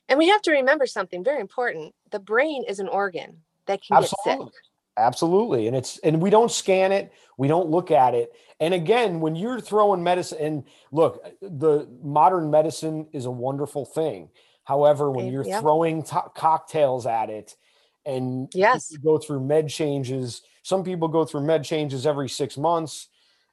And 0.08 0.18
we 0.18 0.30
have 0.30 0.42
to 0.44 0.52
remember 0.52 0.86
something 0.86 1.24
very 1.24 1.42
important. 1.42 1.94
The 2.12 2.20
brain 2.20 2.64
is 2.64 2.80
an 2.80 2.88
organ 2.88 3.44
that 3.66 3.82
can 3.82 4.00
get 4.00 4.10
sick. 4.24 4.40
Absolutely. 4.98 5.68
And 5.68 5.76
it's 5.76 6.00
and 6.00 6.22
we 6.22 6.30
don't 6.30 6.52
scan 6.52 6.92
it, 6.92 7.14
we 7.38 7.48
don't 7.48 7.70
look 7.70 7.92
at 7.92 8.14
it. 8.16 8.34
And 8.60 8.74
again, 8.74 9.20
when 9.20 9.36
you're 9.36 9.62
throwing 9.62 10.04
medicine 10.04 10.38
and 10.42 10.64
look, 10.92 11.24
the 11.42 11.88
modern 12.02 12.50
medicine 12.50 13.08
is 13.14 13.26
a 13.26 13.32
wonderful 13.32 13.86
thing. 13.86 14.30
However, 14.64 15.12
when 15.12 15.32
you're 15.32 15.46
yeah. 15.46 15.62
throwing 15.62 16.04
cocktails 16.04 17.06
at 17.06 17.30
it 17.30 17.56
and 18.06 18.50
Yes. 18.54 18.92
you 18.92 18.98
go 18.98 19.18
through 19.18 19.42
med 19.42 19.70
changes, 19.70 20.42
some 20.64 20.84
people 20.84 21.08
go 21.08 21.24
through 21.24 21.42
med 21.42 21.64
changes 21.64 22.06
every 22.06 22.28
6 22.28 22.58
months 22.58 23.08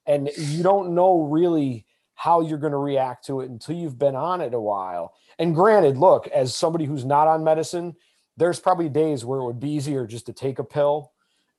and 0.07 0.31
you 0.37 0.63
don't 0.63 0.95
know 0.95 1.21
really 1.21 1.87
how 2.15 2.41
you're 2.41 2.59
going 2.59 2.73
to 2.73 2.79
react 2.79 3.27
to 3.27 3.41
it 3.41 3.51
until 3.51 3.77
you've 3.77 3.99
been 3.99 4.17
on 4.17 4.41
it 4.41 4.55
a 4.55 4.61
while. 4.61 5.15
And 5.39 5.55
granted, 5.55 5.99
look, 5.99 6.27
as 6.29 6.57
somebody 6.57 6.85
who's 6.85 7.05
not 7.05 7.29
on 7.29 7.45
medicine, 7.45 7.95
there's 8.37 8.59
probably 8.59 8.89
days 8.89 9.25
where 9.25 9.41
it 9.41 9.45
would 9.45 9.61
be 9.61 9.71
easier 9.71 10.07
just 10.07 10.27
to 10.27 10.33
take 10.33 10.59
a 10.59 10.65
pill 10.65 11.13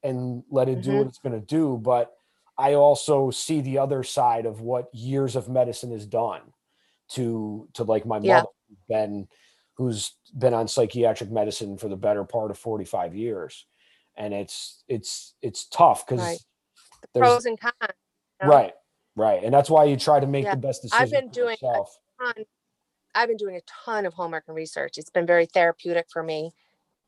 and 0.06 0.43
let 0.49 0.70
it 0.70 0.82
do 0.82 0.91
Mhm. 0.91 0.97
what 0.99 1.08
it's 1.08 1.18
going 1.18 1.39
to 1.39 1.45
do. 1.45 1.78
But 1.78 2.16
I 2.58 2.76
also 2.76 3.32
see 3.32 3.60
the 3.62 3.80
other 3.80 4.03
side 4.03 4.45
of 4.45 4.62
what 4.62 4.93
years 4.93 5.36
of 5.36 5.49
medicine 5.49 5.91
has 5.91 6.06
done 6.06 6.53
to 7.10 7.68
to 7.74 7.84
like 7.84 8.06
my 8.06 8.20
Yeah. 8.20 8.38
mother, 8.38 8.47
who's 8.70 8.78
been 8.88 9.28
who's 9.78 10.12
been 10.38 10.53
on 10.53 10.68
psychiatric 10.70 11.30
medicine 11.30 11.78
for 11.78 11.89
the 11.89 11.97
better 11.97 12.24
part 12.24 12.49
of 12.51 12.58
45 12.58 13.14
years. 13.14 13.68
And 14.16 14.34
it's 14.34 14.84
it's 14.88 15.36
it's 15.41 15.68
tough 15.68 16.06
because 16.06 16.22
Right. 16.22 16.39
The 17.14 17.20
pros 17.20 17.45
and 17.45 17.60
cons. 17.60 17.76
you 17.82 18.47
know? 18.47 18.53
right, 18.53 18.74
right. 19.16 19.43
And 19.43 19.53
that's 19.53 19.70
why 19.70 19.84
you 19.86 19.97
try 19.97 20.20
to 20.20 20.28
make 20.28 20.45
Yeah. 20.45 20.56
the 20.56 20.62
best 20.62 20.82
decision. 20.82 21.03
I've 21.03 21.12
been 21.12 21.30
doing 21.30 21.58
a 21.62 21.86
ton- 22.24 22.45
I've 23.14 23.28
been 23.28 23.38
doing 23.38 23.56
a 23.56 23.62
ton 23.86 24.06
of 24.06 24.14
homework 24.14 24.45
and 24.47 24.56
research. 24.56 24.97
It's 24.97 25.10
been 25.10 25.26
very 25.26 25.45
therapeutic 25.45 26.08
for 26.12 26.22
me. 26.24 26.53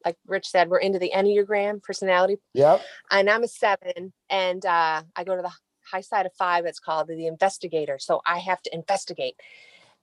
Like 0.05 0.17
Rich 0.25 0.47
said, 0.47 0.69
we're 0.69 0.79
into 0.79 0.99
the 0.99 1.11
Enneagram 1.15 1.81
personality 1.81 2.37
Yep. 2.53 2.81
and 3.11 3.29
I'm 3.29 3.43
a 3.43 3.47
seven, 3.47 4.13
and 4.29 4.65
uh, 4.65 5.03
I 5.15 5.23
go 5.23 5.35
to 5.35 5.41
the 5.41 5.51
high 5.91 6.01
side 6.01 6.25
of 6.25 6.33
five. 6.33 6.65
It's 6.65 6.79
called 6.79 7.07
the 7.07 7.27
investigator. 7.27 7.97
So 7.99 8.21
I 8.25 8.39
have 8.39 8.61
to 8.63 8.73
investigate, 8.73 9.35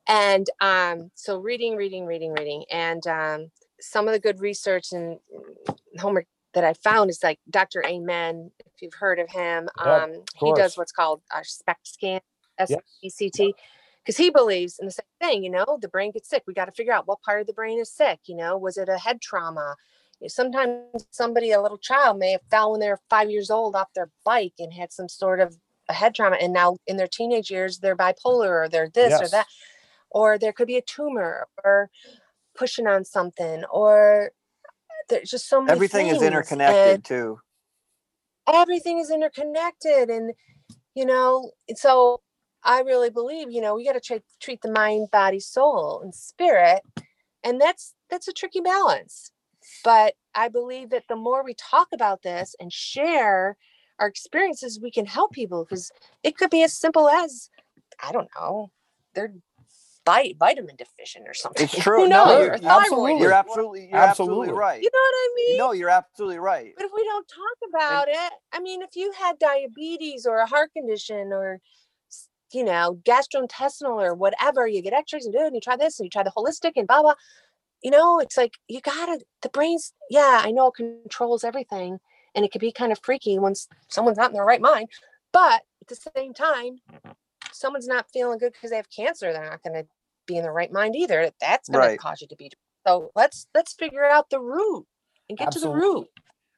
and 0.09 0.47
um, 0.61 1.11
so 1.15 1.39
reading, 1.39 1.77
reading, 1.77 2.07
reading, 2.07 2.33
reading, 2.33 2.65
and 2.71 3.07
um, 3.07 3.51
some 3.81 4.07
of 4.09 4.13
the 4.13 4.21
good 4.21 4.41
research 4.41 4.93
and 4.93 5.19
homework 5.99 6.27
that 6.55 6.65
I 6.65 6.75
found 6.75 7.11
is 7.11 7.21
like 7.23 7.41
Dr. 7.51 7.85
Amen. 7.87 8.51
If 8.61 8.83
you've 8.83 8.95
heard 8.95 9.19
of 9.19 9.29
him, 9.31 9.69
Yeah, 9.85 10.05
um, 10.05 10.13
he 10.37 10.53
does 10.55 10.77
what's 10.79 10.93
called 10.93 11.23
a 11.35 11.45
SPECT 11.45 11.87
scan, 11.87 12.21
S 12.59 12.71
Yes. 12.71 12.81
Because 14.05 14.19
he 14.19 14.29
believes 14.29 14.79
in 14.79 14.87
the 14.87 14.93
same 14.93 15.07
thing, 15.21 15.45
you 15.45 15.51
know, 15.51 15.79
the 15.81 15.89
brain 15.89 16.11
gets 16.11 16.29
sick. 16.29 16.43
We 16.47 16.53
got 16.53 16.67
to 16.67 16.73
figure 16.73 16.93
out 16.93 17.07
what 17.07 17.23
part 17.23 17.41
of 17.41 17.47
the 17.47 17.55
brain 17.55 17.79
is 17.79 17.91
sick. 17.91 18.21
You 18.27 18.37
know, 18.37 18.59
was 18.59 18.77
it 18.77 18.89
a 18.89 18.99
head 18.99 19.23
trauma? 19.23 19.77
Eh, 20.23 20.29
sometimes 20.29 21.07
somebody, 21.11 21.53
a 21.53 21.63
little 21.63 21.79
child, 21.79 22.19
may 22.19 22.33
have 22.33 22.43
fell 22.51 22.73
when 22.73 22.81
they're 22.81 23.01
five 23.09 23.31
years 23.31 23.51
old 23.51 23.75
off 23.75 23.89
their 23.95 24.11
bike 24.25 24.55
and 24.59 24.73
had 24.73 24.93
some 24.93 25.09
sort 25.09 25.41
of 25.41 25.57
a 25.89 25.93
head 25.93 26.15
trauma, 26.15 26.37
and 26.37 26.53
now 26.53 26.77
in 26.87 26.97
their 26.97 27.09
teenage 27.09 27.51
years 27.51 27.79
they're 27.79 27.97
bipolar 27.97 28.65
or 28.65 28.69
they're 28.71 28.89
this 28.89 29.21
or 29.21 29.29
that, 29.29 29.47
or 30.11 30.39
there 30.39 30.53
could 30.53 30.67
be 30.67 30.77
a 30.77 30.83
tumor 30.83 31.47
or 31.63 31.91
pushing 32.55 32.87
on 32.87 33.05
something, 33.05 33.65
or 33.71 34.31
there's 35.09 35.31
just 35.31 35.49
so 35.49 35.61
many. 35.61 35.73
Everything 35.73 36.09
is 36.09 36.23
interconnected 36.23 36.95
and 36.95 37.05
too. 37.05 37.39
everything 38.53 38.99
is 38.99 39.11
interconnected, 39.11 40.09
and 40.09 40.33
you 40.95 41.05
know, 41.05 41.51
so 41.75 42.21
I 42.65 42.81
really 42.81 43.11
believe, 43.11 43.51
you 43.51 43.61
know, 43.63 43.77
we 43.77 43.85
got 43.87 43.95
to 43.95 44.01
treat 44.01 44.23
treat 44.41 44.63
the 44.63 44.73
mind, 44.73 45.11
body, 45.13 45.41
soul, 45.41 46.01
and 46.03 46.15
spirit, 46.15 46.83
and 47.45 47.61
that's 47.61 47.95
that's 48.11 48.29
a 48.29 48.33
tricky 48.35 48.61
balance 48.61 49.23
but 49.85 50.15
I 50.35 50.49
believe 50.49 50.91
that 50.91 51.05
the 51.09 51.17
more 51.17 51.45
we 51.45 51.55
talk 51.55 51.89
about 51.95 52.23
this 52.23 52.57
and 52.61 52.73
share 52.73 53.57
our 53.99 54.09
experiences, 54.09 54.81
we 54.83 54.93
can 54.93 55.07
help 55.07 55.33
people 55.33 55.65
because 55.65 55.93
it 56.25 56.37
could 56.39 56.51
be 56.51 56.63
as 56.65 56.75
simple 56.75 57.09
as 57.09 57.51
I 58.03 58.13
don't 58.13 58.29
know, 58.39 58.71
they're 59.15 59.35
vi- 60.07 60.35
vitamin 60.39 60.77
deficient 60.77 61.27
or 61.29 61.35
something. 61.35 61.65
It's 61.65 61.79
true. 61.81 62.05
Who 62.05 62.09
No, 62.11 62.27
you're- 62.41 62.51
Or 62.51 62.59
thyroid. 62.59 63.21
You're 63.21 63.33
absolutely, 63.33 63.89
you're 63.91 64.01
absolutely, 64.01 64.49
Absolutely. 64.49 64.53
right. 64.55 64.83
You 64.83 64.91
know 64.93 65.01
what 65.01 65.15
I 65.17 65.29
mean? 65.37 65.59
No, 65.59 65.73
you're 65.73 65.91
absolutely 65.91 66.39
right. 66.39 66.73
But 66.77 66.87
if 66.87 66.93
we 66.95 67.05
don't 67.05 67.29
talk 67.29 67.71
about 67.71 68.09
it, 68.09 68.33
I 68.53 68.61
mean, 68.61 68.83
if 68.83 68.97
you 68.97 69.13
had 69.19 69.39
diabetes 69.39 70.27
or 70.27 70.39
a 70.39 70.47
heart 70.47 70.73
condition 70.73 71.33
or, 71.33 71.61
s- 71.65 71.84
you 72.55 72.65
know, 72.65 73.01
gastrointestinal 73.05 74.03
or 74.03 74.15
whatever, 74.15 74.67
you 74.67 74.83
get 74.83 74.93
x-rays 74.95 75.27
and 75.27 75.35
do 75.35 75.41
it, 75.41 75.47
and 75.49 75.55
you 75.57 75.61
try 75.61 75.77
this 75.77 75.99
and 75.99 76.07
you 76.07 76.11
try 76.11 76.23
the 76.23 76.33
holistic 76.37 76.73
and 76.77 76.89
blah 76.89 77.03
blah. 77.03 77.15
You 77.83 77.91
know, 77.91 78.21
it's 78.21 78.37
like 78.37 78.55
you 78.69 78.81
gotta 78.81 79.21
the 79.43 79.51
brain's 79.51 79.93
yeah, 80.11 80.43
I 80.45 80.51
know 80.53 80.69
it 80.69 80.75
controls 80.75 81.45
everything 81.45 82.01
and 82.35 82.45
it 82.45 82.53
can 82.53 82.61
be 82.61 82.73
kind 82.73 82.93
of 82.93 83.01
freaky 83.03 83.39
once 83.39 83.69
someone's 83.89 84.19
not 84.19 84.31
in 84.31 84.35
their 84.35 84.45
right 84.45 84.61
mind. 84.61 84.89
But 85.33 85.63
at 85.83 85.89
the 85.89 85.97
same 86.17 86.35
time, 86.35 86.81
someone's 87.53 87.89
not 87.89 88.11
feeling 88.13 88.39
good 88.39 88.53
because 88.53 88.71
they 88.71 88.77
have 88.77 88.91
cancer, 88.91 89.33
they're 89.33 89.51
not 89.51 89.63
gonna 89.63 89.85
be 90.27 90.37
in 90.37 90.45
the 90.45 90.51
right 90.53 90.73
mind 90.73 90.97
either. 90.97 91.31
That's 91.41 91.69
gonna 91.69 91.91
Right. 91.91 91.99
cause 91.99 92.21
you 92.23 92.29
to 92.29 92.37
be 92.37 92.51
so 92.87 93.11
let's 93.17 93.47
let's 93.55 93.75
figure 93.75 94.05
out 94.05 94.31
the 94.31 94.41
root 94.41 94.87
and 95.29 95.39
get 95.39 95.51
to 95.53 95.61
the 95.61 95.71
root 95.71 96.09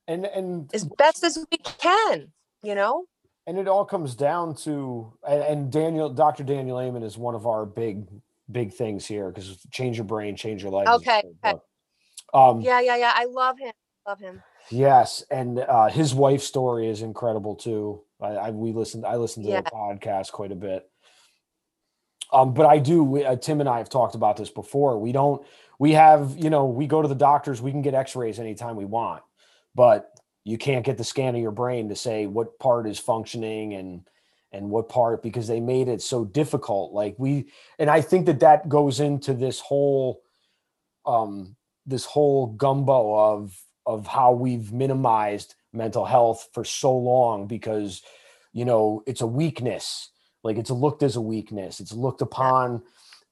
And 0.08 0.26
and 0.26 0.70
as 0.72 0.84
best 0.84 1.24
as 1.24 1.38
we 1.50 1.58
can, 1.58 2.32
you 2.62 2.74
know? 2.74 3.06
And 3.46 3.58
it 3.58 3.68
all 3.68 3.84
comes 3.84 4.14
down 4.14 4.54
to 4.56 5.12
and, 5.28 5.42
and 5.42 5.72
Daniel 5.72 6.08
Dr. 6.08 6.44
Daniel 6.44 6.80
Amen 6.80 7.02
is 7.02 7.16
one 7.16 7.34
of 7.34 7.46
our 7.46 7.64
big 7.64 8.06
big 8.50 8.72
things 8.72 9.06
here 9.06 9.30
because 9.30 9.58
change 9.70 9.96
your 9.96 10.04
brain, 10.04 10.36
change 10.36 10.62
your 10.62 10.72
life. 10.72 10.88
Okay, 10.88 11.22
okay. 11.44 11.58
Um 12.34 12.60
Yeah, 12.60 12.80
yeah, 12.80 12.96
yeah. 12.96 13.12
I 13.14 13.24
love 13.26 13.58
him. 13.58 13.72
Love 14.06 14.20
him. 14.20 14.42
yes, 14.70 15.24
and 15.30 15.58
uh 15.60 15.88
his 15.88 16.14
wife's 16.14 16.44
story 16.44 16.88
is 16.88 17.02
incredible 17.02 17.54
too. 17.56 18.02
I, 18.20 18.28
I 18.28 18.50
we 18.50 18.72
listened 18.72 19.04
I 19.04 19.16
listened 19.16 19.44
to 19.46 19.50
Yeah. 19.52 19.60
their 19.62 19.70
podcast 19.72 20.32
quite 20.32 20.52
a 20.52 20.56
bit. 20.56 20.88
Um, 22.32 22.54
but 22.54 22.66
I 22.66 22.78
do. 22.78 23.04
We, 23.04 23.24
uh, 23.24 23.36
Tim 23.36 23.60
and 23.60 23.68
I 23.68 23.78
have 23.78 23.88
talked 23.88 24.16
about 24.16 24.36
this 24.36 24.50
before. 24.50 24.98
We 24.98 25.12
don't. 25.12 25.46
We 25.78 25.92
have, 25.92 26.36
you 26.36 26.50
know, 26.50 26.66
we 26.66 26.86
go 26.88 27.00
to 27.00 27.06
the 27.06 27.14
doctors. 27.14 27.62
We 27.62 27.70
can 27.70 27.82
get 27.82 27.94
X-rays 27.94 28.40
anytime 28.40 28.74
we 28.74 28.84
want, 28.84 29.22
but 29.76 30.10
you 30.46 30.56
can't 30.56 30.84
get 30.84 30.96
the 30.96 31.02
scan 31.02 31.34
of 31.34 31.40
your 31.40 31.50
brain 31.50 31.88
to 31.88 31.96
say 31.96 32.26
what 32.26 32.56
part 32.60 32.88
is 32.88 33.00
functioning 33.00 33.74
and 33.74 34.08
and 34.52 34.70
what 34.70 34.88
part 34.88 35.20
because 35.20 35.48
they 35.48 35.58
made 35.58 35.88
it 35.88 36.00
so 36.00 36.24
difficult. 36.24 36.92
Like 36.92 37.16
we, 37.18 37.50
and 37.80 37.90
I 37.90 38.00
think 38.00 38.26
that 38.26 38.38
that 38.40 38.68
goes 38.68 39.00
into 39.00 39.34
this 39.34 39.58
whole, 39.58 40.22
um, 41.04 41.56
this 41.84 42.04
whole 42.04 42.46
gumbo 42.46 43.14
of 43.14 43.60
of 43.86 44.06
how 44.06 44.32
we've 44.32 44.72
minimized 44.72 45.56
mental 45.72 46.04
health 46.04 46.48
for 46.52 46.64
so 46.64 46.96
long 46.96 47.48
because, 47.48 48.02
you 48.52 48.64
know, 48.64 49.02
it's 49.04 49.22
a 49.22 49.26
weakness. 49.26 50.10
Like 50.44 50.58
it's 50.58 50.70
looked 50.70 51.02
as 51.02 51.16
a 51.16 51.20
weakness. 51.20 51.80
It's 51.80 51.92
looked 51.92 52.22
upon 52.22 52.82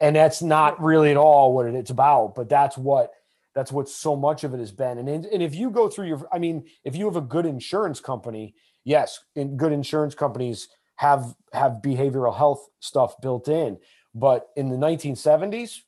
and 0.01 0.17
that's 0.17 0.43
not 0.43 0.83
really 0.83 1.11
at 1.11 1.17
all 1.17 1.55
what 1.55 1.67
it's 1.67 1.91
about 1.91 2.35
but 2.35 2.49
that's 2.49 2.77
what 2.77 3.13
that's 3.55 3.73
what 3.73 3.89
so 3.89 4.17
much 4.17 4.45
of 4.45 4.53
it 4.55 4.61
has 4.61 4.73
been 4.73 4.99
and, 4.99 5.09
and 5.09 5.43
if 5.43 5.55
you 5.55 5.71
go 5.71 5.89
through 5.89 6.07
your 6.07 6.27
i 6.33 6.39
mean 6.39 6.65
if 6.85 6.97
you 6.97 7.05
have 7.05 7.17
a 7.17 7.21
good 7.21 7.47
insurance 7.47 8.01
company 8.01 8.55
yes 8.85 9.21
in 9.37 9.57
good 9.57 9.73
insurance 9.73 10.15
companies 10.15 10.69
have 10.97 11.35
have 11.53 11.81
behavioral 11.83 12.37
health 12.37 12.69
stuff 12.81 13.21
built 13.21 13.49
in 13.49 13.79
but 14.15 14.49
in 14.57 14.69
the 14.69 14.77
1970s 14.77 15.79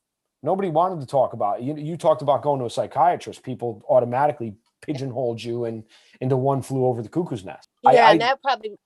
nobody 0.43 0.69
wanted 0.69 1.01
to 1.01 1.07
talk 1.07 1.33
about 1.33 1.61
it. 1.61 1.65
you, 1.65 1.77
you 1.77 1.97
talked 1.97 2.23
about 2.23 2.43
going 2.43 2.61
to 2.61 2.67
a 2.67 2.71
psychiatrist 2.71 3.43
people 3.43 3.83
automatically 3.89 4.55
pigeonholed 4.83 5.43
you 5.43 5.65
and 5.65 5.85
into 6.21 6.37
one 6.37 6.63
flew 6.63 6.87
over 6.87 7.03
the 7.03 7.09
cuckoo's 7.09 7.45
nest 7.45 7.69
Yeah, 7.83 7.91
I, 7.91 8.13
and 8.13 8.23
I, 8.23 8.27
that 8.27 8.43
probably 8.43 8.77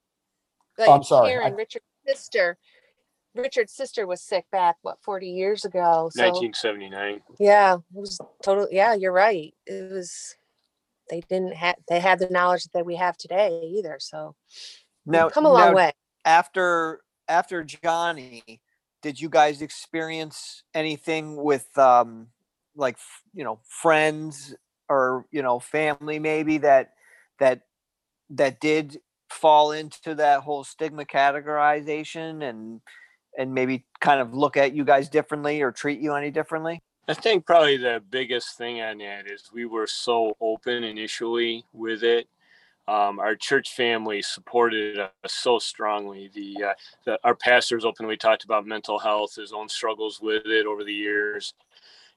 like 0.79 0.89
I'm 0.89 1.03
sorry, 1.03 1.31
Karen, 1.31 1.53
I- 1.53 1.57
Richard's 1.57 1.85
sister. 2.07 2.57
Richard's 3.35 3.73
sister 3.73 4.07
was 4.07 4.23
sick 4.23 4.47
back 4.51 4.77
what 4.83 5.03
40 5.03 5.29
years 5.29 5.65
ago. 5.65 6.11
So 6.13 6.25
1979. 6.25 7.23
yeah, 7.39 7.75
it 7.75 7.81
was 7.93 8.19
totally 8.43 8.75
yeah, 8.75 8.95
you're 8.95 9.13
right. 9.13 9.55
It 9.67 9.93
was 9.93 10.37
they 11.09 11.21
didn't 11.29 11.55
have 11.55 11.77
they 11.89 12.01
had 12.01 12.19
the 12.19 12.29
knowledge 12.31 12.65
that 12.75 12.87
we 12.87 12.97
have 12.97 13.17
today 13.17 13.61
either. 13.77 13.99
So 14.01 14.35
we've 15.07 15.15
Now, 15.15 15.29
come 15.29 15.47
a 15.47 15.53
long 15.53 15.71
now, 15.71 15.75
way. 15.75 15.93
after 16.25 17.01
after 17.29 17.63
Johnny, 17.65 18.61
did 19.03 19.21
you 19.21 19.29
guys 19.29 19.63
experience 19.63 20.63
anything 20.75 21.37
with 21.37 21.77
um 21.79 22.29
like 22.77 22.99
you 23.35 23.45
know 23.45 23.61
friends 23.65 24.55
or 24.89 25.27
you 25.31 25.43
know 25.43 25.59
family 25.61 26.19
maybe 26.19 26.59
that 26.59 26.95
that 27.39 27.63
that 28.31 28.61
did 28.61 28.99
fall 29.29 29.71
into 29.73 30.15
that 30.17 30.41
whole 30.41 30.65
stigma 30.65 31.05
categorization 31.05 32.49
and 32.49 32.81
and 33.41 33.55
maybe 33.55 33.85
kind 34.01 34.21
of 34.21 34.35
look 34.35 34.59
at 34.59 34.75
you 34.75 34.85
guys 34.85 35.09
differently 35.09 35.63
or 35.63 35.73
treat 35.73 35.99
you 35.99 36.15
any 36.15 36.31
differently? 36.31 36.83
I 37.09 37.15
think 37.15 37.47
probably 37.47 37.79
the 37.79 38.03
biggest 38.11 38.59
thing 38.59 38.83
on 38.83 38.99
that 38.99 39.29
is 39.29 39.51
we 39.53 39.65
were 39.65 39.87
so 39.87 40.37
open 40.41 40.85
initially 40.85 41.65
with 41.73 42.05
it. 42.05 42.29
Um, 42.87 43.19
our 43.19 43.35
church 43.35 43.75
family 43.75 44.21
supported 44.21 44.99
us 44.99 45.11
so 45.27 45.59
strongly. 45.59 46.31
The, 46.35 46.65
uh, 46.65 46.75
the 47.05 47.19
our 47.25 47.35
pastors 47.35 47.85
openly 47.85 48.17
talked 48.17 48.45
about 48.45 48.67
mental 48.67 48.99
health, 48.99 49.37
his 49.37 49.53
own 49.53 49.69
struggles 49.69 50.21
with 50.21 50.45
it 50.45 50.67
over 50.67 50.85
the 50.85 50.93
years, 50.93 51.55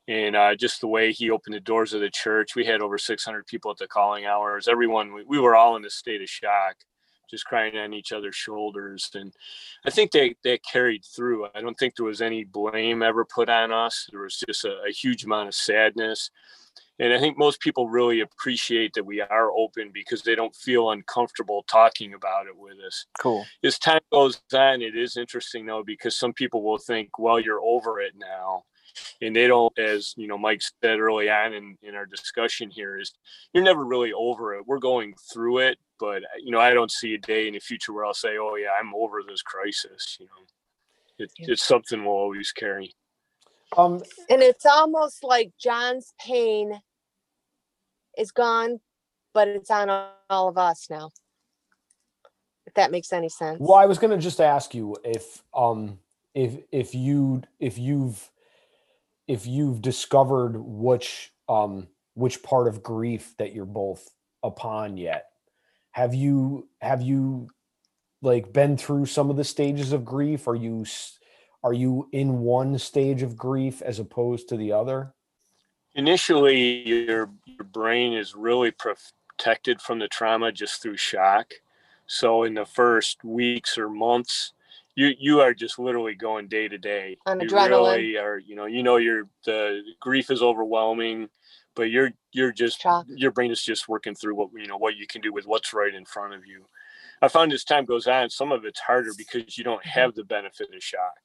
and 0.08 0.36
uh, 0.36 0.56
just 0.56 0.82
the 0.82 0.88
way 0.88 1.12
he 1.12 1.30
opened 1.30 1.56
the 1.56 1.60
doors 1.60 1.94
of 1.94 2.02
the 2.02 2.10
church. 2.10 2.56
We 2.56 2.66
had 2.66 2.82
over 2.82 2.98
600 2.98 3.48
people 3.48 3.72
at 3.72 3.78
the 3.78 3.88
calling 3.88 4.26
hours. 4.26 4.68
Everyone, 4.68 5.14
we, 5.14 5.24
we 5.24 5.40
were 5.40 5.56
all 5.56 5.76
in 5.76 5.86
a 5.86 5.90
state 5.90 6.22
of 6.22 6.30
shock, 6.30 6.76
just 7.30 7.46
crying 7.46 7.78
on 7.78 7.94
each 7.94 8.12
other's 8.12 8.36
shoulders. 8.36 9.10
And 9.14 9.34
I 9.86 9.90
think 9.90 10.12
they 10.12 10.36
that 10.44 10.64
carried 10.64 11.04
through. 11.06 11.48
I 11.54 11.62
don't 11.62 11.78
think 11.78 11.96
there 11.96 12.06
was 12.06 12.22
any 12.22 12.44
blame 12.44 13.04
ever 13.04 13.26
put 13.26 13.50
on 13.50 13.72
us. 13.72 14.08
There 14.12 14.22
was 14.22 14.44
just 14.48 14.66
a, 14.66 14.82
a 14.88 14.92
huge 14.92 15.26
amount 15.26 15.50
of 15.50 15.56
sadness. 15.56 16.30
And 17.00 17.12
I 17.12 17.20
think 17.20 17.38
most 17.38 17.60
people 17.60 17.90
really 17.90 18.22
appreciate 18.22 18.94
that 18.94 19.06
we 19.06 19.20
are 19.20 19.52
open 19.52 19.90
because 19.92 20.22
they 20.22 20.36
don't 20.36 20.56
feel 20.56 20.92
uncomfortable 20.92 21.66
talking 21.68 22.14
about 22.14 22.46
it 22.46 22.56
with 22.56 22.78
us. 22.86 23.08
Cool. 23.20 23.46
As 23.64 23.80
time 23.80 24.02
goes 24.12 24.40
on, 24.54 24.82
it 24.82 24.96
is 24.96 25.18
interesting 25.18 25.66
though, 25.66 25.84
because 25.84 26.16
some 26.16 26.34
people 26.34 26.62
will 26.62 26.78
think, 26.78 27.18
well, 27.18 27.40
you're 27.40 27.64
over 27.64 28.00
it 28.00 28.14
now. 28.16 28.64
And 29.22 29.36
they 29.36 29.48
don't 29.48 29.78
as 29.80 30.14
you 30.18 30.28
know 30.28 30.38
mike 30.38 30.62
said 30.82 31.00
early 31.00 31.30
on 31.30 31.54
in, 31.54 31.78
in 31.82 31.96
our 31.96 32.06
discussion 32.06 32.70
here 32.70 33.00
is 33.00 33.14
you're 33.54 33.64
never 33.64 33.86
really 33.86 34.14
over 34.14 34.54
it 34.56 34.66
we're 34.68 34.80
going 34.80 35.14
through 35.32 35.60
it 35.60 35.78
but 36.00 36.24
you 36.40 36.52
know 36.52 36.60
i 36.60 36.74
don't 36.74 36.92
see 36.92 37.14
a 37.14 37.18
day 37.18 37.48
in 37.48 37.54
the 37.54 37.60
future 37.60 37.94
where 37.94 38.06
i'll 38.06 38.14
say 38.14 38.38
oh 38.38 38.56
yeah 38.56 38.70
i'm 38.80 38.94
over 38.96 39.22
this 39.28 39.42
crisis 39.42 40.18
you 40.20 40.26
know 40.26 40.44
it, 41.20 41.32
it's 41.38 41.66
something 41.66 42.04
we'll 42.04 42.14
always 42.14 42.52
carry 42.52 42.94
Um, 43.78 44.02
And 44.30 44.42
it's 44.42 44.66
almost 44.66 45.24
like 45.24 45.52
John's 45.60 46.14
pain 46.20 46.80
is 48.18 48.32
gone, 48.32 48.80
but 49.34 49.48
it's 49.48 49.72
on 49.72 49.90
all 50.30 50.48
of 50.48 50.58
us 50.58 50.88
now. 50.90 51.10
If 52.66 52.74
that 52.76 52.92
makes 52.92 53.12
any 53.14 53.30
sense. 53.30 53.60
well, 53.60 53.76
I 53.78 53.86
was 53.86 53.98
gonna 54.00 54.18
just 54.18 54.40
ask 54.42 54.74
you 54.74 54.96
if 55.04 55.44
um 55.54 56.00
if 56.34 56.58
if 56.72 56.96
you 56.96 57.44
if 57.60 57.78
you've 57.78 58.30
if 59.28 59.48
you've 59.48 59.82
discovered 59.82 60.58
which 60.58 61.32
um 61.50 61.88
which 62.16 62.44
part 62.44 62.68
of 62.68 62.84
grief 62.84 63.34
that 63.38 63.54
you're 63.54 63.66
both 63.66 64.10
upon 64.44 64.98
yet. 64.98 65.30
Have 65.92 66.14
you 66.14 66.68
have 66.82 67.02
you 67.02 67.50
like 68.22 68.54
been 68.54 68.78
through 68.78 69.08
some 69.08 69.30
of 69.30 69.38
the 69.38 69.44
stages 69.44 69.92
of 69.92 70.06
grief? 70.06 70.48
Are 70.48 70.56
you 70.56 70.86
are 71.64 71.74
you 71.74 72.10
in 72.12 72.40
one 72.40 72.78
stage 72.78 73.22
of 73.22 73.38
grief 73.38 73.82
as 73.82 74.00
opposed 74.00 74.50
to 74.50 74.58
the 74.58 74.72
other? 74.72 75.14
initially 75.96 76.88
your 76.88 77.30
your 77.46 77.64
brain 77.72 78.14
is 78.14 78.36
really 78.36 78.72
protected 78.72 79.82
from 79.82 80.00
the 80.00 80.08
trauma 80.08 80.52
just 80.52 80.82
through 80.82 80.98
shock 80.98 81.54
so 82.08 82.44
in 82.44 82.54
the 82.54 82.66
first 82.66 83.24
weeks 83.24 83.78
or 83.78 83.90
months 83.90 84.54
you 84.96 85.14
you 85.20 85.42
are 85.42 85.54
just 85.54 85.80
literally 85.80 86.16
going 86.16 86.48
day 86.48 86.68
to 86.68 86.78
day 86.78 87.18
On 87.26 87.40
you 87.40 87.48
adrenaline. 87.48 87.70
really 87.96 88.18
are 88.18 88.38
you 88.38 88.56
know 88.56 88.66
you 88.66 88.84
know 88.84 88.98
your 88.98 89.28
the 89.46 89.82
grief 90.00 90.30
is 90.30 90.42
overwhelming 90.42 91.30
but 91.76 91.90
you're 91.90 92.12
you're 92.32 92.52
just 92.52 92.82
Shock. 92.82 93.06
your 93.10 93.32
brain 93.32 93.52
is 93.52 93.64
just 93.64 93.90
working 93.90 94.16
through 94.16 94.36
what 94.36 94.50
you 94.56 94.68
know 94.68 94.78
what 94.78 94.96
you 94.96 95.08
can 95.08 95.22
do 95.22 95.34
with 95.34 95.46
what's 95.46 95.74
right 95.74 95.94
in 95.94 96.06
front 96.06 96.34
of 96.34 96.46
you 96.46 96.66
i 97.22 97.28
found 97.28 97.54
as 97.54 97.64
time 97.64 97.86
goes 97.86 98.08
on 98.08 98.30
some 98.30 98.52
of 98.52 98.66
it's 98.66 98.80
harder 98.80 99.12
because 99.18 99.58
you 99.58 99.64
don't 99.64 99.86
have 99.86 100.14
the 100.16 100.24
benefit 100.24 100.68
of 100.76 100.84
shock 100.84 101.18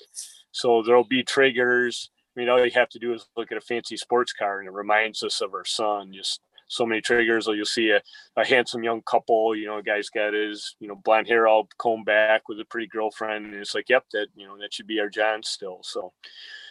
so 0.52 0.82
there'll 0.82 1.04
be 1.04 1.22
triggers 1.22 2.10
I 2.36 2.40
mean, 2.40 2.50
all 2.50 2.64
you 2.64 2.70
have 2.74 2.90
to 2.90 3.00
do 3.00 3.14
is 3.14 3.26
look 3.36 3.50
at 3.50 3.58
a 3.58 3.60
fancy 3.60 3.96
sports 3.96 4.32
car 4.32 4.60
and 4.60 4.68
it 4.68 4.72
reminds 4.72 5.24
us 5.24 5.40
of 5.40 5.54
our 5.54 5.64
son. 5.64 6.12
Just 6.14 6.40
so 6.68 6.86
many 6.86 7.00
triggers. 7.00 7.48
Or 7.48 7.56
you'll 7.56 7.66
see 7.66 7.90
a, 7.90 8.00
a 8.36 8.46
handsome 8.46 8.84
young 8.84 9.02
couple, 9.02 9.56
you 9.56 9.66
know, 9.66 9.78
a 9.78 9.82
guy's 9.82 10.08
got 10.08 10.32
his, 10.32 10.76
you 10.78 10.86
know, 10.86 10.94
blonde 10.94 11.26
hair 11.26 11.48
all 11.48 11.68
combed 11.78 12.06
back 12.06 12.48
with 12.48 12.60
a 12.60 12.64
pretty 12.64 12.86
girlfriend. 12.86 13.46
And 13.46 13.54
it's 13.54 13.74
like, 13.74 13.88
yep, 13.88 14.04
that, 14.12 14.28
you 14.36 14.46
know, 14.46 14.56
that 14.58 14.72
should 14.72 14.86
be 14.86 15.00
our 15.00 15.08
John 15.08 15.42
still. 15.42 15.80
So 15.82 16.12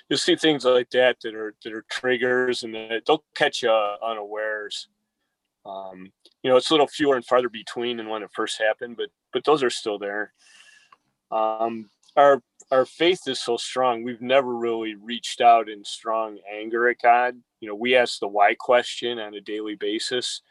you'll 0.10 0.18
see 0.18 0.36
things 0.36 0.64
like 0.64 0.90
that 0.92 1.18
that 1.22 1.36
are, 1.36 1.54
that 1.64 1.74
are 1.74 1.86
triggers 1.92 2.64
and 2.64 2.74
that 2.74 3.02
they'll 3.06 3.26
catch 3.36 3.64
you 3.64 3.70
unawares. 3.70 4.88
Um, 5.66 6.14
you 6.44 6.50
know, 6.50 6.56
it's 6.56 6.70
a 6.70 6.74
little 6.74 6.88
fewer 6.88 7.16
and 7.16 7.26
farther 7.26 7.50
between 7.50 7.98
than 7.98 8.08
when 8.08 8.24
it 8.24 8.30
first 8.34 8.58
happened, 8.58 8.96
but, 8.96 9.10
but 9.34 9.44
those 9.44 9.64
are 9.64 9.70
still 9.70 10.00
there. 10.00 10.34
Um, 11.30 11.90
our 12.18 12.42
our 12.72 12.86
faith 12.86 13.22
is 13.28 13.40
so 13.42 13.58
strong 13.58 14.04
we've 14.04 14.22
never 14.22 14.56
really 14.56 14.96
reached 14.96 15.42
out 15.42 15.70
in 15.70 15.86
strong 15.86 16.38
anger 16.52 16.90
at 16.90 16.98
god 17.02 17.36
you 17.62 17.70
know 17.70 17.76
we 17.76 17.96
ask 17.96 18.20
the 18.20 18.28
why 18.28 18.54
question 18.56 19.20
on 19.20 19.34
a 19.36 19.42
daily 19.42 19.76
basis 19.76 20.42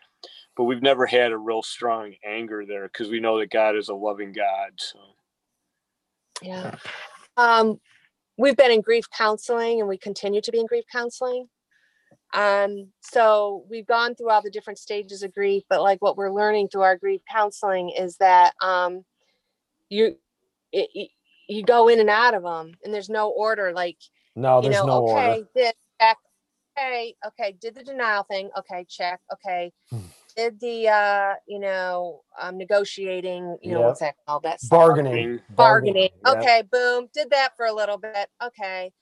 but 0.57 0.64
we've 0.64 0.83
never 0.83 1.07
had 1.07 1.33
a 1.33 1.39
real 1.39 1.62
strong 1.62 2.14
anger 2.25 2.64
there 2.67 2.85
because 2.89 3.09
we 3.11 3.21
know 3.21 3.39
that 3.39 3.51
god 3.51 3.77
is 3.77 3.89
a 3.91 3.95
loving 3.95 4.33
god 4.33 4.71
so 4.79 4.99
Yeah. 6.43 6.77
Um, 7.37 7.81
we've 8.39 8.57
been 8.57 8.71
in 8.71 8.81
grief 8.83 9.07
counseling 9.17 9.81
and 9.81 9.89
we 9.89 9.99
continue 9.99 10.41
to 10.43 10.53
be 10.53 10.61
in 10.61 10.67
grief 10.67 10.85
counseling. 10.91 11.49
Um, 12.35 12.89
so 13.01 13.64
we've 13.71 13.87
gone 13.87 14.14
through 14.14 14.31
all 14.31 14.43
the 14.43 14.51
different 14.51 14.79
stages 14.79 15.23
of 15.23 15.33
grief, 15.35 15.62
but 15.71 15.83
like 15.83 16.03
what 16.03 16.17
we're 16.17 16.33
learning 16.33 16.69
through 16.69 16.83
our 16.83 16.97
grief 16.97 17.23
counseling 17.31 17.91
is 17.91 18.17
that 18.19 18.55
um, 18.62 19.05
you 19.89 20.17
it, 20.73 20.89
it- 20.95 21.11
you 21.49 21.63
go 21.63 21.89
in 21.89 22.01
and 22.01 22.11
out 22.11 22.35
of 22.35 22.43
them, 22.43 22.73
and 22.85 22.93
there's 22.93 23.09
no 23.11 23.31
order. 23.31 23.73
Like 23.73 23.99
No, 24.35 24.57
you 24.61 24.71
there's 24.71 24.85
know, 24.85 24.87
no 24.87 25.05
okay, 25.09 25.29
order. 25.39 25.49
did 25.55 25.75
check, 26.01 26.19
okay, 26.79 27.15
okay, 27.27 27.57
did 27.61 27.75
the 27.75 27.83
denial 27.85 28.25
thing, 28.25 28.51
okay, 28.59 28.85
check, 28.89 29.21
okay, 29.33 29.73
Hmm. 29.91 30.07
did 30.37 30.61
the 30.61 30.89
uh, 30.89 31.35
you 31.47 31.59
know, 31.59 32.23
um, 32.41 32.59
negotiating, 32.59 33.59
you 33.63 33.73
know, 33.73 33.83
what's 33.83 34.01
that 34.01 34.17
called? 34.27 34.43
That 34.43 34.61
stuff? 34.61 34.79
Bargaining. 34.79 35.41
bargaining. 35.51 36.11
yeah. 36.25 36.33
Okay, 36.33 36.63
boom, 36.71 37.09
did 37.15 37.31
that 37.31 37.57
for 37.57 37.67
a 37.67 37.73
little 37.73 37.99
bit. 37.99 38.29
Okay. 38.43 38.93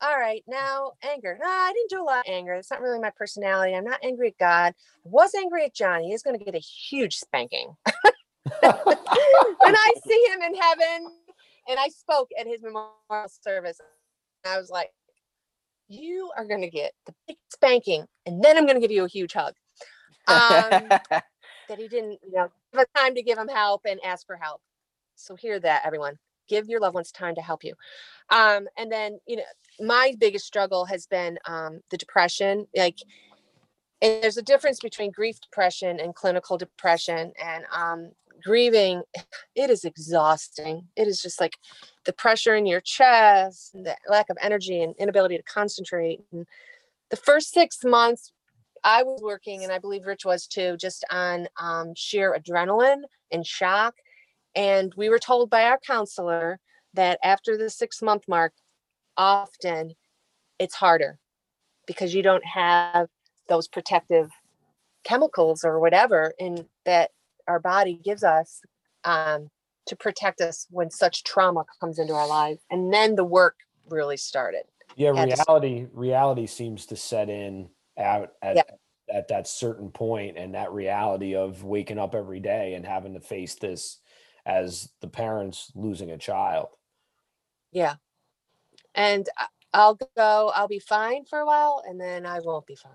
All 0.00 0.18
right, 0.18 0.42
now 0.46 0.92
anger. 1.02 1.38
No, 1.40 1.48
I 1.48 1.72
didn't 1.72 1.88
do 1.88 2.02
a 2.02 2.04
lot 2.04 2.26
of 2.28 2.32
anger. 2.32 2.52
It's 2.54 2.70
not 2.70 2.82
really 2.82 2.98
my 2.98 3.10
personality. 3.16 3.74
I'm 3.74 3.84
not 3.84 4.00
angry 4.04 4.28
at 4.28 4.38
God. 4.38 4.74
I 4.74 5.08
was 5.08 5.34
angry 5.34 5.64
at 5.64 5.74
Johnny. 5.74 6.10
He's 6.10 6.22
going 6.22 6.38
to 6.38 6.44
get 6.44 6.54
a 6.54 6.58
huge 6.58 7.16
spanking. 7.16 7.74
when 8.60 9.76
I 9.76 9.92
see 10.06 10.26
him 10.30 10.42
in 10.42 10.54
heaven, 10.54 11.10
and 11.68 11.78
I 11.78 11.88
spoke 11.88 12.30
at 12.38 12.46
his 12.46 12.62
memorial 12.62 13.28
service, 13.28 13.80
I 14.44 14.58
was 14.58 14.70
like, 14.70 14.90
"You 15.88 16.30
are 16.36 16.44
going 16.44 16.62
to 16.62 16.70
get 16.70 16.92
the 17.06 17.14
big 17.26 17.36
spanking, 17.50 18.06
and 18.26 18.42
then 18.42 18.56
I'm 18.56 18.64
going 18.64 18.76
to 18.76 18.80
give 18.80 18.90
you 18.90 19.04
a 19.04 19.08
huge 19.08 19.32
hug." 19.32 19.54
Um, 20.26 20.88
that 21.68 21.78
he 21.78 21.88
didn't, 21.88 22.20
you 22.22 22.32
know, 22.32 22.48
give 22.72 22.80
us 22.80 22.86
time 22.96 23.14
to 23.14 23.22
give 23.22 23.38
him 23.38 23.48
help 23.48 23.82
and 23.86 24.00
ask 24.04 24.26
for 24.26 24.36
help. 24.36 24.60
So 25.16 25.36
hear 25.36 25.60
that, 25.60 25.82
everyone. 25.84 26.18
Give 26.48 26.68
your 26.68 26.80
loved 26.80 26.94
ones 26.94 27.10
time 27.10 27.34
to 27.36 27.40
help 27.40 27.64
you. 27.64 27.74
Um, 28.30 28.66
and 28.76 28.90
then, 28.90 29.18
you 29.26 29.36
know, 29.36 29.42
my 29.80 30.14
biggest 30.18 30.46
struggle 30.46 30.84
has 30.86 31.06
been 31.06 31.38
um, 31.46 31.80
the 31.90 31.96
depression. 31.96 32.66
Like, 32.76 32.98
and 34.02 34.22
there's 34.22 34.36
a 34.36 34.42
difference 34.42 34.80
between 34.80 35.10
grief 35.10 35.40
depression 35.40 36.00
and 36.00 36.14
clinical 36.14 36.58
depression. 36.58 37.32
And 37.42 37.64
um, 37.72 38.10
grieving, 38.44 39.02
it 39.54 39.70
is 39.70 39.84
exhausting. 39.84 40.88
It 40.96 41.08
is 41.08 41.20
just 41.20 41.40
like 41.40 41.58
the 42.04 42.12
pressure 42.12 42.54
in 42.54 42.66
your 42.66 42.80
chest, 42.80 43.72
the 43.72 43.96
lack 44.08 44.30
of 44.30 44.36
energy 44.40 44.82
and 44.82 44.94
inability 44.98 45.36
to 45.36 45.42
concentrate. 45.42 46.20
And 46.32 46.46
the 47.10 47.16
first 47.16 47.52
six 47.52 47.84
months 47.84 48.32
I 48.84 49.02
was 49.02 49.22
working, 49.22 49.64
and 49.64 49.72
I 49.72 49.78
believe 49.78 50.06
Rich 50.06 50.24
was 50.24 50.46
too, 50.46 50.76
just 50.76 51.04
on 51.10 51.48
um, 51.58 51.94
sheer 51.96 52.36
adrenaline 52.38 53.02
and 53.32 53.46
shock. 53.46 53.94
And 54.54 54.92
we 54.96 55.08
were 55.08 55.18
told 55.18 55.50
by 55.50 55.64
our 55.64 55.80
counselor 55.84 56.60
that 56.92 57.18
after 57.24 57.56
the 57.56 57.70
six 57.70 58.02
month 58.02 58.24
mark, 58.28 58.52
often 59.16 59.94
it's 60.58 60.74
harder 60.74 61.18
because 61.86 62.14
you 62.14 62.22
don't 62.22 62.44
have 62.44 63.08
those 63.48 63.68
protective 63.68 64.30
chemicals 65.04 65.64
or 65.64 65.80
whatever 65.80 66.32
in 66.38 66.66
that 66.84 67.10
our 67.48 67.60
body 67.60 68.00
gives 68.02 68.24
us 68.24 68.60
um, 69.04 69.50
to 69.86 69.96
protect 69.96 70.40
us 70.40 70.66
when 70.70 70.90
such 70.90 71.24
trauma 71.24 71.64
comes 71.80 71.98
into 71.98 72.14
our 72.14 72.28
lives. 72.28 72.60
And 72.70 72.92
then 72.92 73.16
the 73.16 73.24
work 73.24 73.56
really 73.88 74.16
started. 74.16 74.64
Yeah, 74.96 75.10
reality 75.10 75.86
reality 75.92 76.46
seems 76.46 76.86
to 76.86 76.96
set 76.96 77.28
in 77.28 77.68
at 77.96 78.32
at, 78.42 78.56
Yeah. 78.56 78.62
at 79.12 79.28
that 79.28 79.46
certain 79.48 79.90
point 79.90 80.38
and 80.38 80.54
that 80.54 80.72
reality 80.72 81.34
of 81.34 81.64
waking 81.64 81.98
up 81.98 82.14
every 82.14 82.40
day 82.40 82.74
and 82.74 82.86
having 82.86 83.14
to 83.14 83.20
face 83.20 83.54
this 83.56 84.00
as 84.46 84.90
the 85.00 85.08
parents 85.08 85.72
losing 85.74 86.10
a 86.10 86.18
child. 86.18 86.68
Yeah. 87.72 87.96
And 88.94 89.28
I'll 89.72 89.98
go, 90.16 90.52
I'll 90.54 90.68
be 90.68 90.78
fine 90.78 91.24
for 91.24 91.40
a 91.40 91.46
while 91.46 91.82
and 91.86 92.00
then 92.00 92.24
I 92.26 92.40
won't 92.40 92.66
be 92.66 92.76
fine. 92.76 92.92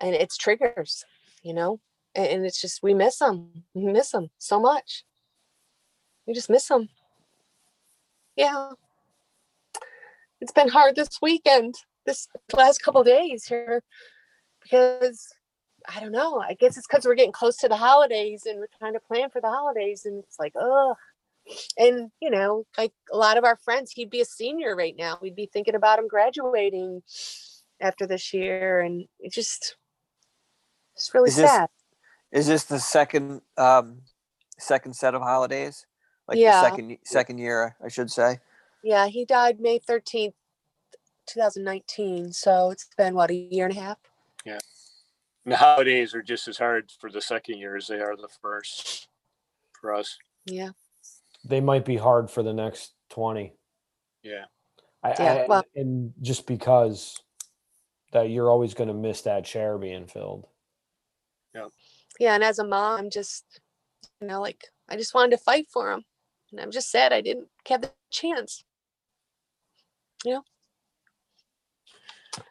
And 0.00 0.14
it's 0.14 0.36
triggers, 0.36 1.04
you 1.42 1.54
know? 1.54 1.80
And, 2.18 2.44
it's 2.44 2.60
just, 2.60 2.82
we 2.82 2.94
miss 2.94 3.18
them. 3.18 3.64
We 3.74 3.92
miss 3.92 4.10
them 4.10 4.30
so 4.38 4.60
much. 4.60 5.04
We 6.26 6.34
just 6.34 6.50
miss 6.50 6.66
them. 6.66 6.88
Yeah. 8.36 8.70
It's 10.40 10.52
been 10.52 10.68
hard 10.68 10.96
this 10.96 11.20
weekend, 11.22 11.74
this 12.06 12.28
last 12.56 12.82
couple 12.82 13.02
days 13.04 13.44
here, 13.44 13.82
because 14.62 15.26
I 15.88 16.00
don't 16.00 16.12
know. 16.12 16.40
I 16.40 16.54
guess 16.54 16.76
it's 16.76 16.86
because 16.86 17.04
we're 17.04 17.14
getting 17.14 17.32
close 17.32 17.56
to 17.58 17.68
the 17.68 17.76
holidays 17.76 18.42
and 18.46 18.58
we're 18.58 18.66
trying 18.78 18.94
to 18.94 19.00
plan 19.00 19.30
for 19.30 19.40
the 19.40 19.48
holidays. 19.48 20.04
And 20.04 20.22
it's 20.22 20.38
like, 20.38 20.52
oh, 20.56 20.94
and 21.78 22.10
you 22.20 22.30
know 22.30 22.64
like 22.76 22.92
a 23.12 23.16
lot 23.16 23.38
of 23.38 23.44
our 23.44 23.56
friends 23.56 23.92
he'd 23.92 24.10
be 24.10 24.20
a 24.20 24.24
senior 24.24 24.76
right 24.76 24.94
now 24.98 25.18
we'd 25.22 25.36
be 25.36 25.48
thinking 25.52 25.74
about 25.74 25.98
him 25.98 26.08
graduating 26.08 27.02
after 27.80 28.06
this 28.06 28.34
year 28.34 28.80
and 28.80 29.06
it 29.20 29.32
just 29.32 29.76
it's 30.94 31.14
really 31.14 31.28
Is 31.28 31.36
sad 31.36 31.68
Is 32.32 32.46
this 32.46 32.64
the 32.64 32.78
second 32.78 33.40
um 33.56 34.02
second 34.58 34.94
set 34.94 35.14
of 35.14 35.22
holidays? 35.22 35.86
Like 36.26 36.38
Yeah. 36.38 36.60
the 36.62 36.68
second 36.68 36.98
second 37.04 37.38
year, 37.38 37.76
I 37.84 37.88
should 37.88 38.10
say. 38.10 38.38
yeah 38.84 39.06
he 39.08 39.24
died 39.24 39.58
may 39.60 39.78
13th 39.80 40.34
2019 41.26 42.32
so 42.32 42.70
it's 42.70 42.86
been 42.96 43.14
what 43.14 43.28
a 43.30 43.34
year 43.34 43.66
and 43.66 43.76
a 43.76 43.80
half 43.80 43.98
And 44.46 44.60
the 45.52 45.56
holidays 45.56 46.14
are 46.14 46.22
just 46.22 46.46
as 46.48 46.58
hard 46.58 46.90
for 47.00 47.10
the 47.10 47.20
second 47.20 47.58
year 47.58 47.76
as 47.76 47.86
they 47.88 47.98
are 48.00 48.16
the 48.16 48.28
first 48.40 49.08
for 49.80 49.92
us 49.94 50.16
yeah 50.46 50.70
They 51.44 51.60
might 51.60 51.84
be 51.84 51.96
hard 51.96 52.30
for 52.30 52.42
the 52.44 52.52
next 52.54 52.94
20. 53.10 53.52
yeah 54.22 54.44
I, 55.02 55.08
Yeah, 55.18 55.32
I- 55.34 55.46
well- 55.48 55.64
and 55.74 56.12
just 56.22 56.46
because 56.46 57.20
that 58.12 58.30
you're 58.30 58.50
always 58.50 58.74
going 58.74 58.88
to 58.88 58.94
miss 58.94 59.22
that 59.22 59.44
chair 59.44 59.76
being 59.76 60.06
filled. 60.06 60.46
Yeah, 62.18 62.34
and 62.34 62.42
as 62.42 62.58
a 62.58 62.66
mom, 62.66 63.00
I'm 63.00 63.10
just, 63.10 63.44
you 64.20 64.26
know, 64.26 64.40
like 64.40 64.64
I 64.88 64.96
just 64.96 65.14
wanted 65.14 65.36
to 65.36 65.42
fight 65.42 65.66
for 65.72 65.92
him, 65.92 66.04
and 66.50 66.60
I'm 66.60 66.70
just 66.70 66.90
sad 66.90 67.12
I 67.12 67.20
didn't 67.20 67.48
have 67.68 67.82
the 67.82 67.92
chance. 68.10 68.64
Yeah. 70.24 70.40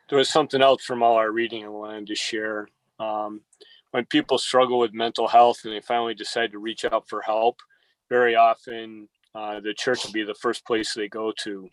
There 0.10 0.18
was 0.18 0.30
something 0.30 0.62
else 0.62 0.84
from 0.84 1.04
all 1.04 1.16
our 1.16 1.32
reading 1.32 1.66
I 1.66 1.70
wanted 1.70 2.08
to 2.08 2.16
share. 2.16 2.68
Um, 3.00 3.42
when 3.92 4.06
people 4.06 4.38
struggle 4.38 4.80
with 4.80 4.94
mental 4.94 5.28
health 5.28 5.60
and 5.64 5.74
they 5.74 5.82
finally 5.82 6.14
decide 6.14 6.52
to 6.52 6.60
reach 6.60 6.86
out 6.86 7.08
for 7.10 7.22
help, 7.22 7.58
very 8.10 8.36
often 8.36 9.08
uh, 9.36 9.60
the 9.60 9.74
church 9.74 10.06
will 10.06 10.14
be 10.14 10.24
the 10.24 10.36
first 10.36 10.66
place 10.66 10.94
they 10.94 11.08
go 11.08 11.34
to. 11.44 11.68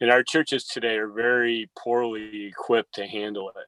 And 0.00 0.10
our 0.10 0.22
churches 0.22 0.64
today 0.64 0.96
are 0.96 1.08
very 1.08 1.70
poorly 1.78 2.46
equipped 2.46 2.94
to 2.94 3.06
handle 3.06 3.50
it. 3.50 3.66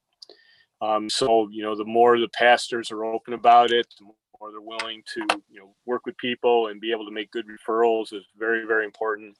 Um, 0.83 1.09
so, 1.09 1.49
you 1.51 1.63
know, 1.63 1.77
the 1.77 1.85
more 1.85 2.19
the 2.19 2.29
pastors 2.29 2.91
are 2.91 3.05
open 3.05 3.35
about 3.35 3.71
it, 3.71 3.87
the 3.99 4.05
more 4.05 4.51
they're 4.51 4.61
willing 4.61 5.03
to, 5.15 5.21
you 5.49 5.61
know, 5.61 5.75
work 5.87 6.05
with 6.07 6.17
people 6.19 6.67
and 6.67 6.81
be 6.81 6.91
able 6.93 7.07
to 7.07 7.13
make 7.13 7.31
good 7.31 7.47
referrals 7.47 8.13
is 8.13 8.25
very, 8.37 8.67
very 8.67 8.85
important 8.85 9.37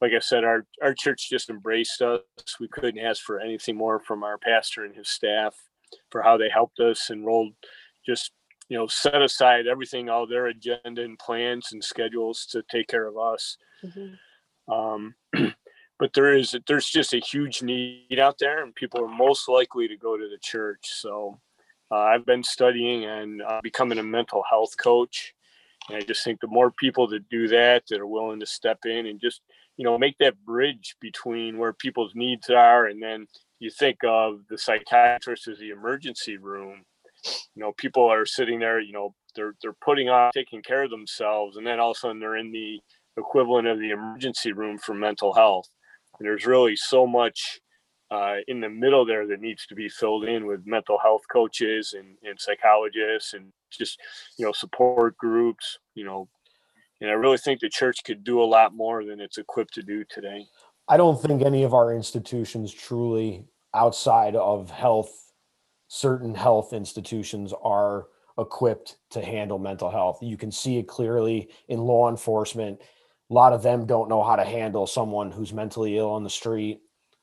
like 0.00 0.12
I 0.12 0.18
said, 0.18 0.44
our 0.44 0.66
our 0.82 0.94
church 0.94 1.28
just 1.28 1.50
embraced 1.50 2.00
us. 2.02 2.22
We 2.58 2.68
couldn't 2.68 2.98
ask 3.04 3.22
for 3.22 3.40
anything 3.40 3.76
more 3.76 4.00
from 4.00 4.22
our 4.24 4.38
pastor 4.38 4.84
and 4.84 4.94
his 4.94 5.08
staff 5.08 5.54
for 6.10 6.22
how 6.22 6.36
they 6.36 6.48
helped 6.48 6.80
us 6.80 7.10
and 7.10 7.26
rolled 7.26 7.52
just 8.06 8.32
you 8.68 8.78
know 8.78 8.86
set 8.86 9.20
aside 9.20 9.66
everything, 9.66 10.08
all 10.08 10.26
their 10.26 10.46
agenda 10.46 11.02
and 11.02 11.18
plans 11.18 11.68
and 11.72 11.84
schedules 11.84 12.46
to 12.46 12.62
take 12.70 12.88
care 12.88 13.06
of 13.06 13.18
us. 13.18 13.56
Mhm. 13.84 14.18
Um, 14.68 15.14
but 16.00 16.14
there 16.14 16.34
is 16.34 16.56
there's 16.66 16.88
just 16.88 17.12
a 17.12 17.18
huge 17.18 17.62
need 17.62 18.18
out 18.18 18.38
there, 18.40 18.64
and 18.64 18.74
people 18.74 19.04
are 19.04 19.08
most 19.08 19.48
likely 19.48 19.86
to 19.86 19.96
go 19.96 20.16
to 20.16 20.28
the 20.28 20.38
church. 20.42 20.80
So 20.82 21.38
uh, 21.92 21.98
I've 21.98 22.24
been 22.24 22.42
studying 22.42 23.04
and 23.04 23.42
uh, 23.42 23.60
becoming 23.62 23.98
a 23.98 24.02
mental 24.02 24.42
health 24.48 24.76
coach. 24.78 25.34
And 25.88 25.98
I 25.98 26.00
just 26.00 26.24
think 26.24 26.40
the 26.40 26.46
more 26.46 26.70
people 26.70 27.06
that 27.08 27.28
do 27.28 27.48
that, 27.48 27.84
that 27.88 28.00
are 28.00 28.06
willing 28.06 28.40
to 28.40 28.46
step 28.46 28.78
in 28.86 29.06
and 29.06 29.20
just 29.20 29.42
you 29.76 29.84
know 29.84 29.98
make 29.98 30.16
that 30.18 30.42
bridge 30.44 30.96
between 31.00 31.58
where 31.58 31.72
people's 31.72 32.12
needs 32.14 32.50
are 32.50 32.86
and 32.86 33.02
then 33.02 33.26
you 33.60 33.70
think 33.70 33.96
of 34.04 34.40
the 34.50 34.58
psychiatrist 34.58 35.48
as 35.48 35.58
the 35.58 35.70
emergency 35.70 36.36
room 36.36 36.82
you 37.54 37.62
know 37.62 37.72
people 37.78 38.04
are 38.04 38.26
sitting 38.26 38.58
there 38.58 38.78
you 38.78 38.92
know 38.92 39.14
they're 39.34 39.54
they're 39.62 39.76
putting 39.82 40.10
off 40.10 40.32
taking 40.34 40.60
care 40.60 40.82
of 40.82 40.90
themselves 40.90 41.56
and 41.56 41.66
then 41.66 41.80
all 41.80 41.92
of 41.92 41.96
a 41.96 41.98
sudden 41.98 42.20
they're 42.20 42.36
in 42.36 42.52
the 42.52 42.78
equivalent 43.16 43.66
of 43.66 43.78
the 43.78 43.88
emergency 43.88 44.52
room 44.52 44.76
for 44.76 44.92
mental 44.92 45.32
health 45.32 45.70
there's 46.26 46.46
really 46.46 46.76
so 46.76 47.06
much 47.06 47.60
uh, 48.10 48.36
in 48.48 48.60
the 48.60 48.68
middle 48.68 49.04
there 49.04 49.26
that 49.26 49.40
needs 49.40 49.66
to 49.66 49.74
be 49.74 49.88
filled 49.88 50.24
in 50.24 50.46
with 50.46 50.66
mental 50.66 50.98
health 50.98 51.22
coaches 51.30 51.94
and, 51.96 52.16
and 52.24 52.40
psychologists 52.40 53.34
and 53.34 53.52
just 53.70 54.00
you 54.36 54.44
know 54.44 54.52
support 54.52 55.16
groups 55.16 55.78
you 55.94 56.04
know 56.04 56.28
and 57.00 57.08
I 57.08 57.14
really 57.14 57.38
think 57.38 57.60
the 57.60 57.68
church 57.68 58.04
could 58.04 58.24
do 58.24 58.42
a 58.42 58.44
lot 58.44 58.74
more 58.74 59.04
than 59.04 59.20
it's 59.20 59.38
equipped 59.38 59.74
to 59.74 59.82
do 59.82 60.04
today. 60.04 60.46
I 60.88 60.96
don't 60.96 61.20
think 61.20 61.42
any 61.42 61.62
of 61.62 61.72
our 61.72 61.94
institutions 61.94 62.72
truly 62.72 63.44
outside 63.74 64.36
of 64.36 64.70
health, 64.70 65.32
certain 65.88 66.34
health 66.34 66.72
institutions 66.72 67.54
are 67.62 68.08
equipped 68.38 68.96
to 69.10 69.22
handle 69.22 69.58
mental 69.58 69.90
health. 69.90 70.18
You 70.20 70.36
can 70.36 70.52
see 70.52 70.78
it 70.78 70.88
clearly 70.88 71.50
in 71.68 71.80
law 71.80 72.10
enforcement. 72.10 72.80
A 73.30 73.34
lot 73.34 73.52
of 73.52 73.62
them 73.62 73.86
don't 73.86 74.08
know 74.08 74.22
how 74.22 74.36
to 74.36 74.44
handle 74.44 74.86
someone 74.86 75.30
who's 75.30 75.52
mentally 75.52 75.96
ill 75.96 76.10
on 76.10 76.24
the 76.24 76.30
street. 76.30 76.80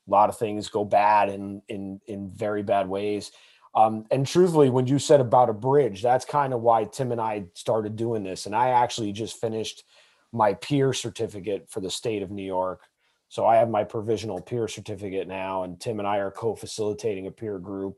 A 0.07 0.11
lot 0.11 0.29
of 0.29 0.37
things 0.37 0.69
go 0.69 0.85
bad 0.85 1.29
in 1.29 1.61
in 1.67 1.99
in 2.07 2.31
very 2.31 2.63
bad 2.63 2.87
ways. 2.87 3.31
Um, 3.75 4.05
and 4.09 4.25
truthfully, 4.25 4.69
when 4.69 4.87
you 4.87 4.97
said 4.97 5.19
about 5.19 5.49
a 5.49 5.53
bridge, 5.53 6.01
that's 6.01 6.25
kind 6.25 6.53
of 6.53 6.61
why 6.61 6.85
Tim 6.85 7.11
and 7.11 7.21
I 7.21 7.45
started 7.53 7.95
doing 7.95 8.23
this. 8.23 8.45
And 8.45 8.55
I 8.55 8.69
actually 8.69 9.11
just 9.11 9.39
finished 9.39 9.83
my 10.31 10.53
peer 10.53 10.93
certificate 10.93 11.69
for 11.69 11.79
the 11.79 11.91
state 11.91 12.23
of 12.23 12.31
New 12.31 12.43
York. 12.45 12.81
So 13.29 13.45
I 13.45 13.57
have 13.57 13.69
my 13.69 13.83
provisional 13.83 14.41
peer 14.41 14.67
certificate 14.67 15.27
now, 15.27 15.63
and 15.63 15.79
Tim 15.79 15.99
and 15.99 16.07
I 16.07 16.17
are 16.17 16.31
co-facilitating 16.31 17.27
a 17.27 17.31
peer 17.31 17.59
group, 17.59 17.97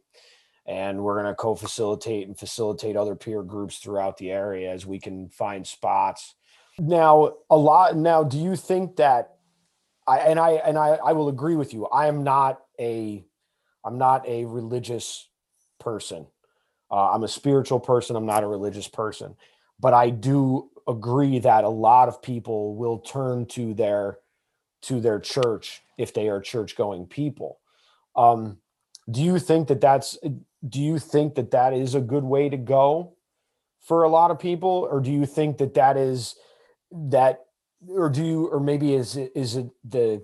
and 0.66 1.04
we're 1.04 1.22
going 1.22 1.32
to 1.32 1.36
co-facilitate 1.36 2.28
and 2.28 2.38
facilitate 2.38 2.98
other 2.98 3.16
peer 3.16 3.44
groups 3.44 3.78
throughout 3.78 4.18
the 4.18 4.32
area 4.32 4.72
as 4.72 4.88
we 4.88 5.00
can 5.00 5.30
find 5.30 5.66
spots. 5.66 6.36
Now, 6.80 7.34
a 7.50 7.58
lot. 7.58 7.96
Now, 7.98 8.24
do 8.24 8.38
you 8.40 8.56
think 8.56 8.98
that? 8.98 9.36
I 10.08 10.20
and 10.20 10.40
I 10.40 10.52
and 10.54 10.78
I 10.78 10.90
I 11.04 11.14
will 11.14 11.30
agree 11.30 11.56
with 11.56 11.74
you. 11.74 11.88
I 11.88 12.08
am 12.08 12.24
not 12.24 12.62
a, 12.80 13.24
I'm 13.86 13.98
not 13.98 14.28
a 14.28 14.46
religious 14.46 15.30
person. 15.80 16.28
Uh, 16.92 17.12
I'm 17.12 17.24
a 17.24 17.28
spiritual 17.28 17.80
person. 17.80 18.16
I'm 18.16 18.26
not 18.26 18.44
a 18.44 18.48
religious 18.48 18.88
person, 18.88 19.36
but 19.80 19.94
I 19.94 20.10
do 20.10 20.70
agree 20.88 21.40
that 21.40 21.64
a 21.64 21.70
lot 21.70 22.08
of 22.08 22.22
people 22.22 22.76
will 22.76 23.00
turn 23.00 23.46
to 23.48 23.74
their 23.74 24.18
to 24.84 25.00
their 25.02 25.20
church 25.20 25.82
if 25.98 26.14
they 26.14 26.30
are 26.30 26.42
church 26.42 26.76
going 26.76 27.06
people. 27.06 27.60
Um, 28.16 28.60
do 29.12 29.22
you 29.22 29.40
think 29.40 29.68
that 29.70 29.82
that's 29.82 30.18
do 30.68 30.82
you 30.82 31.00
think 31.00 31.36
that 31.36 31.52
that 31.52 31.74
is 31.74 31.96
a 31.96 32.02
good 32.02 32.24
way 32.24 32.50
to 32.50 32.58
go 32.58 33.14
for 33.82 34.04
a 34.04 34.10
lot 34.10 34.32
of 34.32 34.40
people, 34.40 34.88
or 34.92 35.00
do 35.00 35.12
you 35.12 35.26
think 35.26 35.58
that 35.60 35.76
that 35.76 35.98
is 35.98 36.36
that, 36.92 37.46
or 37.88 38.10
do 38.10 38.24
you, 38.24 38.48
or 38.48 38.60
maybe 38.60 38.94
is 38.94 39.16
it 39.16 39.32
is 39.36 39.56
it 39.56 39.68
the 39.84 40.24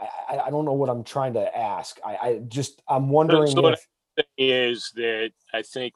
I, 0.00 0.38
I- 0.46 0.50
don't 0.50 0.64
know 0.64 0.72
what 0.72 0.88
I'm 0.88 1.04
trying 1.04 1.34
to 1.34 1.56
ask. 1.56 1.98
I, 2.04 2.16
I 2.16 2.38
just 2.48 2.82
I'm 2.88 3.08
wondering 3.10 3.52
so 3.52 3.62
what 3.62 3.74
if 3.74 4.26
is 4.36 4.90
that 4.96 5.30
I 5.52 5.62
think 5.62 5.94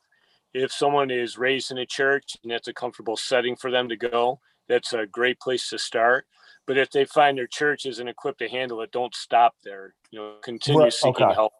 if 0.53 0.73
someone 0.73 1.11
is 1.11 1.37
raised 1.37 1.71
in 1.71 1.79
a 1.79 1.87
church 1.87 2.37
and 2.43 2.53
that's 2.53 2.69
a 2.69 2.73
comfortable 2.73 3.17
setting 3.17 3.57
for 3.57 3.71
them 3.71 3.89
to 3.89 3.97
go, 3.97 4.41
that's 4.69 4.93
a 4.93 5.07
great 5.07 5.41
place 5.41 5.69
to 5.71 5.79
start. 5.79 6.27
But 6.67 6.79
if 6.79 6.91
they 6.91 7.05
find 7.05 7.37
their 7.37 7.47
church 7.47 7.85
isn't 7.87 8.09
equipped 8.09 8.39
to 8.39 8.49
handle 8.49 8.81
it, 8.81 8.93
don't 8.93 9.15
stop 9.15 9.55
there. 9.65 9.95
You 10.11 10.21
know, 10.21 10.35
continue 10.43 10.83
Right, 10.83 10.93
seeking 10.93 11.27
okay. 11.27 11.35
help. 11.35 11.53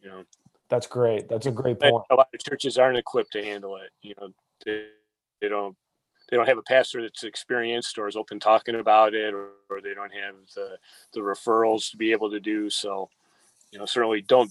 You 0.00 0.08
know, 0.08 0.24
that's 0.68 0.86
great. 0.86 1.28
That's 1.28 1.46
a 1.46 1.52
great 1.52 1.78
point. 1.80 2.04
a 2.10 2.14
lot 2.14 2.28
of 2.34 2.42
churches 2.42 2.76
aren't 2.76 2.98
equipped 2.98 3.32
to 3.32 3.44
handle 3.44 3.76
it. 3.76 3.90
You 4.02 4.14
know, 4.20 4.28
they, 4.64 4.86
they 5.40 5.48
don't 5.48 5.76
they 6.32 6.38
don't 6.38 6.48
have 6.48 6.56
a 6.56 6.62
pastor 6.62 7.02
that's 7.02 7.24
experienced 7.24 7.98
or 7.98 8.08
is 8.08 8.16
open 8.16 8.40
talking 8.40 8.76
about 8.76 9.12
it, 9.12 9.34
or, 9.34 9.50
or 9.68 9.82
they 9.82 9.92
don't 9.92 10.12
have 10.12 10.34
the 10.56 10.78
the 11.12 11.20
referrals 11.20 11.90
to 11.90 11.98
be 11.98 12.10
able 12.10 12.30
to 12.30 12.40
do 12.40 12.70
so. 12.70 13.10
You 13.70 13.78
know, 13.78 13.84
certainly 13.84 14.22
don't 14.22 14.50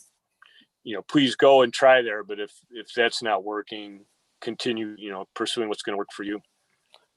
you 0.84 0.96
know 0.96 1.02
please 1.02 1.36
go 1.36 1.62
and 1.62 1.72
try 1.72 2.02
there 2.02 2.24
but 2.24 2.40
if 2.40 2.52
if 2.72 2.92
that's 2.96 3.22
not 3.22 3.44
working 3.44 4.04
continue 4.42 4.96
you 4.98 5.12
know 5.12 5.28
pursuing 5.36 5.70
what's 5.70 5.84
going 5.84 5.94
to 5.94 5.98
work 5.98 6.12
for 6.12 6.24
you 6.24 6.42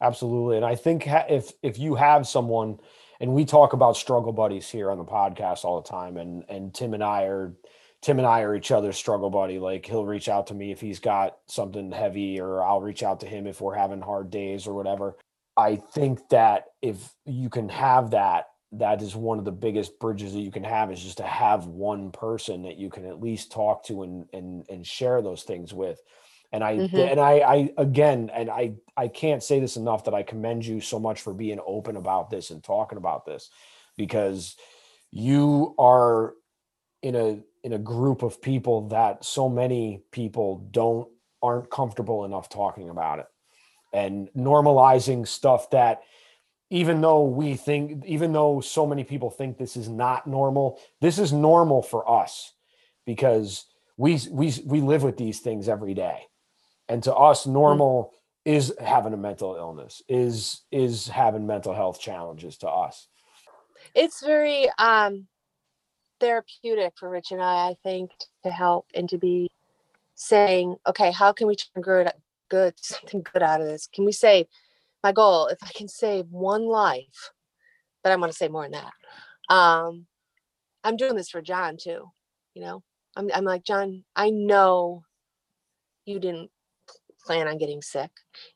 Absolutely. 0.01 0.57
And 0.57 0.67
I 0.67 0.75
think 0.75 1.05
if 1.07 1.53
if 1.63 1.79
you 1.79 1.95
have 1.95 2.27
someone 2.27 2.79
and 3.21 3.33
we 3.33 3.45
talk 3.45 3.73
about 3.73 3.97
struggle 3.97 4.33
buddies 4.33 4.69
here 4.69 4.91
on 4.91 4.99
the 4.99 5.05
podcast 5.05 5.65
all 5.65 5.81
the 5.81 5.89
time 5.89 6.17
and 6.17 6.45
and 6.49 6.75
Tim 6.75 6.95
and 6.95 7.03
I 7.03 7.25
are 7.25 7.55
Tim 8.05 8.19
and 8.19 8.27
I 8.27 8.43
are 8.43 8.55
each 8.55 8.71
other's 8.71 8.99
struggle 8.99 9.31
buddy. 9.31 9.59
Like 9.59 9.87
he'll 9.87 10.05
reach 10.05 10.29
out 10.29 10.49
to 10.49 10.55
me 10.55 10.71
if 10.71 10.79
he's 10.79 11.01
got 11.01 11.39
something 11.47 11.91
heavy 11.91 12.39
or 12.39 12.63
I'll 12.63 12.83
reach 12.83 13.03
out 13.03 13.21
to 13.21 13.27
him 13.27 13.47
if 13.47 13.63
we're 13.63 13.75
having 13.75 14.03
hard 14.03 14.31
days 14.31 14.67
or 14.67 14.75
whatever. 14.75 15.17
I 15.57 15.77
think 15.77 16.29
that 16.29 16.67
if 16.83 17.15
you 17.25 17.49
can 17.49 17.71
have 17.71 18.11
that 18.11 18.49
that 18.73 19.01
is 19.01 19.17
one 19.17 19.39
of 19.39 19.47
the 19.47 19.53
biggest 19.53 19.99
bridges 20.01 20.35
that 20.35 20.41
you 20.41 20.51
can 20.51 20.65
have 20.65 20.93
is 20.93 21.03
just 21.03 21.17
to 21.17 21.23
have 21.23 21.67
one 21.67 22.11
person 22.11 22.63
that 22.65 22.77
you 22.77 22.91
can 22.91 23.07
at 23.07 23.23
least 23.23 23.51
talk 23.51 23.85
to 23.87 24.03
and 24.03 24.27
and 24.35 24.67
and 24.69 24.87
share 24.87 25.23
those 25.23 25.45
things 25.45 25.73
with 25.73 25.99
and 26.53 26.63
I 26.63 26.77
Mhm. 26.77 27.11
and 27.13 27.19
I 27.19 27.33
I 27.39 27.71
again 27.79 28.31
and 28.35 28.51
I 28.51 28.75
I 28.99 29.09
can't 29.09 29.43
say 29.43 29.61
this 29.61 29.77
enough 29.77 30.05
that 30.05 30.15
I 30.15 30.25
commend 30.25 30.67
you 30.67 30.83
so 30.83 30.99
much 30.99 31.23
for 31.23 31.33
being 31.33 31.61
open 31.67 31.97
about 31.97 32.29
this 32.29 32.51
and 32.51 32.63
talking 32.63 32.99
about 32.99 33.25
this 33.25 33.49
because 33.97 34.57
you 35.11 35.75
are 35.79 36.35
in 37.05 37.15
a 37.15 37.39
in 37.63 37.75
a 37.75 37.79
group 37.79 38.23
of 38.23 38.41
people 38.41 38.89
that 38.89 39.25
so 39.25 39.47
many 39.49 40.03
people 40.11 40.67
don't 40.71 41.07
aren't 41.43 41.71
comfortable 41.71 42.25
enough 42.25 42.49
talking 42.49 42.89
about 42.89 43.19
it. 43.19 43.27
And 43.93 44.31
normalizing 44.35 45.29
stuff 45.29 45.69
that 45.71 46.03
even 46.71 47.03
though 47.03 47.25
we 47.25 47.57
think 47.57 48.05
even 48.07 48.33
though 48.33 48.63
so 48.63 48.87
many 48.87 49.05
people 49.05 49.31
think 49.31 49.59
this 49.59 49.77
is 49.77 49.87
not 49.89 50.27
normal 50.27 50.81
this 51.03 51.19
is 51.19 51.31
normal 51.31 51.83
for 51.83 52.11
us 52.11 52.55
because 53.05 53.67
we 53.99 54.19
we 54.31 54.55
we 54.65 54.81
live 54.81 55.03
with 55.03 55.19
these 55.19 55.41
things 55.41 55.69
every 55.69 55.93
day. 55.93 56.23
And 56.89 57.03
to 57.03 57.15
us 57.15 57.47
normal 57.47 58.15
is 58.47 58.75
having 58.81 59.13
a 59.13 59.19
mental 59.19 59.57
illness 59.57 60.01
is 60.09 60.63
is 60.73 61.07
having 61.09 61.47
mental 61.47 61.75
health 61.75 62.01
challenges 62.01 62.57
to 62.59 62.69
us. 62.69 63.09
It's 63.95 64.25
very 64.25 64.71
um 64.79 65.29
therapeutic 66.21 66.95
for 66.99 67.11
Rich 67.11 67.33
and 67.33 67.43
I, 67.43 67.69
I 67.69 67.77
think, 67.83 68.11
to 68.45 68.51
help 68.51 68.87
and 68.95 69.09
to 69.11 69.19
be 69.19 69.51
saying, 70.15 70.77
okay, 70.87 71.11
how 71.13 71.33
can 71.33 71.47
we 71.47 71.57
turn 71.57 71.83
good 71.83 72.11
good 72.51 72.75
something 72.81 73.25
good 73.33 73.43
out 73.43 73.61
of 73.61 73.67
this? 73.67 73.89
Can 73.93 74.05
we 74.05 74.13
save 74.13 74.47
my 75.03 75.13
goal, 75.13 75.49
if 75.49 75.59
I 75.63 75.71
can 75.75 75.87
save 75.89 76.27
one 76.31 76.67
life, 76.67 77.31
but 78.03 78.13
I'm 78.13 78.21
gonna 78.21 78.33
say 78.33 78.49
more 78.49 78.63
than 78.63 78.73
that. 78.73 79.55
um, 79.55 80.07
I'm 80.83 80.97
doing 80.97 81.17
this 81.17 81.31
for 81.31 81.43
John 81.43 81.77
too. 81.77 82.11
You 82.55 82.63
know, 82.63 82.83
I'm, 83.17 83.31
I'm 83.35 83.45
like, 83.45 83.65
John, 83.65 84.05
I 84.15 84.31
know 84.31 85.03
you 86.05 86.19
didn't 86.19 86.51
plan 87.25 87.49
on 87.49 87.59
getting 87.59 87.83
sick. 87.83 88.11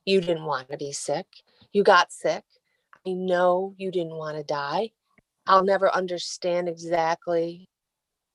You 0.05 0.21
didn't 0.21 0.45
want 0.45 0.71
to 0.71 0.77
be 0.77 0.93
sick. 0.93 1.27
You 1.73 1.83
got 1.83 2.13
sick. 2.13 2.45
I 3.07 3.13
know 3.13 3.75
you 3.79 3.91
didn't 3.91 4.17
want 4.17 4.37
to 4.37 4.43
die. 4.43 4.93
I'll 5.49 5.65
never 5.65 5.93
understand 5.95 6.69
exactly 6.69 7.69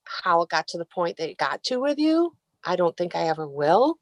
how 0.04 0.42
it 0.42 0.48
got 0.48 0.66
to 0.68 0.78
the 0.78 0.84
point 0.84 1.16
that 1.16 1.30
it 1.30 1.38
got 1.38 1.62
to 1.64 1.76
with 1.80 1.96
you. 1.96 2.36
I 2.64 2.74
don't 2.74 2.96
think 2.96 3.14
I 3.14 3.28
ever 3.28 3.46
will. 3.48 3.98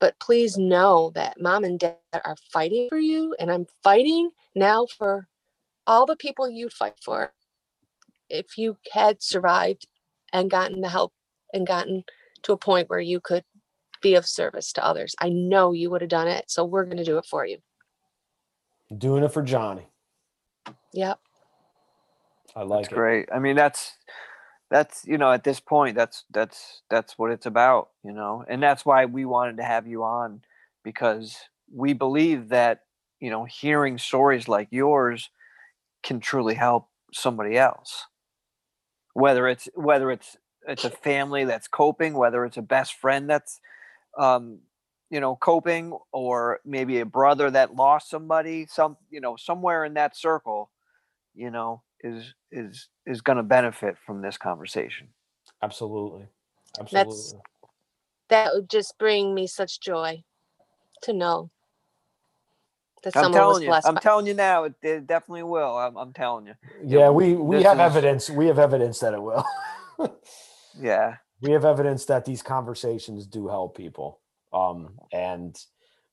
But 0.00 0.18
please 0.20 0.58
know 0.58 1.12
that 1.14 1.40
mom 1.40 1.64
and 1.64 1.78
dad 1.78 1.96
are 2.12 2.36
fighting 2.52 2.88
for 2.88 2.98
you, 2.98 3.34
and 3.38 3.50
I'm 3.50 3.66
fighting 3.82 4.30
now 4.54 4.86
for 4.86 5.28
all 5.86 6.06
the 6.06 6.16
people 6.16 6.50
you 6.50 6.68
fight 6.68 6.98
for. 7.02 7.32
If 8.28 8.58
you 8.58 8.76
had 8.92 9.22
survived 9.22 9.86
and 10.32 10.50
gotten 10.50 10.80
the 10.80 10.88
help 10.88 11.12
and 11.54 11.66
gotten 11.66 12.04
to 12.42 12.52
a 12.52 12.58
point 12.58 12.90
where 12.90 13.00
you 13.00 13.20
could 13.20 13.44
be 14.02 14.14
of 14.14 14.26
service 14.26 14.72
to 14.72 14.84
others, 14.84 15.14
I 15.20 15.28
know 15.30 15.72
you 15.72 15.88
would 15.90 16.00
have 16.02 16.10
done 16.10 16.28
it. 16.28 16.50
So 16.50 16.64
we're 16.64 16.84
going 16.84 16.96
to 16.96 17.04
do 17.04 17.18
it 17.18 17.26
for 17.26 17.46
you. 17.46 17.58
Doing 18.96 19.22
it 19.22 19.32
for 19.32 19.42
Johnny. 19.42 19.86
Yep. 20.92 21.20
I 22.54 22.62
like 22.62 22.84
That's 22.84 22.92
it. 22.92 22.94
great. 22.94 23.28
I 23.34 23.38
mean, 23.38 23.56
that's 23.56 23.96
that's 24.70 25.04
you 25.06 25.18
know 25.18 25.32
at 25.32 25.44
this 25.44 25.60
point 25.60 25.96
that's 25.96 26.24
that's 26.30 26.82
that's 26.90 27.18
what 27.18 27.30
it's 27.30 27.46
about, 27.46 27.90
you 28.04 28.12
know, 28.12 28.44
and 28.48 28.62
that's 28.62 28.86
why 28.86 29.04
we 29.04 29.24
wanted 29.24 29.58
to 29.58 29.64
have 29.64 29.86
you 29.86 30.02
on 30.02 30.42
because 30.82 31.36
we 31.72 31.92
believe 31.92 32.48
that 32.48 32.80
you 33.20 33.30
know 33.30 33.44
hearing 33.44 33.98
stories 33.98 34.48
like 34.48 34.68
yours 34.70 35.30
can 36.02 36.20
truly 36.20 36.54
help 36.54 36.88
somebody 37.12 37.56
else. 37.56 38.06
Whether 39.14 39.48
it's 39.48 39.68
whether 39.74 40.10
it's 40.10 40.36
it's 40.66 40.84
a 40.84 40.90
family 40.90 41.44
that's 41.44 41.68
coping, 41.68 42.14
whether 42.14 42.44
it's 42.44 42.56
a 42.56 42.62
best 42.62 42.94
friend 42.94 43.28
that's 43.28 43.60
um, 44.18 44.60
you 45.10 45.20
know 45.20 45.36
coping, 45.36 45.98
or 46.12 46.60
maybe 46.64 47.00
a 47.00 47.06
brother 47.06 47.50
that 47.50 47.74
lost 47.74 48.08
somebody, 48.08 48.66
some 48.66 48.96
you 49.10 49.20
know 49.20 49.36
somewhere 49.36 49.84
in 49.84 49.94
that 49.94 50.16
circle, 50.16 50.70
you 51.34 51.50
know 51.50 51.82
is 52.02 52.34
is 52.50 52.88
is 53.06 53.20
going 53.20 53.36
to 53.36 53.42
benefit 53.42 53.96
from 54.06 54.22
this 54.22 54.36
conversation. 54.36 55.08
Absolutely. 55.62 56.26
Absolutely. 56.80 57.12
That's- 57.14 57.34
That 58.28 58.54
would 58.54 58.70
just 58.70 58.98
bring 58.98 59.34
me 59.34 59.46
such 59.46 59.80
joy 59.80 60.24
to 61.02 61.12
know 61.12 61.50
that 63.02 63.16
I'm 63.16 63.24
someone 63.24 63.32
was 63.32 63.38
telling 63.50 63.62
you, 63.62 63.68
blessed. 63.68 63.88
I'm 63.88 63.94
by- 63.94 64.00
telling 64.00 64.26
you 64.26 64.34
now, 64.34 64.64
it, 64.64 64.74
it 64.82 65.06
definitely 65.06 65.42
will. 65.42 65.76
I'm, 65.76 65.96
I'm 65.96 66.12
telling 66.12 66.46
you. 66.46 66.54
yeah, 66.84 67.10
we 67.10 67.34
we 67.34 67.56
this 67.56 67.66
have 67.66 67.78
is- 67.78 67.82
evidence. 67.96 68.30
We 68.30 68.46
have 68.46 68.58
evidence 68.58 69.00
that 69.00 69.14
it 69.14 69.22
will. 69.22 69.44
Yeah, 70.80 71.16
we 71.40 71.50
have 71.52 71.64
evidence 71.64 72.04
that 72.06 72.24
these 72.24 72.42
conversations 72.42 73.26
do 73.26 73.48
help 73.48 73.76
people. 73.76 74.20
Um, 74.52 74.98
and 75.12 75.56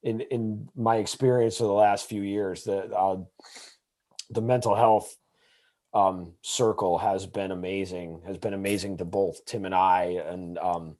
in 0.03 0.21
in 0.21 0.69
my 0.75 0.97
experience 0.97 1.57
for 1.57 1.65
the 1.65 1.73
last 1.73 2.07
few 2.09 2.21
years, 2.23 2.63
the 2.63 2.85
uh, 2.93 3.17
the 4.31 4.41
mental 4.41 4.75
health 4.75 5.15
um, 5.93 6.33
circle 6.41 6.97
has 6.97 7.25
been 7.25 7.51
amazing. 7.51 8.21
Has 8.25 8.37
been 8.37 8.53
amazing 8.53 8.97
to 8.97 9.05
both 9.05 9.45
Tim 9.45 9.65
and 9.65 9.75
I, 9.75 10.21
and 10.25 10.57
um, 10.57 10.97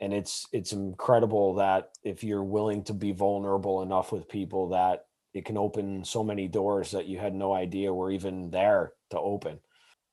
and 0.00 0.12
it's 0.12 0.46
it's 0.52 0.72
incredible 0.72 1.54
that 1.54 1.90
if 2.02 2.22
you're 2.22 2.44
willing 2.44 2.84
to 2.84 2.94
be 2.94 3.12
vulnerable 3.12 3.82
enough 3.82 4.12
with 4.12 4.28
people, 4.28 4.68
that 4.70 5.06
it 5.32 5.44
can 5.44 5.56
open 5.56 6.04
so 6.04 6.22
many 6.22 6.48
doors 6.48 6.90
that 6.90 7.06
you 7.06 7.18
had 7.18 7.34
no 7.34 7.54
idea 7.54 7.92
were 7.92 8.10
even 8.10 8.50
there 8.50 8.92
to 9.10 9.18
open. 9.18 9.58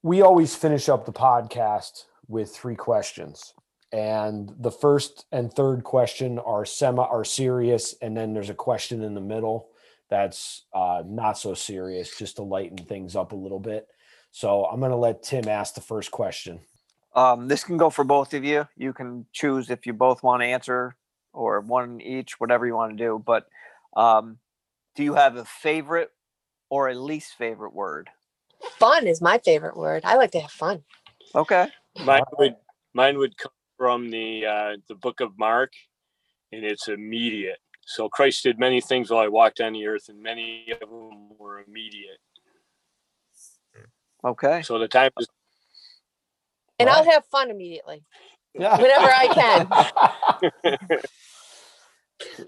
We 0.02 0.22
always 0.22 0.56
finish 0.56 0.88
up 0.88 1.06
the 1.06 1.12
podcast 1.12 2.06
with 2.28 2.56
three 2.56 2.76
questions 2.76 3.54
and 3.92 4.54
the 4.60 4.72
first 4.72 5.26
and 5.32 5.52
third 5.52 5.84
question 5.84 6.38
are 6.40 6.66
semi 6.66 7.04
are 7.04 7.24
serious 7.24 7.96
and 8.02 8.16
then 8.16 8.34
there's 8.34 8.50
a 8.50 8.56
question 8.56 9.02
in 9.02 9.16
the 9.16 9.22
middle 9.22 9.69
that's 10.10 10.66
uh, 10.74 11.04
not 11.06 11.38
so 11.38 11.54
serious 11.54 12.18
just 12.18 12.38
to 12.38 12.44
lighten 12.44 12.78
things 12.78 13.16
up 13.16 13.32
a 13.32 13.36
little 13.36 13.60
bit 13.60 13.88
so 14.32 14.66
i'm 14.66 14.80
going 14.80 14.92
to 14.92 14.98
let 14.98 15.24
tim 15.24 15.48
ask 15.48 15.76
the 15.76 15.82
first 15.82 16.12
question 16.12 16.60
um, 17.16 17.48
this 17.48 17.64
can 17.64 17.78
go 17.78 17.90
for 17.90 18.04
both 18.04 18.34
of 18.34 18.44
you. 18.44 18.68
You 18.78 18.94
can 18.94 19.26
choose 19.34 19.70
if 19.70 19.86
you 19.86 19.94
both 19.94 20.24
want 20.24 20.42
to 20.42 20.46
answer 20.46 20.96
or 21.34 21.60
one 21.62 22.02
each, 22.02 22.40
whatever 22.40 22.66
you 22.66 22.76
want 22.76 22.98
to 22.98 23.04
do. 23.04 23.24
But 23.26 23.48
um, 23.96 24.38
do 24.96 25.04
you 25.04 25.16
have 25.16 25.36
a 25.36 25.46
favorite 25.46 26.12
or 26.70 26.90
a 26.90 26.96
least 26.96 27.34
favorite 27.38 27.74
word? 27.74 28.10
Fun 28.78 29.08
is 29.08 29.22
my 29.22 29.40
favorite 29.40 29.78
word. 29.78 30.04
I 30.06 30.16
like 30.16 30.32
to 30.32 30.40
have 30.40 30.52
fun. 30.52 30.84
Okay. 31.34 31.68
Mine 32.04 32.24
would 32.38 32.56
mine 32.94 33.18
would 33.18 33.38
come 33.38 33.52
from 33.78 34.10
the 34.10 34.46
uh, 34.46 34.78
the 34.88 34.96
book 34.96 35.22
of 35.22 35.38
Mark, 35.38 35.72
and 36.52 36.64
it's 36.64 36.88
immediate. 36.88 37.60
So 37.90 38.08
Christ 38.08 38.44
did 38.44 38.60
many 38.60 38.82
things 38.82 39.10
while 39.10 39.20
I 39.20 39.30
walked 39.30 39.60
on 39.60 39.74
the 39.74 39.88
earth, 39.88 40.10
and 40.10 40.22
many 40.22 40.68
of 40.80 40.92
them 40.92 41.30
were 41.40 41.64
immediate. 41.68 42.20
Okay. 44.24 44.62
So 44.62 44.78
the 44.78 44.88
time 44.88 45.10
is 45.20 45.28
And 46.78 46.88
I'll 46.88 47.04
have 47.04 47.26
fun 47.26 47.50
immediately. 47.50 48.04
yeah 48.54 48.78
Whenever 48.78 49.08
I 49.08 49.28
can. 49.34 49.68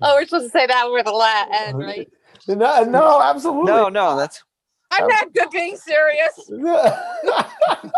Oh, 0.01 0.15
we're 0.15 0.25
supposed 0.25 0.47
to 0.47 0.49
say 0.49 0.67
that 0.67 0.91
with 0.91 1.07
a 1.07 1.11
la 1.11 1.45
end, 1.49 1.75
uh, 1.75 1.77
right? 1.77 2.11
no, 2.47 2.83
no 2.83 3.21
absolutely 3.21 3.71
No, 3.71 3.87
no, 3.87 4.17
that's 4.17 4.43
I'm 4.91 5.07
not 5.07 5.33
good 5.33 5.49
being 5.49 5.77
serious. 5.77 6.49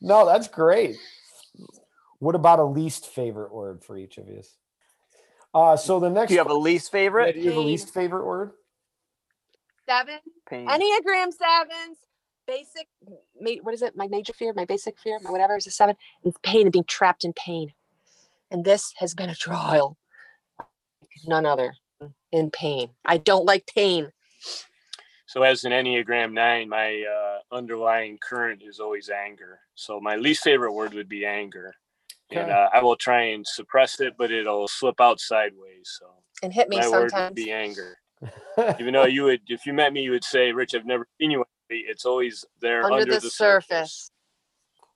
no 0.00 0.26
that's 0.26 0.48
great 0.48 0.96
what 2.18 2.34
about 2.34 2.58
a 2.58 2.64
least 2.64 3.06
favorite 3.06 3.52
word 3.52 3.84
for 3.84 3.96
each 3.96 4.18
of 4.18 4.28
you 4.28 4.42
uh 5.56 5.76
so 5.76 6.00
the 6.00 6.10
next 6.10 6.28
do 6.30 6.34
you 6.36 6.40
have 6.40 6.50
a 6.50 6.54
least 6.54 6.92
yeah, 6.92 7.00
favorite? 7.00 7.34
do 7.34 7.40
you 7.40 7.50
have 7.50 7.58
a 7.58 7.60
least 7.62 7.94
favorite 7.94 8.26
word 8.26 8.52
Seven. 9.88 10.18
Pain. 10.48 10.66
Enneagram 10.68 11.32
sevens. 11.32 11.98
Basic. 12.46 12.88
ma- 13.40 13.62
What 13.62 13.74
is 13.74 13.82
it? 13.82 13.96
My 13.96 14.08
major 14.08 14.32
fear, 14.34 14.52
my 14.54 14.64
basic 14.64 14.98
fear, 15.00 15.18
my 15.22 15.30
whatever 15.30 15.56
is 15.56 15.66
a 15.66 15.72
seven. 15.72 15.96
It's 16.24 16.38
pain 16.42 16.62
and 16.62 16.72
being 16.72 16.84
trapped 16.86 17.24
in 17.24 17.32
pain. 17.34 17.72
And 18.50 18.64
this 18.64 18.94
has 18.98 19.14
been 19.14 19.30
a 19.30 19.34
trial. 19.36 19.98
None 21.26 21.46
other 21.46 21.74
in 22.32 22.50
pain. 22.50 22.90
I 23.04 23.18
don't 23.18 23.46
like 23.46 23.66
pain. 23.74 24.12
so 25.26 25.42
as 25.42 25.64
an 25.64 25.72
Enneagram 25.72 26.32
nine, 26.32 26.68
my 26.68 27.04
uh, 27.04 27.56
underlying 27.56 28.18
current 28.18 28.62
is 28.64 28.80
always 28.80 29.10
anger. 29.10 29.60
So 29.76 30.00
my 30.00 30.16
least 30.16 30.44
favorite 30.44 30.72
word 30.74 30.94
would 30.94 31.08
be 31.08 31.26
anger, 31.26 31.74
and 32.30 32.50
uh, 32.50 32.68
I 32.72 32.82
will 32.82 32.96
try 32.96 33.22
and 33.22 33.46
suppress 33.46 34.00
it, 34.00 34.14
but 34.18 34.30
it'll 34.30 34.68
slip 34.68 35.00
out 35.00 35.20
sideways. 35.20 35.98
So 35.98 36.06
And 36.42 36.52
hit 36.52 36.68
me 36.68 36.78
my 36.78 36.88
word 36.88 37.02
would 37.02 37.10
sometimes. 37.10 37.34
be 37.34 37.52
anger. 37.52 37.98
Even 38.80 38.94
though 38.94 39.04
you 39.04 39.24
would, 39.24 39.42
if 39.48 39.66
you 39.66 39.72
met 39.72 39.92
me, 39.92 40.02
you 40.02 40.10
would 40.10 40.24
say, 40.24 40.50
"Rich, 40.52 40.74
I've 40.74 40.86
never 40.86 41.06
seen 41.20 41.30
you." 41.30 41.44
angry." 41.70 41.84
It's 41.88 42.04
always 42.04 42.44
there 42.60 42.84
Under, 42.84 43.02
under, 43.02 43.20
the, 43.20 43.30
surface. 43.30 44.10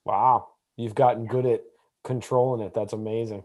Wow, 0.05 0.49
you've 0.77 0.95
gotten 0.95 1.27
good 1.27 1.47
at 1.47 1.63
controlling 2.03 2.67
it. 2.67 2.73
That's 2.75 2.95
amazing. 2.95 3.45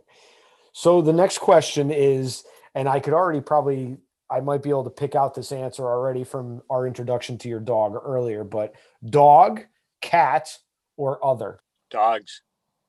So 0.72 1.02
the 1.02 1.14
next 1.14 1.40
question 1.40 1.92
is, 1.92 2.44
and 2.74 2.88
I 2.88 3.00
could 3.00 3.14
already 3.14 3.42
probably, 3.42 3.98
I 4.30 4.40
might 4.40 4.64
be 4.64 4.70
able 4.70 4.86
to 4.86 4.90
pick 4.90 5.16
out 5.16 5.34
this 5.34 5.52
answer 5.52 5.84
already 5.84 6.24
from 6.24 6.62
our 6.70 6.88
introduction 6.88 7.38
to 7.40 7.50
your 7.50 7.60
dog 7.60 7.96
earlier, 8.02 8.44
but 8.44 8.76
dog, 9.10 9.66
cat, 10.02 10.58
or 10.98 11.24
other? 11.26 11.60
Dogs. 11.92 12.42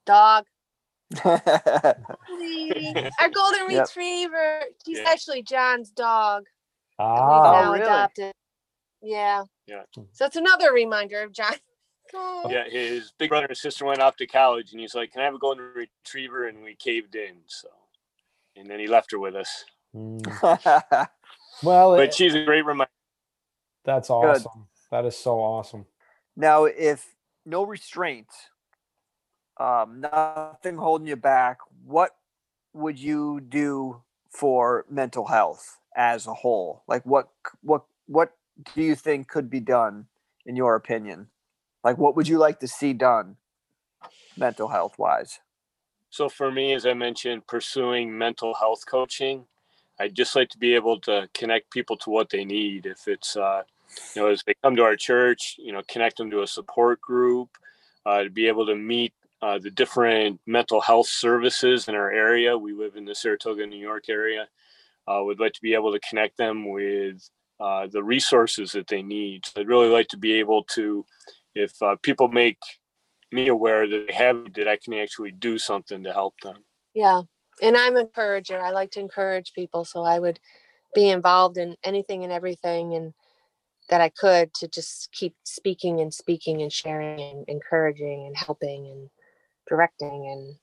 Dog. 0.05 0.45
Lee, 2.39 2.95
Our 3.21 3.29
golden 3.31 3.71
Yep. 3.71 3.87
retriever. 3.89 4.61
She's 4.85 4.99
Yeah. 4.99 5.09
actually 5.11 5.43
John's 5.43 5.91
dog. 5.91 6.45
that 6.99 7.05
we've 7.05 7.11
Ah, 7.13 7.63
now 7.63 7.73
really? 7.73 7.83
adopted. 7.85 8.33
Yeah. 9.03 9.45
Yeah. 9.67 9.83
So 10.13 10.25
it's 10.25 10.37
another 10.37 10.73
reminder 10.73 11.23
of 11.23 11.33
John. 11.33 11.55
Oh. 12.15 12.49
Yeah, 12.49 12.69
his 12.69 13.11
big 13.19 13.31
brother 13.31 13.47
and 13.47 13.57
sister 13.57 13.85
went 13.85 14.01
off 14.01 14.15
to 14.19 14.29
college, 14.29 14.71
and 14.71 14.81
he's 14.81 14.95
like, 14.95 15.11
"Can 15.11 15.23
I 15.23 15.25
have 15.25 15.35
a 15.35 15.39
golden 15.39 15.65
retriever?" 15.75 16.47
And 16.47 16.63
we 16.63 16.77
caved 16.77 17.17
in. 17.17 17.39
So, 17.47 17.69
and 18.55 18.71
then 18.71 18.79
he 18.79 18.87
left 18.87 19.11
her 19.11 19.19
with 19.19 19.35
us. 19.35 19.65
mm. 19.95 20.23
well, 21.65 21.97
But 21.97 22.05
it- 22.05 22.15
she's 22.15 22.37
a 22.37 22.45
great 22.45 22.65
reminder. 22.65 22.89
that's 23.85 24.09
awesome. 24.09 24.69
That 24.93 25.05
is 25.05 25.17
so 25.19 25.41
awesome. 25.41 25.87
now, 26.37 26.67
if 26.67 27.05
no 27.45 27.65
restraints, 27.65 28.37
um, 29.59 30.01
nothing 30.01 30.77
holding 30.77 31.07
you 31.07 31.17
back, 31.17 31.59
what 31.85 32.17
would 32.73 32.99
you 32.99 33.41
do 33.41 34.03
for 34.31 34.85
mental 34.91 35.27
health 35.27 35.79
as 35.97 36.27
a 36.27 36.35
whole? 36.35 36.83
Like, 36.87 37.05
what, 37.07 37.31
what, 37.63 37.85
what 38.07 38.33
do 38.75 38.83
you 38.83 38.95
think 38.95 39.29
could 39.29 39.49
be 39.49 39.61
done, 39.61 40.07
in 40.45 40.57
your 40.57 40.75
opinion? 40.75 41.29
Like, 41.83 41.99
what 41.99 42.17
would 42.17 42.29
you 42.29 42.39
like 42.39 42.61
to 42.61 42.69
see 42.69 42.93
done, 42.93 43.37
mental 44.37 44.69
health 44.69 44.99
wise? 44.99 45.41
So 46.11 46.29
for 46.29 46.51
me, 46.51 46.73
as 46.73 46.87
I 46.87 46.95
mentioned, 46.95 47.47
pursuing 47.47 48.17
mental 48.17 48.55
health 48.55 48.85
coaching, 48.87 49.45
I'd 49.99 50.15
just 50.15 50.37
like 50.37 50.51
to 50.51 50.59
be 50.59 50.75
able 50.75 51.01
to 51.01 51.29
connect 51.33 51.71
people 51.71 51.97
to 51.99 52.11
what 52.11 52.31
they 52.31 52.45
need. 52.45 52.87
If 52.87 53.09
it's 53.09 53.37
uh, 53.37 53.63
you 54.15 54.23
know, 54.23 54.29
as 54.29 54.43
they 54.47 54.55
come 54.63 54.77
to 54.77 54.83
our 54.83 54.97
church, 54.97 55.57
you 55.59 55.73
know, 55.73 55.83
connect 55.89 56.19
them 56.19 56.31
to 56.31 56.43
a 56.43 56.47
support 56.47 57.01
group, 57.01 57.51
uh, 58.05 58.25
to 58.25 58.31
be 58.31 58.47
able 58.47 58.67
to 58.67 58.75
meet 58.75 59.13
uh, 59.43 59.59
the 59.59 59.71
different 59.71 60.41
mental 60.47 60.81
health 60.81 61.09
services 61.09 61.89
in 61.89 61.95
our 61.95 62.11
area. 62.11 62.57
We 62.57 62.73
live 62.73 62.97
in 62.97 63.05
the 63.05 63.15
Saratoga, 63.15 63.67
New 63.67 63.79
York 63.79 64.09
area. 64.09 64.49
Uh, 65.07 65.21
would 65.23 65.39
like 65.39 65.53
to 65.53 65.63
be 65.63 65.75
able 65.75 65.93
to 65.93 66.01
connect 66.01 66.37
them 66.37 66.69
with 66.69 67.29
uh, 67.61 67.87
the 67.87 68.03
resources 68.03 68.73
that 68.73 68.89
they 68.89 69.03
need. 69.03 69.47
So 69.47 69.61
I'd 69.61 69.69
really 69.69 69.89
like 69.89 70.09
to 70.09 70.17
be 70.17 70.35
able 70.35 70.65
to, 70.75 71.05
if 71.55 71.71
uh, 71.81 71.97
people 72.03 72.29
make 72.29 72.59
me 73.31 73.49
aware 73.49 73.87
that 73.87 74.07
they 74.09 74.15
have, 74.15 74.53
that 74.55 74.69
I 74.69 74.79
can 74.83 74.95
actually 74.95 75.33
do 75.33 75.59
something 75.59 76.03
to 76.03 76.13
help 76.13 76.35
them. 76.43 76.57
Yeah. 76.95 77.23
And 77.63 77.77
I'm 77.77 77.97
an 77.97 78.07
encourager. 78.07 78.61
I 78.61 78.71
like 78.71 78.91
to 78.93 79.01
encourage 79.01 79.53
people. 79.53 79.85
So 79.85 80.03
I 80.03 80.19
would 80.19 80.41
be 80.95 81.09
involved 81.09 81.57
in 81.57 81.77
anything 81.85 82.25
and 82.25 82.33
everything 82.33 82.95
and 82.95 83.15
that 83.89 84.01
I 84.01 84.09
could 84.09 84.53
to 84.55 84.69
just 84.69 85.13
keep 85.13 85.35
speaking 85.45 86.01
and 86.01 86.13
speaking 86.13 86.63
and 86.63 86.73
sharing 86.73 87.21
and 87.21 87.45
encouraging 87.49 88.27
and 88.27 88.37
helping 88.37 88.87
and 88.89 89.09
directing 89.69 90.29
and 90.31 90.57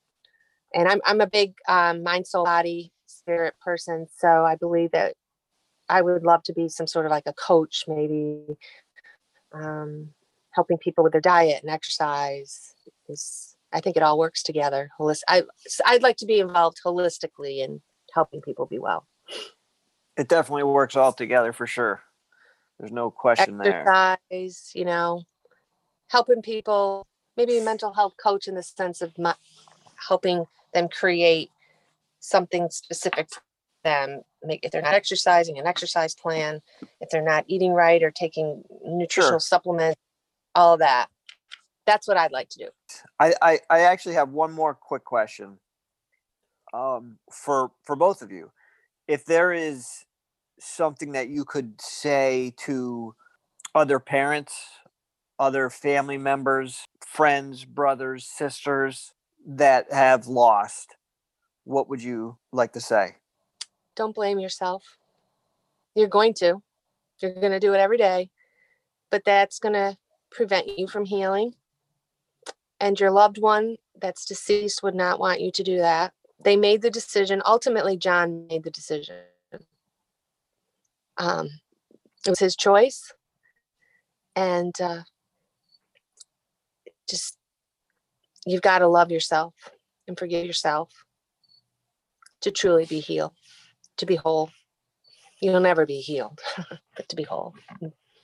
and 0.74 0.88
I'm 0.88 1.00
I'm 1.04 1.20
a 1.20 1.26
big 1.26 1.54
um, 1.68 2.02
mind 2.02 2.26
soul 2.26 2.44
body 2.44 2.92
spirit 3.06 3.54
person 3.60 4.06
so 4.16 4.44
I 4.44 4.56
believe 4.56 4.90
that 4.92 5.14
I 5.88 6.02
would 6.02 6.24
love 6.24 6.42
to 6.44 6.52
be 6.52 6.68
some 6.68 6.86
sort 6.86 7.06
of 7.06 7.10
like 7.10 7.24
a 7.26 7.34
coach 7.34 7.84
maybe 7.86 8.40
um, 9.52 10.10
helping 10.52 10.78
people 10.78 11.04
with 11.04 11.12
their 11.12 11.20
diet 11.20 11.62
and 11.62 11.70
exercise 11.70 12.74
is 13.08 13.56
I 13.72 13.80
think 13.80 13.96
it 13.96 14.02
all 14.02 14.18
works 14.18 14.42
together 14.42 14.90
holistic 14.98 15.22
I 15.28 15.42
I'd 15.86 16.02
like 16.02 16.16
to 16.18 16.26
be 16.26 16.40
involved 16.40 16.80
holistically 16.84 17.58
in 17.58 17.80
helping 18.12 18.40
people 18.40 18.66
be 18.66 18.78
well 18.78 19.06
It 20.16 20.28
definitely 20.28 20.62
works 20.64 20.96
all 20.96 21.12
together 21.12 21.52
for 21.52 21.66
sure. 21.66 22.02
There's 22.78 22.92
no 22.92 23.10
question 23.10 23.58
there. 23.58 23.80
exercise, 23.80 24.70
you 24.74 24.84
know, 24.84 25.22
helping 26.08 26.42
people, 26.42 27.06
maybe 27.36 27.58
a 27.58 27.62
mental 27.62 27.92
health 27.92 28.14
coach 28.22 28.48
in 28.48 28.54
the 28.54 28.62
sense 28.62 29.02
of 29.02 29.16
my, 29.18 29.34
helping 30.08 30.46
them 30.72 30.88
create 30.88 31.50
something 32.20 32.70
specific 32.70 33.28
for 33.30 33.42
them. 33.84 34.22
Make 34.42 34.60
if 34.62 34.72
they're 34.72 34.82
not 34.82 34.94
exercising, 34.94 35.58
an 35.58 35.66
exercise 35.66 36.14
plan. 36.14 36.60
If 37.00 37.10
they're 37.10 37.22
not 37.22 37.44
eating 37.46 37.72
right 37.72 38.02
or 38.02 38.10
taking 38.10 38.62
nutritional 38.84 39.40
supplements, 39.40 40.00
all 40.54 40.74
of 40.74 40.80
that. 40.80 41.08
That's 41.86 42.08
what 42.08 42.16
I'd 42.16 42.32
like 42.32 42.48
to 42.50 42.58
do. 42.58 42.68
I, 43.20 43.34
I, 43.42 43.60
I 43.68 43.80
actually 43.80 44.14
have 44.14 44.30
one 44.30 44.52
more 44.52 44.74
quick 44.74 45.04
question 45.04 45.58
um, 46.72 47.18
for 47.30 47.70
for 47.84 47.94
both 47.94 48.22
of 48.22 48.30
you. 48.32 48.50
If 49.06 49.26
there 49.26 49.52
is 49.52 50.06
something 50.58 51.12
that 51.12 51.28
you 51.28 51.44
could 51.44 51.80
say 51.80 52.54
to 52.58 53.14
other 53.74 53.98
parents, 53.98 54.54
other 55.38 55.70
family 55.70 56.18
members, 56.18 56.84
friends, 57.06 57.64
brothers, 57.64 58.24
sisters 58.24 59.12
that 59.46 59.92
have 59.92 60.26
lost, 60.26 60.96
what 61.64 61.88
would 61.88 62.02
you 62.02 62.38
like 62.52 62.72
to 62.72 62.80
say? 62.80 63.16
Don't 63.96 64.14
blame 64.14 64.38
yourself. 64.38 64.98
You're 65.94 66.08
going 66.08 66.34
to. 66.34 66.62
You're 67.20 67.34
going 67.34 67.52
to 67.52 67.60
do 67.60 67.72
it 67.74 67.78
every 67.80 67.96
day, 67.96 68.30
but 69.10 69.22
that's 69.24 69.58
going 69.58 69.74
to 69.74 69.96
prevent 70.30 70.78
you 70.78 70.88
from 70.88 71.04
healing. 71.04 71.54
And 72.80 72.98
your 72.98 73.12
loved 73.12 73.38
one 73.38 73.76
that's 74.00 74.24
deceased 74.24 74.82
would 74.82 74.96
not 74.96 75.20
want 75.20 75.40
you 75.40 75.52
to 75.52 75.62
do 75.62 75.78
that. 75.78 76.12
They 76.42 76.56
made 76.56 76.82
the 76.82 76.90
decision. 76.90 77.40
Ultimately, 77.46 77.96
John 77.96 78.46
made 78.48 78.64
the 78.64 78.70
decision. 78.70 79.16
Um, 81.16 81.48
it 82.26 82.30
was 82.30 82.40
his 82.40 82.56
choice. 82.56 83.12
And 84.34 84.74
uh, 84.80 85.02
just, 87.08 87.36
you've 88.46 88.62
got 88.62 88.78
to 88.78 88.88
love 88.88 89.10
yourself 89.10 89.54
and 90.06 90.18
forgive 90.18 90.46
yourself 90.46 90.90
to 92.42 92.50
truly 92.50 92.84
be 92.84 93.00
healed, 93.00 93.32
to 93.96 94.06
be 94.06 94.16
whole. 94.16 94.50
You'll 95.40 95.60
never 95.60 95.86
be 95.86 96.00
healed, 96.00 96.40
but 96.96 97.08
to 97.08 97.16
be 97.16 97.22
whole, 97.22 97.54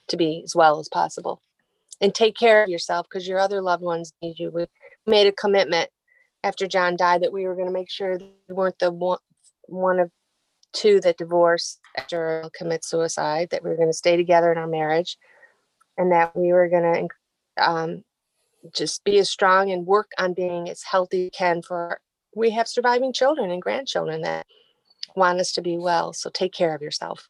to 0.07 0.17
be 0.17 0.41
as 0.43 0.55
well 0.55 0.79
as 0.79 0.89
possible. 0.89 1.41
And 1.99 2.15
take 2.15 2.35
care 2.35 2.63
of 2.63 2.69
yourself 2.69 3.07
because 3.09 3.27
your 3.27 3.39
other 3.39 3.61
loved 3.61 3.83
ones 3.83 4.13
need 4.21 4.39
you. 4.39 4.49
We 4.49 4.65
made 5.05 5.27
a 5.27 5.31
commitment 5.31 5.89
after 6.43 6.67
John 6.67 6.95
died 6.95 7.21
that 7.21 7.33
we 7.33 7.45
were 7.45 7.55
going 7.55 7.67
to 7.67 7.73
make 7.73 7.91
sure 7.91 8.17
we 8.17 8.55
weren't 8.55 8.79
the 8.79 8.91
one, 8.91 9.19
one 9.65 9.99
of 9.99 10.09
two 10.73 10.99
that 11.01 11.17
divorced 11.17 11.79
after 11.97 12.49
commit 12.57 12.83
suicide, 12.83 13.49
that 13.51 13.63
we 13.63 13.69
were 13.69 13.75
going 13.75 13.89
to 13.89 13.93
stay 13.93 14.17
together 14.17 14.51
in 14.51 14.57
our 14.57 14.67
marriage 14.67 15.17
and 15.97 16.11
that 16.11 16.35
we 16.35 16.51
were 16.51 16.69
going 16.69 17.07
to 17.57 17.63
um, 17.63 18.03
just 18.73 19.03
be 19.03 19.17
as 19.19 19.29
strong 19.29 19.71
and 19.71 19.85
work 19.85 20.11
on 20.17 20.33
being 20.33 20.69
as 20.69 20.83
healthy 20.83 21.25
as 21.25 21.31
can 21.31 21.61
for 21.61 21.99
we 22.35 22.49
have 22.49 22.67
surviving 22.67 23.13
children 23.13 23.51
and 23.51 23.61
grandchildren 23.61 24.21
that 24.21 24.45
want 25.15 25.39
us 25.39 25.51
to 25.51 25.61
be 25.61 25.77
well 25.77 26.13
so 26.13 26.29
take 26.29 26.53
care 26.53 26.75
of 26.75 26.81
yourself 26.81 27.29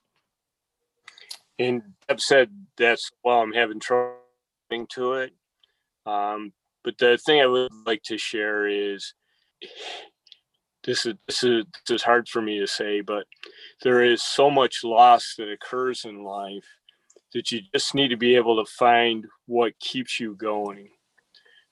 And 1.59 1.82
Deb 2.07 2.21
said 2.21 2.49
that's 2.77 3.11
why 3.21 3.41
I'm 3.41 3.53
having 3.53 3.79
trouble 3.79 4.15
to 4.71 5.13
it. 5.13 5.34
Um, 6.05 6.53
but 6.84 6.97
the 6.97 7.17
thing 7.17 7.41
I 7.41 7.45
would 7.45 7.71
like 7.86 8.03
to 8.03 8.17
share 8.17 8.67
is 8.67 9.13
this 10.84 11.05
is 11.05 11.15
this 11.27 11.43
is 11.43 11.65
this 11.88 11.95
is 11.95 12.03
hard 12.03 12.27
for 12.27 12.41
me 12.41 12.59
to 12.59 12.67
say, 12.67 13.01
but 13.01 13.25
there 13.84 14.03
is 14.03 14.23
so 14.23 14.49
much 14.49 14.84
loss 14.84 15.36
that 15.38 15.51
occurs 15.51 16.05
in 16.05 16.23
life 16.23 16.65
that 17.34 17.51
you 17.51 17.61
just 17.73 17.93
need 17.93 18.09
to 18.09 18.17
be 18.17 18.36
able 18.36 18.63
to 18.63 18.71
find 18.71 19.25
what 19.45 19.79
keeps 19.79 20.19
you 20.19 20.36
going. 20.36 20.89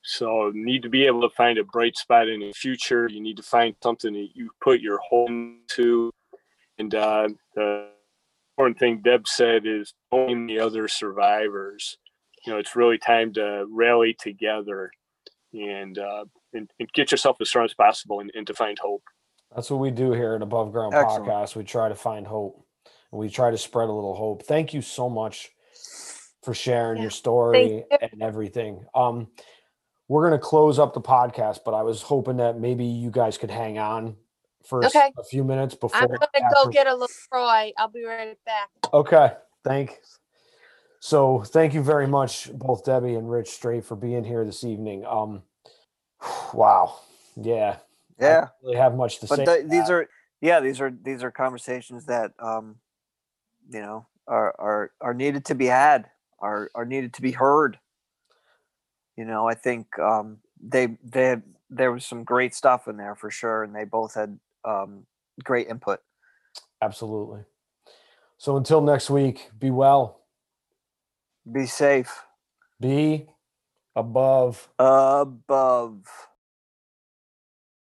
So 0.03 0.51
need 0.53 0.83
to 0.83 0.89
be 0.89 1.05
able 1.05 1.21
to 1.21 1.35
find 1.35 1.57
a 1.57 1.63
bright 1.63 1.97
spot 1.97 2.27
in 2.27 2.39
the 2.39 2.53
future. 2.53 3.07
You 3.09 3.21
need 3.21 3.37
to 3.37 3.43
find 3.43 3.75
something 3.83 4.13
that 4.13 4.29
you 4.33 4.49
put 4.61 4.79
your 4.79 4.99
whole 4.99 5.27
into. 5.27 6.11
And 6.77 6.93
uh, 6.95 7.29
the 7.55 7.89
important 8.57 8.79
thing 8.79 9.01
Deb 9.03 9.27
said 9.27 9.65
is 9.65 9.93
knowing 10.11 10.47
the 10.47 10.59
other 10.59 10.87
survivors. 10.87 11.97
You 12.45 12.53
know, 12.53 12.59
it's 12.59 12.75
really 12.75 12.97
time 12.97 13.33
to 13.33 13.65
rally 13.69 14.15
together 14.19 14.91
and 15.53 15.97
uh, 15.97 16.25
and, 16.53 16.71
and 16.79 16.91
get 16.93 17.11
yourself 17.11 17.37
as 17.41 17.49
strong 17.49 17.65
as 17.65 17.73
possible 17.73 18.21
and, 18.21 18.31
and 18.33 18.47
to 18.47 18.53
find 18.53 18.77
hope. 18.79 19.03
That's 19.53 19.69
what 19.69 19.79
we 19.79 19.91
do 19.91 20.13
here 20.13 20.35
at 20.35 20.41
Above 20.41 20.71
Ground 20.71 20.93
Excellent. 20.93 21.25
Podcast. 21.25 21.55
We 21.55 21.63
try 21.63 21.89
to 21.89 21.95
find 21.95 22.25
hope 22.25 22.65
we 23.11 23.29
try 23.29 23.51
to 23.51 23.57
spread 23.57 23.89
a 23.89 23.91
little 23.91 24.15
hope. 24.15 24.43
Thank 24.43 24.73
you 24.73 24.81
so 24.81 25.09
much 25.09 25.49
for 26.43 26.53
sharing 26.53 26.97
Yeah, 26.97 27.03
your 27.03 27.11
story 27.11 27.85
you. 27.89 27.97
and 28.01 28.21
everything. 28.21 28.85
Um, 28.93 29.27
we're 30.09 30.27
going 30.27 30.37
to 30.37 30.43
close 30.43 30.77
up 30.79 30.93
the 30.93 31.01
podcast, 31.01 31.59
but 31.63 31.73
I 31.73 31.83
was 31.83 32.01
hoping 32.01 32.37
that 32.37 32.59
maybe 32.59 32.83
you 32.83 33.11
guys 33.11 33.37
could 33.37 33.51
hang 33.51 33.77
on 33.77 34.17
for 34.65 34.83
Okay. 34.85 35.13
a 35.17 35.23
few 35.23 35.43
minutes 35.45 35.73
before. 35.73 36.01
i'm 36.01 36.07
gonna 36.09 36.53
go 36.53 36.69
get 36.69 36.85
a 36.87 36.93
LaCroix. 36.93 37.71
i'll 37.77 37.87
be 37.87 38.03
right 38.03 38.37
back 38.45 38.69
Okay, 38.93 39.31
thanks. 39.63 40.19
So 40.99 41.43
thank 41.43 41.73
you 41.73 41.81
very 41.81 42.07
much, 42.07 42.51
both 42.53 42.83
Debbie 42.83 43.15
and 43.15 43.29
Rich 43.29 43.49
Straight, 43.51 43.85
for 43.85 43.95
being 43.95 44.23
here 44.23 44.43
this 44.43 44.63
evening. 44.65 45.05
Um, 45.05 45.43
wow, 46.53 46.99
yeah, 47.37 47.77
I 48.19 48.23
Yeah. 48.23 48.39
don't 48.41 48.49
really 48.63 48.77
have 48.77 48.95
much 48.95 49.19
to 49.19 49.27
say. 49.27 49.45
but 49.45 49.61
the, 49.63 49.67
these 49.69 49.89
are 49.89 50.07
yeah 50.41 50.59
these 50.59 50.81
are 50.81 50.91
these 51.03 51.23
are 51.23 51.31
conversations 51.31 52.05
that 52.07 52.31
um 52.39 52.75
you 53.69 53.79
know 53.81 54.07
are 54.27 54.55
are 54.59 54.91
are 55.01 55.13
needed 55.13 55.45
to 55.45 55.55
be 55.55 55.65
had 55.67 56.09
are 56.39 56.69
are 56.75 56.85
needed 56.85 57.13
to 57.13 57.21
be 57.21 57.31
heard 57.31 57.77
you 59.19 59.25
know 59.25 59.47
i 59.47 59.53
think 59.53 59.99
um 59.99 60.37
they 60.61 60.97
they 61.03 61.25
had, 61.25 61.43
there 61.69 61.91
was 61.91 62.05
some 62.05 62.23
great 62.23 62.55
stuff 62.55 62.87
in 62.87 62.95
there 62.97 63.15
for 63.15 63.29
sure 63.29 63.63
and 63.63 63.75
they 63.75 63.83
both 63.83 64.13
had 64.15 64.39
um 64.63 65.05
great 65.43 65.67
input 65.67 65.99
absolutely. 66.81 67.41
So 68.37 68.55
until 68.55 68.79
next 68.79 69.09
week, 69.09 69.49
be 69.59 69.69
well, 69.69 70.21
be 71.51 71.65
safe 71.65 72.23
be 72.79 73.27
above. 73.95 74.69
above 74.79 76.05